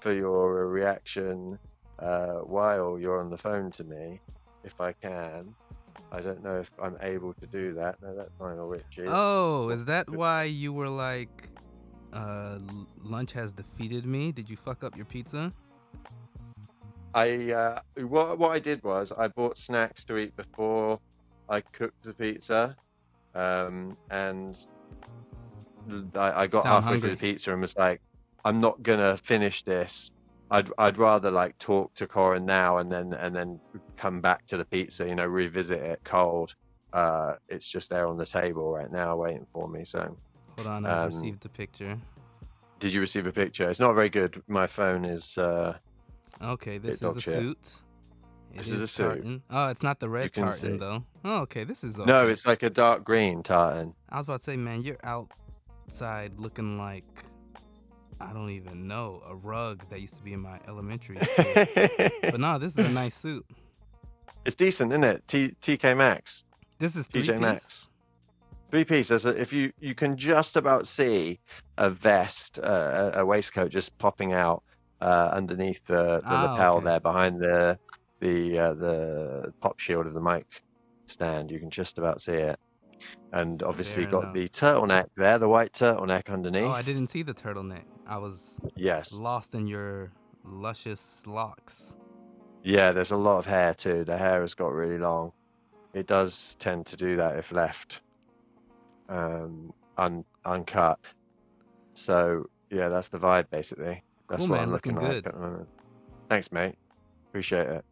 [0.00, 1.58] for your reaction
[1.98, 4.20] uh, while you're on the phone to me,
[4.64, 5.54] if I can.
[6.10, 7.96] I don't know if I'm able to do that.
[8.02, 9.04] No, that's Lionel Richie.
[9.06, 11.48] Oh, is that why you were like,
[12.12, 12.58] uh,
[13.02, 14.32] lunch has defeated me?
[14.32, 15.52] Did you fuck up your pizza?
[17.14, 20.98] I uh, what what I did was I bought snacks to eat before
[21.48, 22.74] I cooked the pizza,
[23.34, 24.56] um, and
[26.14, 28.00] I, I got Sound halfway through the pizza and was like,
[28.44, 30.10] I'm not gonna finish this.
[30.50, 33.60] I'd I'd rather like talk to Corin now and then and then
[33.96, 36.54] come back to the pizza, you know, revisit it cold.
[36.92, 39.84] Uh, it's just there on the table right now, waiting for me.
[39.84, 40.16] So
[40.56, 41.98] Hold on, I Um, received the picture.
[42.78, 43.68] Did you receive a picture?
[43.70, 44.42] It's not very good.
[44.48, 45.38] My phone is.
[45.38, 45.76] Uh,
[46.40, 47.32] Okay, this is a shit.
[47.34, 47.58] suit.
[48.52, 49.04] It This is a suit.
[49.14, 49.42] tartan.
[49.50, 50.76] Oh, it's not the red tartan see.
[50.76, 51.04] though.
[51.24, 52.10] Oh, okay, this is okay.
[52.10, 53.94] No, it's like a dark green tartan.
[54.08, 57.04] I was about to say, man, you're outside looking like
[58.20, 61.66] I don't even know a rug that used to be in my elementary school.
[62.22, 63.46] but no, this is a nice suit.
[64.44, 65.26] it's decent, isn't it?
[65.28, 66.44] T- TK Maxx.
[66.78, 67.38] This is TJ.
[67.40, 67.88] Maxx.
[68.72, 69.08] Piece.
[69.08, 71.38] There's a, if you you can just about see
[71.76, 74.62] a vest, uh, a, a waistcoat just popping out
[75.02, 76.86] uh, underneath the, the Ah, lapel okay.
[76.86, 77.78] there behind the
[78.22, 80.46] the uh, the pop shield of the mic
[81.06, 81.50] stand.
[81.50, 82.58] You can just about see it.
[83.32, 84.34] And obviously Fair got enough.
[84.34, 86.64] the turtleneck there, the white turtleneck underneath.
[86.64, 87.84] Oh, I didn't see the turtleneck.
[88.06, 89.12] I was Yes.
[89.20, 90.12] lost in your
[90.44, 91.92] luscious locks.
[92.62, 94.04] Yeah, there's a lot of hair too.
[94.04, 95.32] The hair has got really long.
[95.92, 98.00] It does tend to do that if left
[99.12, 100.98] um, un- uncut.
[101.94, 104.02] So yeah, that's the vibe basically.
[104.28, 105.26] That's Cool, what man, I'm looking, looking like good.
[105.26, 105.68] at the moment.
[106.28, 106.74] Thanks, mate.
[107.28, 107.84] Appreciate it.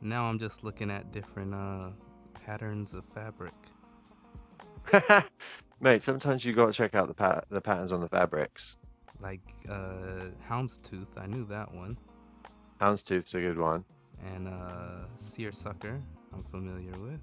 [0.00, 1.90] Now I'm just looking at different uh
[2.44, 3.52] patterns of fabric.
[5.80, 8.76] mate, sometimes you got to check out the pat- the patterns on the fabrics.
[9.20, 11.98] Like uh houndstooth, I knew that one.
[12.80, 13.84] Houndstooth's a good one.
[14.34, 16.00] And uh seersucker,
[16.32, 17.20] I'm familiar with.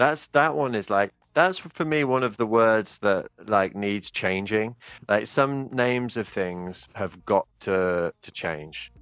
[0.00, 4.10] That's that one is like that's for me one of the words that like needs
[4.10, 4.74] changing.
[5.06, 8.92] Like some names of things have got to to change.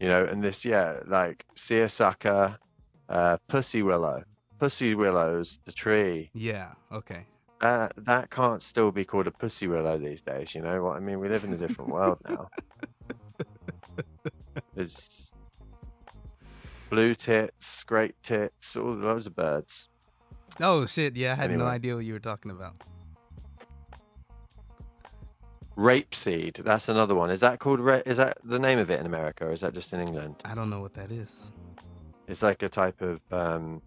[0.00, 2.58] You know, and this yeah, like seersucker,
[3.08, 4.24] uh, pussy willow.
[4.58, 6.30] Pussy willow's the tree.
[6.34, 7.24] Yeah, okay.
[7.60, 10.52] Uh, that can't still be called a pussy willow these days.
[10.52, 11.20] You know what I mean?
[11.20, 12.48] We live in a different world now.
[14.74, 15.32] There's
[16.90, 19.88] blue tits, great tits, all loads of birds.
[20.60, 22.74] Oh shit, yeah, I had no idea what you were talking about.
[25.76, 26.64] Rapeseed.
[26.64, 27.30] That's another one.
[27.30, 27.78] Is that called?
[27.78, 30.36] Ra- is that the name of it in America, or is that just in England?
[30.44, 31.52] I don't know what that is.
[32.26, 33.80] It's like a type of um,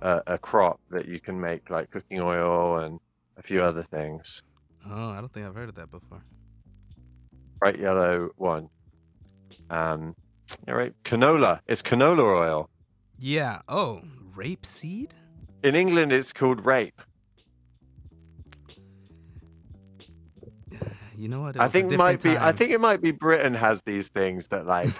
[0.00, 3.00] a, a crop that you can make like cooking oil and
[3.36, 4.42] a few other things.
[4.88, 6.22] Oh, I don't think I've heard of that before.
[7.58, 8.68] Bright yellow one.
[9.70, 10.14] Um,
[10.68, 10.94] yeah, right.
[11.04, 11.60] Canola.
[11.66, 12.70] It's canola oil.
[13.18, 13.60] Yeah.
[13.68, 14.02] Oh,
[14.36, 15.10] rapeseed?
[15.64, 17.00] In England, it's called rape.
[21.16, 21.58] You know what?
[21.58, 22.36] I think it might be.
[22.36, 24.90] I think it might be Britain has these things that like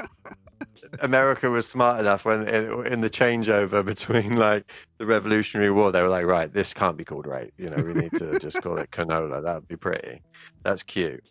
[1.00, 6.00] America was smart enough when in, in the changeover between like the Revolutionary War, they
[6.00, 7.52] were like, right, this can't be called rape.
[7.58, 9.42] You know, we need to just call it canola.
[9.42, 10.22] That would be pretty.
[10.62, 11.22] That's cute.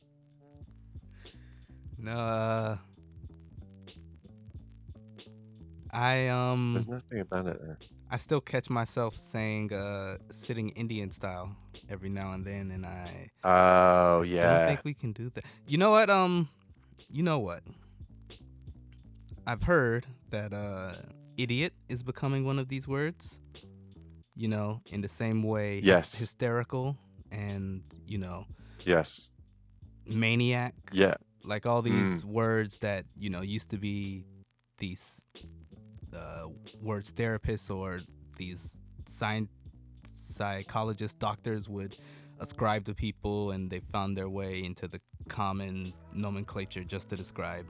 [1.98, 2.20] no.
[2.20, 2.78] Uh,
[5.94, 7.78] I um There's nothing about it there.
[8.14, 11.50] I still catch myself saying uh sitting Indian style
[11.90, 14.46] every now and then and I Oh yeah.
[14.46, 15.44] I don't think we can do that.
[15.68, 16.12] You know what?
[16.12, 16.48] Um
[17.10, 17.64] you know what?
[19.48, 20.94] I've heard that uh
[21.38, 23.42] idiot is becoming one of these words.
[24.36, 26.14] You know, in the same way Yes.
[26.20, 26.96] hysterical
[27.32, 28.46] and, you know,
[28.86, 29.32] Yes.
[30.06, 31.16] maniac Yeah.
[31.44, 31.86] like all Mm.
[31.86, 34.24] these words that you know used to be
[34.78, 35.22] these
[36.16, 36.48] uh,
[36.82, 38.00] words therapists or
[38.38, 39.50] these science
[40.14, 41.98] psychologists doctors would
[42.40, 47.66] ascribe to people and they found their way into the common nomenclature just to describe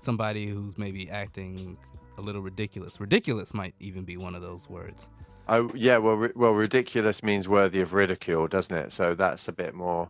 [0.00, 1.76] somebody who's maybe acting
[2.18, 5.08] a little ridiculous ridiculous might even be one of those words
[5.48, 5.98] Oh yeah.
[5.98, 8.92] Well, ri- well, ridiculous means worthy of ridicule, doesn't it?
[8.92, 10.08] So that's a bit more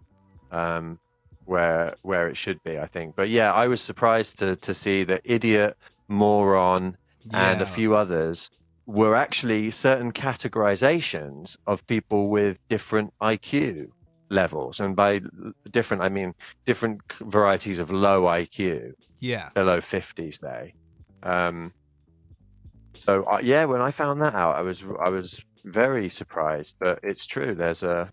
[0.50, 0.98] um,
[1.46, 3.16] where where it should be, I think.
[3.16, 5.76] But yeah, I was surprised to to see that idiot,
[6.08, 6.96] moron,
[7.32, 8.50] and a few others
[8.86, 13.88] were actually certain categorizations of people with different IQ
[14.28, 14.80] levels.
[14.80, 15.20] And by
[15.70, 16.34] different, I mean
[16.64, 20.74] different varieties of low IQ, yeah below 50s, say.
[21.22, 21.72] Um,
[22.94, 26.76] so uh, yeah, when I found that out, I was I was very surprised.
[26.78, 27.54] But it's true.
[27.54, 28.12] There's a,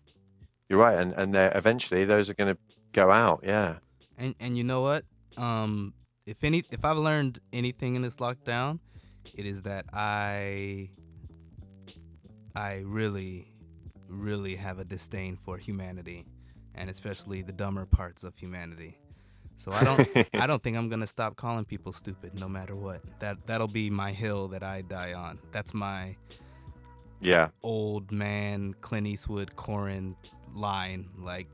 [0.68, 2.60] you're right, and and there eventually those are going to
[2.92, 3.40] go out.
[3.42, 3.76] Yeah.
[4.16, 5.04] And and you know what?
[5.36, 5.94] Um,
[6.26, 8.78] if any, if I've learned anything in this lockdown,
[9.34, 10.90] it is that I,
[12.54, 13.52] I really,
[14.08, 16.26] really have a disdain for humanity,
[16.74, 18.98] and especially the dumber parts of humanity.
[19.56, 23.02] So I don't, I don't think I'm gonna stop calling people stupid, no matter what.
[23.20, 25.38] That that'll be my hill that I die on.
[25.52, 26.16] That's my
[27.20, 27.48] yeah.
[27.62, 30.16] old man Clint Eastwood Corin
[30.54, 31.08] line.
[31.18, 31.48] Like,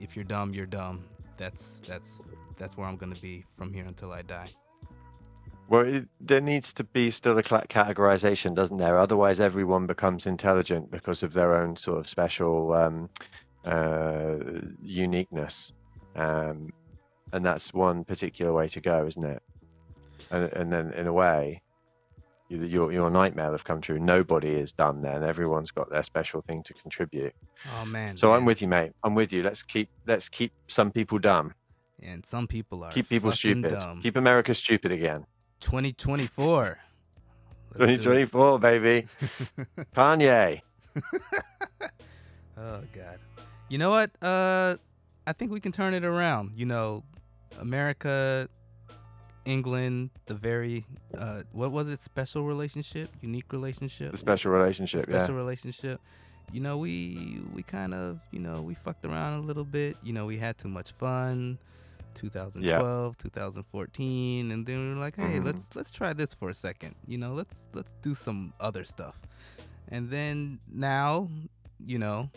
[0.00, 1.04] if you're dumb, you're dumb.
[1.36, 2.22] That's that's
[2.56, 4.48] that's where I'm gonna be from here until I die.
[5.68, 8.98] Well, it, there needs to be still a categorization, doesn't there?
[8.98, 13.10] Otherwise, everyone becomes intelligent because of their own sort of special um,
[13.64, 14.36] uh,
[14.82, 15.72] uniqueness,
[16.14, 16.72] um,
[17.32, 19.42] and that's one particular way to go, isn't it?
[20.30, 21.62] And, and then, in a way,
[22.48, 23.98] you- your your nightmare have come true.
[23.98, 25.24] Nobody is done then.
[25.24, 27.34] Everyone's got their special thing to contribute.
[27.76, 28.16] Oh man.
[28.16, 28.92] So I'm with you, mate.
[29.02, 29.42] I'm with you.
[29.42, 31.54] Let's keep let's keep some people dumb.
[32.02, 33.72] And some people are Keep people stupid.
[33.72, 34.00] Dumb.
[34.00, 35.26] Keep America stupid again.
[35.60, 36.78] 2024.
[37.78, 39.06] Let's 2024, baby.
[39.96, 40.60] Kanye.
[42.58, 43.18] Oh god.
[43.68, 44.10] You know what?
[44.22, 44.76] Uh
[45.26, 46.56] I think we can turn it around.
[46.56, 47.02] You know,
[47.60, 48.48] America,
[49.44, 50.84] England, the very
[51.18, 52.00] uh what was it?
[52.00, 55.40] Special relationship, unique relationship, The special relationship, special yeah.
[55.40, 56.00] relationship.
[56.52, 59.96] You know, we we kind of, you know, we fucked around a little bit.
[60.02, 61.58] You know, we had too much fun.
[62.16, 65.44] 2012, 2014, and then we were like, "Hey, Mhm.
[65.44, 66.94] let's let's try this for a second.
[67.06, 69.16] You know, let's let's do some other stuff."
[69.88, 71.28] And then now,
[71.78, 72.30] you know,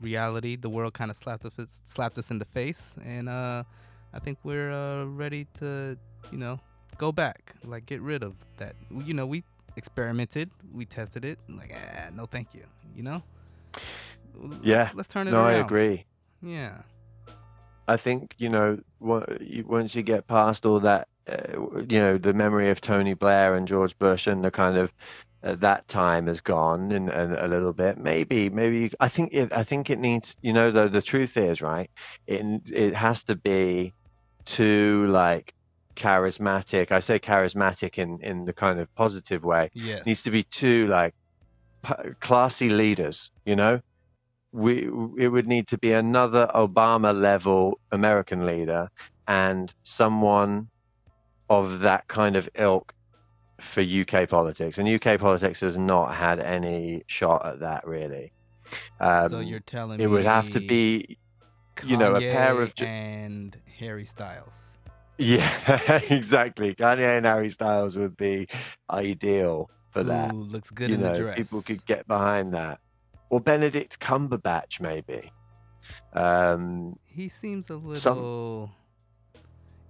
[0.00, 3.64] reality, the world kind of slapped us slapped us in the face, and uh,
[4.12, 5.96] I think we're uh, ready to,
[6.30, 6.60] you know,
[6.98, 8.76] go back, like get rid of that.
[8.90, 9.42] You know, we
[9.76, 12.64] experimented, we tested it, like, ah, no, thank you.
[12.94, 13.22] You know.
[14.62, 14.84] Yeah.
[14.84, 15.54] Let's, let's turn it No, around.
[15.62, 16.04] I agree.
[16.42, 16.82] Yeah.
[17.88, 22.70] I think you know once you get past all that, uh, you know, the memory
[22.70, 24.92] of Tony Blair and George Bush and the kind of
[25.44, 27.98] uh, that time has gone in a little bit.
[27.98, 29.52] Maybe, maybe you- I think it.
[29.52, 30.36] I think it needs.
[30.42, 31.90] You know, the the truth is right.
[32.26, 33.92] It it has to be
[34.44, 35.52] too like
[35.94, 36.92] charismatic.
[36.92, 39.70] I say charismatic in in the kind of positive way.
[39.74, 40.06] Yes.
[40.06, 41.14] needs to be too like
[41.82, 43.80] p- classy leaders you know
[44.52, 44.84] we
[45.18, 48.88] it would need to be another obama level american leader
[49.28, 50.68] and someone
[51.48, 52.92] of that kind of ilk
[53.60, 58.32] for uk politics and uk politics has not had any shot at that really
[59.00, 61.18] um, so you're telling it would have to be
[61.84, 64.78] you know, a pair of and Harry Styles.
[65.18, 68.48] yeah exactly kanye and harry styles would be
[68.90, 71.36] ideal for that Ooh, looks good you in know, the dress.
[71.36, 72.78] people could get behind that.
[73.30, 75.32] Or Benedict Cumberbatch, maybe.
[76.12, 77.94] Um, He seems a little.
[77.96, 78.70] Some-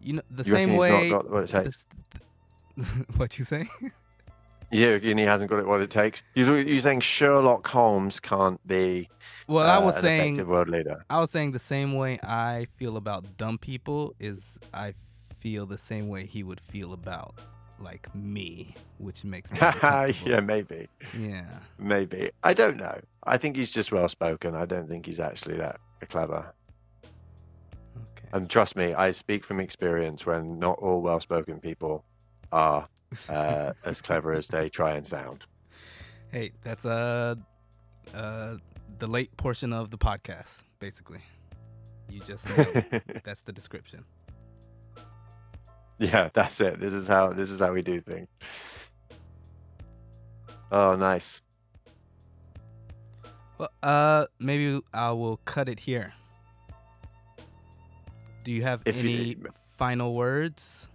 [0.01, 1.11] You know, the you same he's way.
[1.11, 1.87] not got what it takes?
[2.77, 2.87] this-
[3.17, 3.69] what you say?
[4.73, 6.25] Yeah, and he hasn't got it what it takes.
[6.35, 9.09] You're, you're saying Sherlock Holmes can't be
[9.47, 11.05] Well, I uh, was an saying, world leader.
[11.09, 14.95] I was saying the same way I feel about dumb people is I
[15.39, 17.37] feel the same way he would feel about
[17.79, 19.59] like me, which makes me.
[19.63, 21.47] yeah, maybe, Yeah.
[21.79, 22.33] maybe.
[22.43, 22.99] I don't know.
[23.27, 24.55] I think he's just well spoken.
[24.55, 26.53] I don't think he's actually that clever.
[27.05, 28.29] Okay.
[28.33, 32.05] And trust me, I speak from experience when not all well spoken people
[32.53, 32.89] are
[33.29, 35.47] uh, as clever as they try and sound.
[36.31, 37.35] Hey, that's uh,
[38.15, 38.57] uh,
[38.99, 41.21] the late portion of the podcast, basically.
[42.09, 43.03] You just it.
[43.25, 44.05] that's the description.
[45.99, 46.79] Yeah, that's it.
[46.79, 48.29] This is how this is how we do things.
[50.71, 51.43] Oh, nice.
[53.59, 56.13] Well, uh, maybe I will cut it here.
[58.45, 59.37] Do you have If you- any
[59.77, 60.89] final words?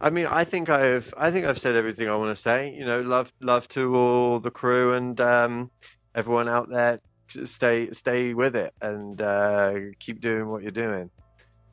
[0.00, 2.74] I mean, I think I've I think I've said everything I want to say.
[2.74, 5.70] You know, love love to all the crew and um,
[6.14, 7.00] everyone out there.
[7.28, 11.10] Stay stay with it and uh, keep doing what you're doing.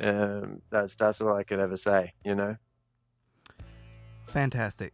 [0.01, 2.11] Um, that's that's all I could ever say.
[2.25, 2.57] You know.
[4.27, 4.93] Fantastic.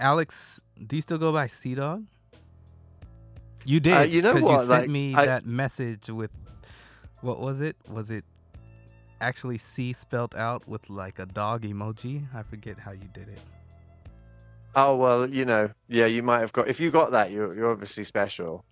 [0.00, 2.04] Alex, do you still go by Sea Dog?
[3.68, 3.96] You did.
[3.96, 6.30] Uh, you know what, You sent like, me I- that message with
[7.20, 7.76] what was it?
[7.90, 8.24] Was it
[9.20, 12.24] actually C spelt out with like a dog emoji?
[12.34, 13.40] I forget how you did it.
[14.74, 16.68] Oh well, you know, yeah, you might have got.
[16.68, 18.64] If you got that, you're you're obviously special.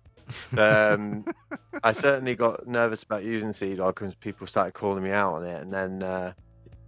[0.57, 1.25] Um,
[1.83, 5.45] I certainly got nervous about using Sea Dog because people started calling me out on
[5.45, 6.33] it, and then uh,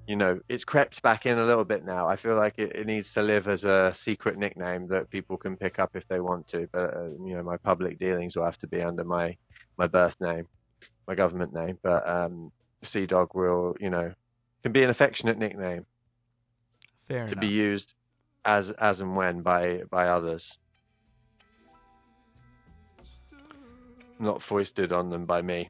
[0.10, 2.08] you know it's crept back in a little bit now.
[2.08, 5.56] I feel like it, it needs to live as a secret nickname that people can
[5.56, 6.68] pick up if they want to.
[6.74, 9.38] But uh, you know, my public dealings will have to be under my
[9.78, 10.48] my birth name,
[11.08, 11.78] my government name.
[11.84, 14.12] But um, Sea Dog will, you know,
[14.64, 15.86] can be an affectionate nickname
[17.04, 17.42] Fair to enough.
[17.42, 17.94] be used
[18.44, 20.58] as as and when by by others.
[24.20, 25.70] Not foisted on them by me.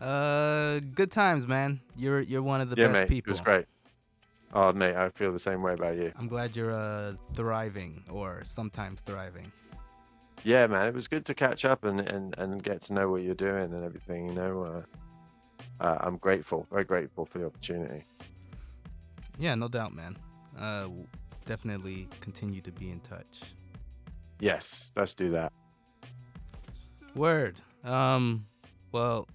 [0.00, 1.80] Uh, good times, man.
[1.96, 3.30] You're you're one of the yeah, best mate, people.
[3.30, 3.66] it was great.
[4.54, 6.12] Oh, mate, I feel the same way about you.
[6.18, 9.50] I'm glad you're uh thriving or sometimes thriving.
[10.44, 13.22] Yeah, man, it was good to catch up and and and get to know what
[13.22, 14.28] you're doing and everything.
[14.28, 18.04] You know, uh, uh, I'm grateful, very grateful for the opportunity.
[19.38, 20.16] Yeah, no doubt, man.
[20.58, 20.88] Uh,
[21.46, 23.54] definitely continue to be in touch.
[24.40, 25.52] Yes, let's do that.
[27.14, 27.56] Word.
[27.84, 28.46] Um,
[28.92, 29.28] well,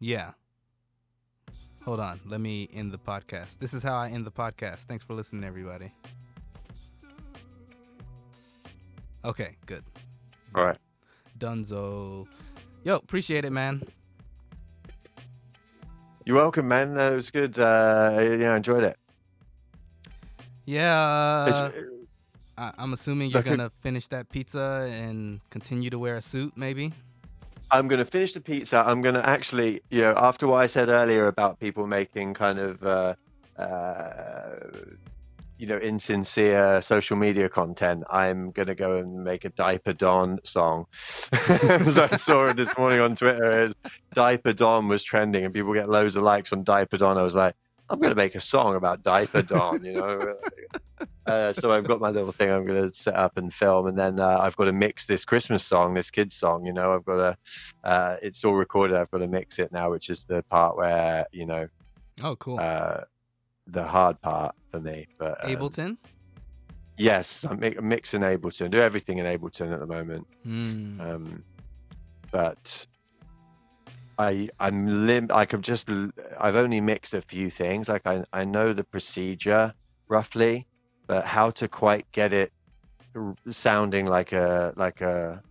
[0.00, 0.32] yeah.
[1.84, 2.20] Hold on.
[2.26, 3.58] Let me end the podcast.
[3.58, 4.80] This is how I end the podcast.
[4.86, 5.92] Thanks for listening, everybody.
[9.24, 9.84] Okay, good.
[10.54, 10.78] All right.
[11.38, 12.26] Dunzo.
[12.84, 13.82] Yo, appreciate it, man.
[16.24, 16.94] You're welcome, man.
[16.94, 17.58] That was good.
[17.58, 18.96] Uh, yeah, I enjoyed it.
[20.64, 20.92] Yeah.
[20.98, 21.70] Uh,
[22.58, 26.92] I- I'm assuming you're gonna finish that pizza and continue to wear a suit, maybe.
[27.70, 28.78] I'm going to finish the pizza.
[28.78, 32.58] I'm going to actually, you know, after what I said earlier about people making kind
[32.58, 33.14] of, uh,
[33.58, 34.56] uh,
[35.58, 40.38] you know, insincere social media content, I'm going to go and make a Diaper Don
[40.44, 40.86] song.
[41.32, 43.72] As I saw it this morning on Twitter,
[44.12, 47.18] Diaper Don was trending and people get loads of likes on Diaper Don.
[47.18, 47.54] I was like,
[47.88, 50.36] I'm going to make a song about Diaper Don, you know.
[51.26, 53.98] Uh, so I've got my little thing I'm going to set up and film, and
[53.98, 56.64] then uh, I've got to mix this Christmas song, this kids song.
[56.66, 57.36] You know, I've got to.
[57.82, 58.96] Uh, it's all recorded.
[58.96, 61.66] I've got to mix it now, which is the part where you know
[62.22, 62.58] Oh, cool.
[62.60, 63.00] uh,
[63.66, 65.06] the hard part for me.
[65.18, 65.96] But um, Ableton.
[66.96, 68.70] yes, I'm mi- mixing Ableton.
[68.70, 70.26] Do everything in Ableton at the moment.
[70.44, 71.00] Hmm.
[71.00, 71.44] Um,
[72.30, 72.86] but
[74.18, 75.88] I I'm lim I could just
[76.38, 77.88] I've only mixed a few things.
[77.88, 79.74] Like I I know the procedure
[80.08, 80.66] roughly,
[81.06, 82.52] but how to quite get it
[83.50, 85.42] sounding like a like a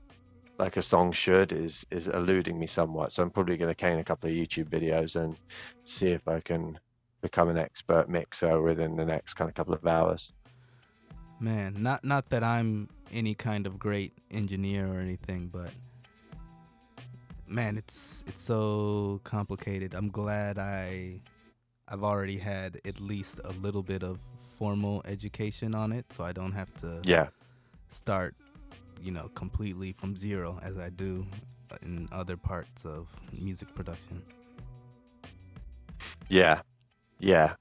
[0.57, 3.11] like a song should is is eluding me somewhat.
[3.11, 5.35] So I'm probably going to cane a couple of YouTube videos and
[5.83, 6.79] see if I can
[7.21, 10.31] become an expert mixer within the next kind of couple of hours.
[11.39, 15.71] Man, not not that I'm any kind of great engineer or anything, but
[17.47, 19.93] man, it's it's so complicated.
[19.93, 21.21] I'm glad I
[21.87, 26.31] I've already had at least a little bit of formal education on it, so I
[26.31, 27.29] don't have to Yeah.
[27.89, 28.35] start,
[29.01, 31.25] you know, completely from zero as I do
[31.83, 34.23] in other parts of music production.
[36.29, 36.61] Yeah,
[37.19, 37.55] yeah.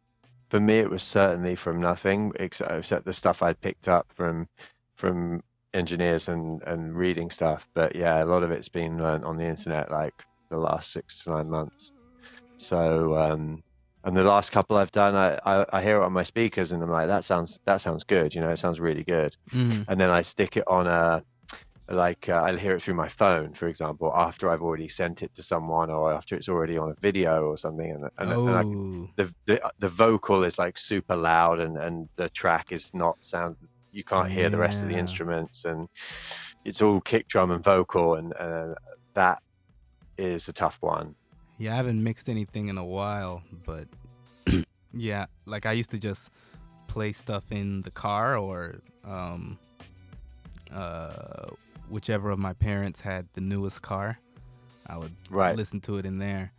[0.49, 4.49] For me, it was certainly from nothing, except, except the stuff I picked up from
[4.97, 5.43] from
[5.75, 7.69] engineers and and reading stuff.
[7.75, 10.15] But yeah, a lot of it's been learned on the internet, like
[10.49, 11.93] the last six to nine months.
[12.57, 13.63] So, um,
[14.05, 16.83] and the last couple I've done, I, I I hear it on my speakers, and
[16.83, 18.35] I'm like, that sounds that sounds good.
[18.35, 19.37] You know, it sounds really good.
[19.51, 19.83] Mm-hmm.
[19.89, 21.23] And then I stick it on a
[21.89, 25.35] like uh, I'll hear it through my phone, for example, after I've already sent it
[25.35, 28.63] to someone, or after it's already on a video or something, and and, and I
[28.63, 33.25] Oh, the, the the vocal is like super loud and and the track is not
[33.25, 33.57] sound
[33.93, 35.89] you can't hear the rest of the instruments and
[36.65, 38.75] it's all kick drum and vocal and uh,
[39.15, 39.41] that
[40.19, 41.15] is a tough one
[41.59, 43.87] Yeah, I haven't mixed anything in a while, but
[44.93, 46.31] yeah, like I used to just
[46.89, 49.59] play stuff in the car or um
[50.73, 51.47] uh
[51.89, 54.19] whichever of my parents had the newest car.
[54.87, 56.53] I would right listen to it in there.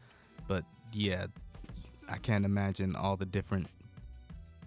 [0.47, 0.63] But
[0.93, 1.27] yeah,
[2.09, 3.67] I can't imagine all the different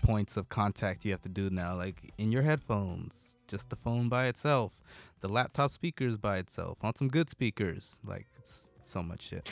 [0.03, 4.09] points of contact you have to do now like in your headphones, just the phone
[4.09, 4.81] by itself,
[5.21, 7.99] the laptop speakers by itself, on some good speakers.
[8.05, 9.49] Like it's so much shit.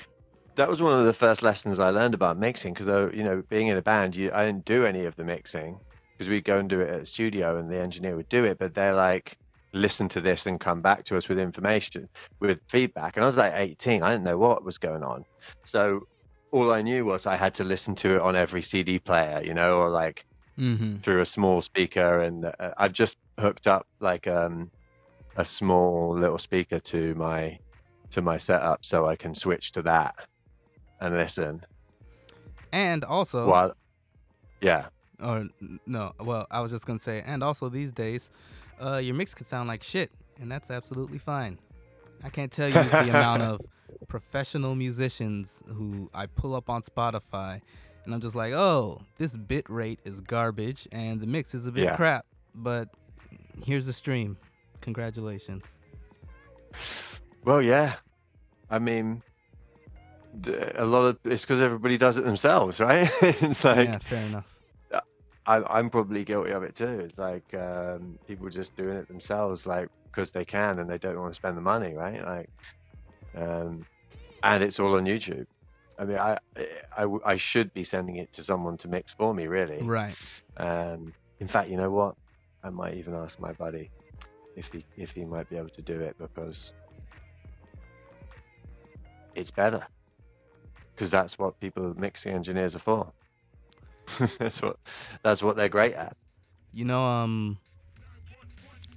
[0.57, 3.69] That was one of the first lessons I learned about mixing because you know being
[3.69, 5.81] in a band you I didn't do any of the mixing
[6.19, 8.59] because we'd go and do it at the studio and the engineer would do it
[8.59, 9.37] but they're like
[9.73, 12.09] listen to this and come back to us with information
[12.41, 13.17] with feedback.
[13.17, 15.25] And I was like 18 I didn't know what was going on.
[15.67, 16.01] So
[16.53, 19.55] all I knew was I had to listen to it on every CD player you
[19.55, 20.25] know or like
[20.59, 20.97] Mm-hmm.
[21.03, 24.71] through a small speaker and uh, I've just hooked up like um
[25.37, 27.59] a small little speaker to my
[28.13, 30.15] to my setup so I can switch to that
[31.01, 31.65] and listen
[32.73, 33.75] And also, while
[34.61, 34.87] yeah
[35.23, 35.47] or
[35.87, 38.31] no, well, I was just gonna say, and also these days,
[38.81, 40.11] uh, your mix could sound like shit,
[40.41, 41.59] and that's absolutely fine.
[42.23, 43.61] I can't tell you the amount of
[44.09, 47.63] professional musicians who I pull up on Spotify,
[48.05, 51.73] and I'm just like, oh, this bit rate is garbage, and the mix is a
[51.73, 51.97] bit Yeah.
[51.97, 52.89] crap, but
[53.65, 54.37] here's the stream.
[54.83, 55.79] Congratulations.
[57.45, 57.95] well yeah
[58.71, 59.23] I mean
[60.77, 64.45] a lot of it's because everybody does it themselves right it's like yeah, fair enough.
[65.49, 69.67] I, I'm probably guilty of it too it's like um people just doing it themselves
[69.67, 72.51] like because they can and they don't want to spend the money right like
[73.37, 73.87] um
[74.43, 75.47] and it's all on YouTube
[75.99, 76.39] I mean I
[77.25, 80.17] I should be sending it to someone to mix for me really Right.
[80.57, 82.15] Um, in fact, you know what?
[82.65, 83.91] I might even ask my buddy
[84.57, 86.73] if he if he might be able to do it because
[89.35, 89.87] it's better.
[90.97, 93.13] Because that's what people mixing engineers are for.
[94.39, 94.79] that's what
[95.23, 96.17] that's what they're great at.
[96.73, 97.59] You know, um,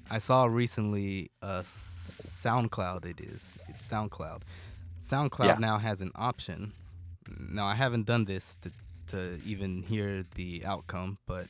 [0.10, 3.06] I saw recently uh, SoundCloud.
[3.06, 3.54] It is.
[3.68, 4.44] It's SoundCloud.
[5.04, 5.58] SoundCloud Yeah.
[5.60, 6.72] now has an option.
[7.38, 8.72] Now I haven't done this to
[9.08, 11.48] to even hear the outcome, but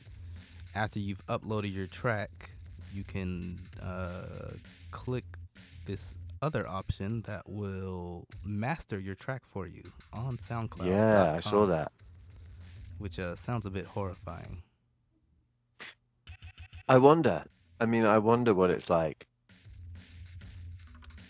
[0.74, 2.50] after you've uploaded your track,
[2.92, 4.54] you can uh,
[4.90, 5.24] click
[5.86, 10.86] this other option that will master your track for you on SoundCloud.
[10.86, 11.92] Yeah, I saw that.
[12.98, 14.62] Which uh, sounds a bit horrifying.
[16.88, 17.44] I wonder.
[17.78, 19.26] I mean, I wonder what it's like.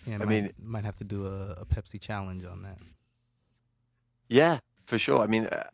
[0.07, 2.79] Yeah, I might, mean- might have to do a, a Pepsi challenge on that.
[4.29, 5.21] Yeah, for sure.
[5.21, 5.65] I mean, uh,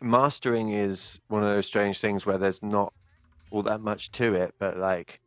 [0.00, 2.92] mastering is one of those strange things where there's not
[3.50, 5.20] all that much to it, but like,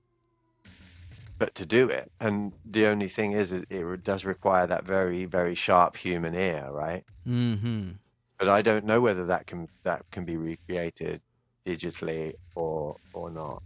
[1.44, 5.26] but to do it, and the only thing is, it, it does require that very,
[5.26, 7.04] very sharp human ear, right?
[7.28, 7.90] Mm-hmm.
[8.38, 11.20] But I don't know whether that can that can be recreated
[11.66, 13.62] digitally or or not.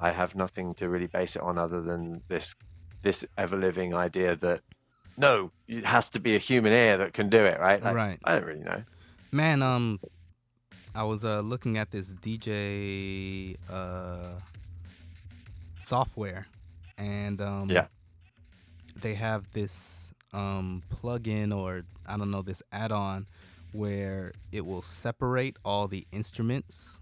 [0.00, 2.54] I have nothing to really base it on other than this
[3.02, 4.62] this ever living idea that
[5.18, 7.82] no, it has to be a human ear that can do it, right?
[7.82, 8.18] Like, Right.
[8.24, 8.82] I don't really know.
[9.30, 10.00] Man, um,
[10.94, 14.40] I was uh looking at this DJ uh
[15.84, 16.46] software,
[16.98, 17.86] and um, Yeah.
[18.96, 23.26] they have this um plug-in or I don't know this add-on
[23.72, 27.00] where it will separate all the instruments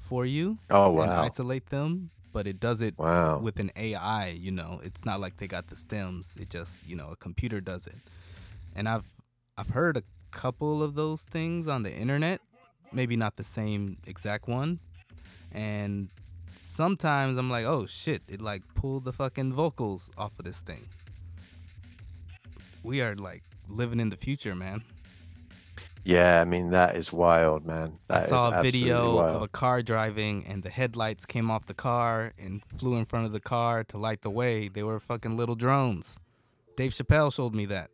[0.00, 3.38] for you Oh and isolate them, but it does it wow.
[3.38, 4.80] with an AI, you know.
[4.84, 6.34] It's not like they got the stems.
[6.40, 7.96] It just, you know, a computer does it.
[8.74, 9.04] And I've
[9.56, 12.40] I've heard a couple of those things on the internet,
[12.92, 14.80] maybe not the same exact one.
[15.52, 16.10] And
[16.78, 20.84] sometimes I'm like, "Oh shit, it like pulled the fucking vocals off of this thing."
[22.84, 24.78] We are like living in the future, man.
[26.04, 27.98] Yeah, I mean that is wild, man.
[28.06, 29.36] That I is saw a video wild.
[29.36, 33.26] of a car driving and the headlights came off the car and flew in front
[33.26, 34.68] of the car to light the way.
[34.68, 36.16] They were fucking little drones.
[36.76, 37.90] Dave Chappelle showed me that.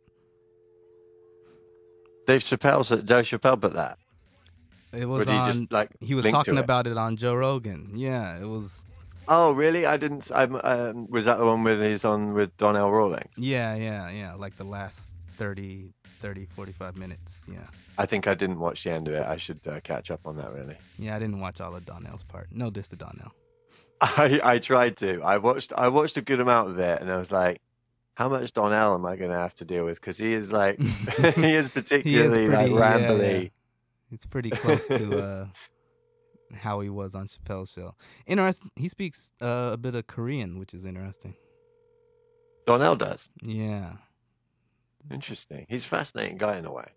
[2.27, 3.97] Dave Chappelle said Dave Chappelle put that.
[4.95, 7.91] It was he on just like he was talking about it on Joe Rogan.
[7.95, 8.83] Yeah, it was
[9.27, 9.85] Oh, really?
[9.87, 10.31] I didn't.
[10.33, 10.55] I'm.
[10.63, 13.33] Um, was that the one where he's on with Donnell Rawlings?
[13.37, 15.89] yeah, yeah, yeah, like the last 30
[16.19, 17.47] 30 45 minutes.
[17.51, 17.57] Yeah.
[17.97, 19.25] I think I didn't watch the end of it.
[19.25, 20.53] I should uh, catch up on that.
[20.53, 20.77] Really.
[20.99, 22.49] Yeah, I didn't watch all of Donnell's part.
[22.51, 23.31] No diss to Donnell.
[24.01, 25.21] I I tried to.
[25.21, 25.73] I watched.
[25.75, 27.61] I watched a good amount of it, and I was like,
[28.13, 29.99] how much Donnell am I going to have to deal with?
[29.99, 30.79] Because he is like,
[31.35, 33.43] he is particularly like pretty- yeah, rambly.
[33.43, 33.49] yeah.
[34.15, 35.47] It's pretty close to uh,
[36.55, 37.95] how he was on Chappelle's show.
[38.25, 38.71] Interesting.
[38.77, 41.35] He speaks uh, a bit of Korean, which is interesting.
[42.65, 43.29] Donnell does.
[43.43, 43.93] Yeah,
[45.11, 45.65] Interesting.
[45.69, 46.87] He's a fascinating guy in a way.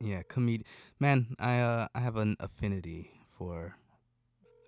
[0.00, 0.22] yeah.
[0.28, 0.64] comedian.
[0.98, 3.76] Man, I uh, I have an affinity for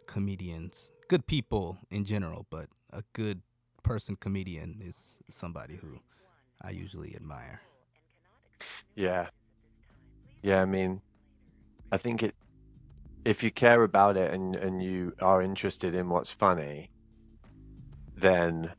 [0.07, 3.41] comedians, good people in general, but a good
[3.83, 5.99] person comedian is somebody who
[6.63, 7.61] I usually admire.
[8.95, 9.29] Yeah.
[10.43, 11.01] Yeah, I mean,
[11.93, 12.35] I think it
[13.25, 16.91] if you care about it and and you are interested in what's funny,
[18.17, 18.73] then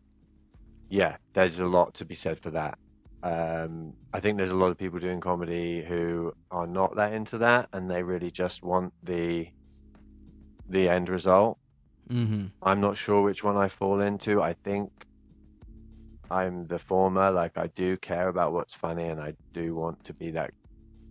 [0.90, 2.78] yeah, there's a lot to be said for that.
[3.24, 7.40] Um, I think there's a lot of people doing comedy who are not that into
[7.40, 9.48] that and they really just want the
[10.70, 11.58] the end result.
[12.10, 12.46] Mm-hmm.
[12.62, 14.42] I'm not sure which one I fall into.
[14.42, 14.92] I think
[16.32, 17.32] I'm the former.
[17.32, 20.52] Like I do care about what's funny and I do want to be that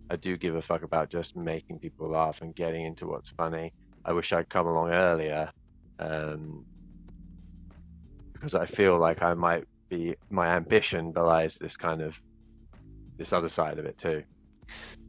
[0.09, 3.73] I do give a fuck about just making people laugh and getting into what's funny.
[4.05, 5.51] I wish I'd come along earlier.
[5.99, 6.65] Um
[8.33, 12.21] because I feel like I might be my ambition belies this kind of
[13.17, 14.23] this other side of it too.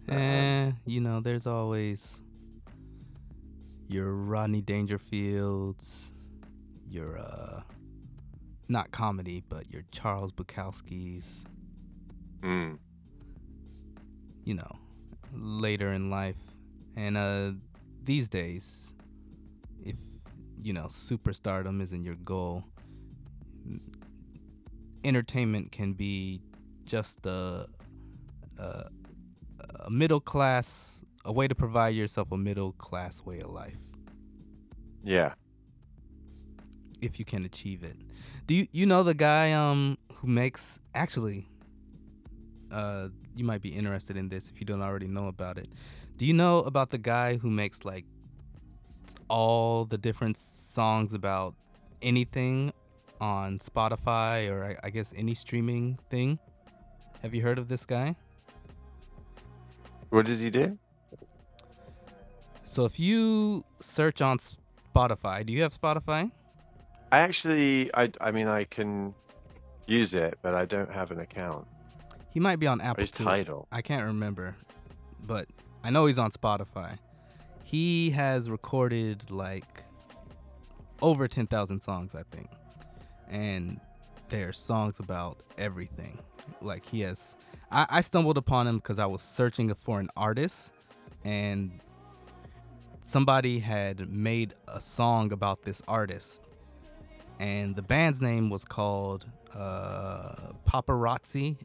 [0.08, 2.22] Eh, you know, there's always
[3.86, 6.10] your Rodney Dangerfields,
[6.88, 7.60] your uh
[8.68, 11.44] not comedy, but your Charles Bukowski's,
[12.40, 12.78] Mm.
[14.44, 14.78] you know,
[15.32, 16.36] later in life.
[16.96, 17.52] And uh
[18.02, 18.94] these days,
[19.84, 19.96] if
[20.60, 22.64] you know, superstardom isn't your goal,
[25.04, 26.40] entertainment can be
[26.84, 27.66] just a,
[28.58, 28.86] a,
[29.80, 33.76] a middle class, a way to provide yourself a middle class way of life
[35.04, 35.34] Yeah.
[37.00, 37.96] if you can achieve it.
[38.46, 41.48] Do you you know the guy um who makes actually
[42.72, 43.08] uh
[43.38, 45.68] you might be interested in this if you don't already know about it.
[46.16, 48.04] Do you know about the guy who makes like
[49.28, 51.54] all the different songs about
[52.02, 52.72] anything
[53.20, 56.38] on Spotify or I, I guess any streaming thing?
[57.22, 58.16] Have you heard of this guy?
[60.10, 60.78] What does he do?
[62.64, 66.30] So if you search on Spotify, do you have Spotify?
[67.10, 69.14] I actually, I, I mean, I can
[69.86, 71.66] use it, but I don't have an account.
[72.30, 73.24] He might be on Apple his too.
[73.24, 73.66] title.
[73.72, 74.56] I can't remember,
[75.26, 75.46] but
[75.82, 76.98] I know he's on Spotify.
[77.64, 79.84] He has recorded like
[81.02, 82.48] over 10,000 songs, I think.
[83.28, 83.80] And
[84.28, 86.18] they're songs about everything.
[86.60, 87.36] Like he has
[87.70, 90.72] I, I stumbled upon him because I was searching for an artist
[91.24, 91.80] and
[93.02, 96.42] somebody had made a song about this artist.
[97.38, 101.56] And the band's name was called uh, Papa Razzi,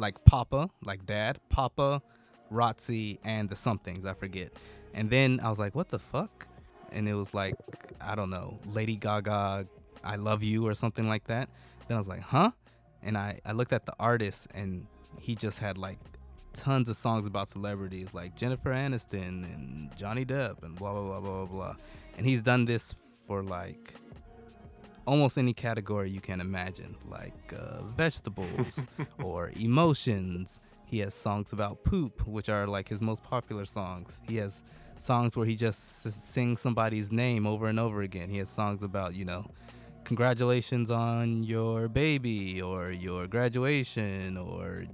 [0.00, 2.02] like Papa, like Dad, Papa,
[2.50, 4.52] Razzi, and the somethings I forget.
[4.94, 6.46] And then I was like, what the fuck?
[6.90, 7.54] And it was like,
[8.00, 9.66] I don't know, Lady Gaga,
[10.02, 11.48] I love you or something like that.
[11.86, 12.50] Then I was like, huh?
[13.02, 14.86] And I, I looked at the artist and
[15.20, 15.98] he just had like
[16.52, 21.20] tons of songs about celebrities like Jennifer Aniston and Johnny Depp and blah blah blah
[21.20, 21.76] blah blah.
[22.16, 22.94] And he's done this
[23.26, 23.94] for like
[25.06, 28.86] almost any category you can imagine, like uh, vegetables
[29.22, 30.60] or emotions.
[30.86, 34.20] He has songs about poop, which are like his most popular songs.
[34.28, 34.62] He has
[34.98, 38.28] songs where he just s- sings somebody's name over and over again.
[38.28, 39.46] He has songs about, you know,
[40.04, 44.84] congratulations on your baby or your graduation or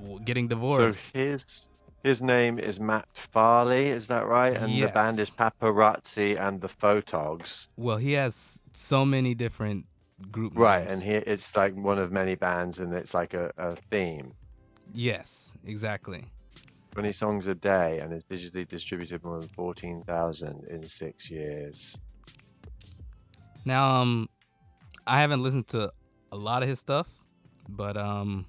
[0.00, 1.08] w- getting So divorced.
[1.12, 1.68] his
[2.04, 4.56] his name is Matt Farley, is that right?
[4.56, 7.66] And the band is Papa Razzi and the Photogs.
[7.76, 9.86] well, he has so many different
[10.30, 10.92] group Right, names.
[10.94, 14.32] and he it's like one of many bands and it's like a, a theme.
[14.92, 16.24] yes, exactly.
[16.92, 21.96] 20 songs a day and it's digitally distributed more than 14,000 in six years.
[23.64, 24.28] Now, um,
[25.06, 25.92] I haven't listened to
[26.32, 27.08] a lot of his stuff,
[27.68, 28.46] but um,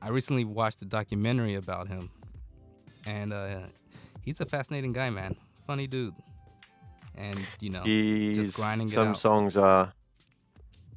[0.00, 2.10] I recently watched a documentary about him,
[3.06, 3.60] and uh,
[4.22, 5.36] he's a fascinating guy, man.
[5.66, 6.14] Funny dude,
[7.16, 9.18] and you know, He's grinding it some out.
[9.18, 9.92] songs are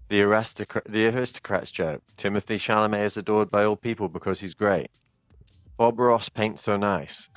[0.10, 2.02] the aristocrat the aristocrats joke.
[2.18, 4.90] Timothy Chalamet is adored by all people because he's great.
[5.78, 7.30] Bob Ross paints so nice.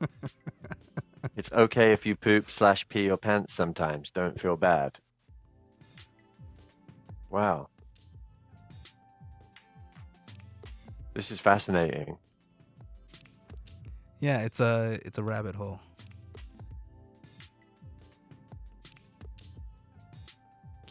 [1.36, 4.10] it's okay if you poop slash pee your pants sometimes.
[4.10, 4.98] Don't feel bad.
[7.30, 7.68] Wow.
[11.14, 12.18] This is fascinating.
[14.18, 15.80] yeah, it's a it's a rabbit hole.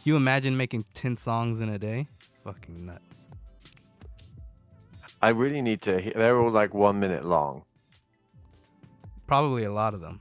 [0.09, 2.07] You imagine making ten songs in a day?
[2.43, 3.25] Fucking nuts.
[5.21, 5.99] I really need to.
[5.99, 6.13] hear.
[6.13, 7.63] they're all like one minute long.
[9.27, 10.19] Probably a lot of them.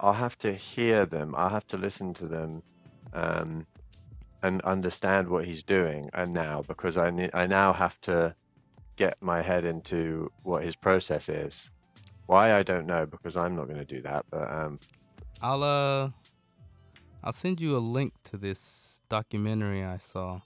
[0.00, 1.34] I'll have to hear them.
[1.36, 2.62] I'll have to listen to them,
[3.12, 3.64] um,
[4.42, 6.10] and understand what he's doing.
[6.12, 8.34] And now, because I ne- I now have to
[8.96, 11.70] get my head into what his process is.
[12.26, 14.24] Why I don't know because I'm not going to do that.
[14.30, 14.80] But um,
[15.40, 16.10] I'll uh
[17.24, 20.42] I'll send you a link to this documentary I saw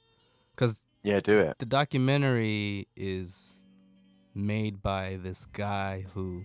[0.57, 1.59] cuz yeah, do it.
[1.59, 3.65] the documentary is
[4.35, 6.45] made by this guy who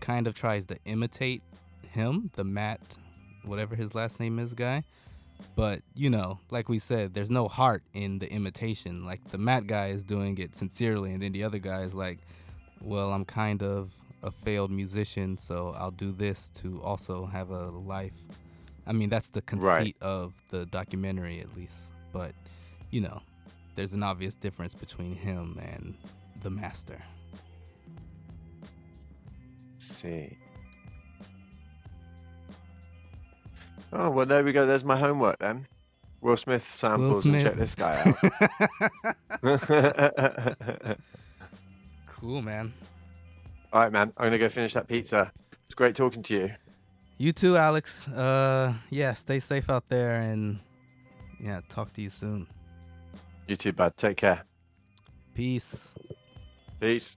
[0.00, 1.42] kind of tries to imitate
[1.82, 2.96] him, the Matt
[3.44, 4.84] whatever his last name is guy.
[5.54, 9.04] But, you know, like we said, there's no heart in the imitation.
[9.04, 12.18] Like the Matt guy is doing it sincerely and then the other guy is like,
[12.80, 17.68] well, I'm kind of a failed musician, so I'll do this to also have a
[17.68, 18.14] life.
[18.86, 19.96] I mean, that's the conceit Right.
[20.00, 21.90] of the documentary, at least.
[22.12, 22.32] But,
[22.90, 23.20] you know,
[23.74, 25.96] there's an obvious difference between him and
[26.42, 26.98] the master.
[29.78, 30.36] see.
[33.92, 34.66] Oh well, there we go.
[34.66, 35.66] There's my homework then.
[36.20, 38.14] Will Smith samples and check this guy
[39.42, 40.98] out.
[42.08, 42.72] cool, man.
[43.72, 44.12] All right, man.
[44.16, 45.30] I'm gonna go finish that pizza.
[45.66, 46.50] It's great talking to you.
[47.18, 48.06] You too, Alex.
[48.08, 50.58] Uh, yeah, stay safe out there and
[51.40, 52.46] yeah, talk to you soon.
[53.48, 53.96] You too, bud.
[53.96, 54.42] Take care.
[55.34, 55.94] Peace.
[56.80, 57.16] Peace.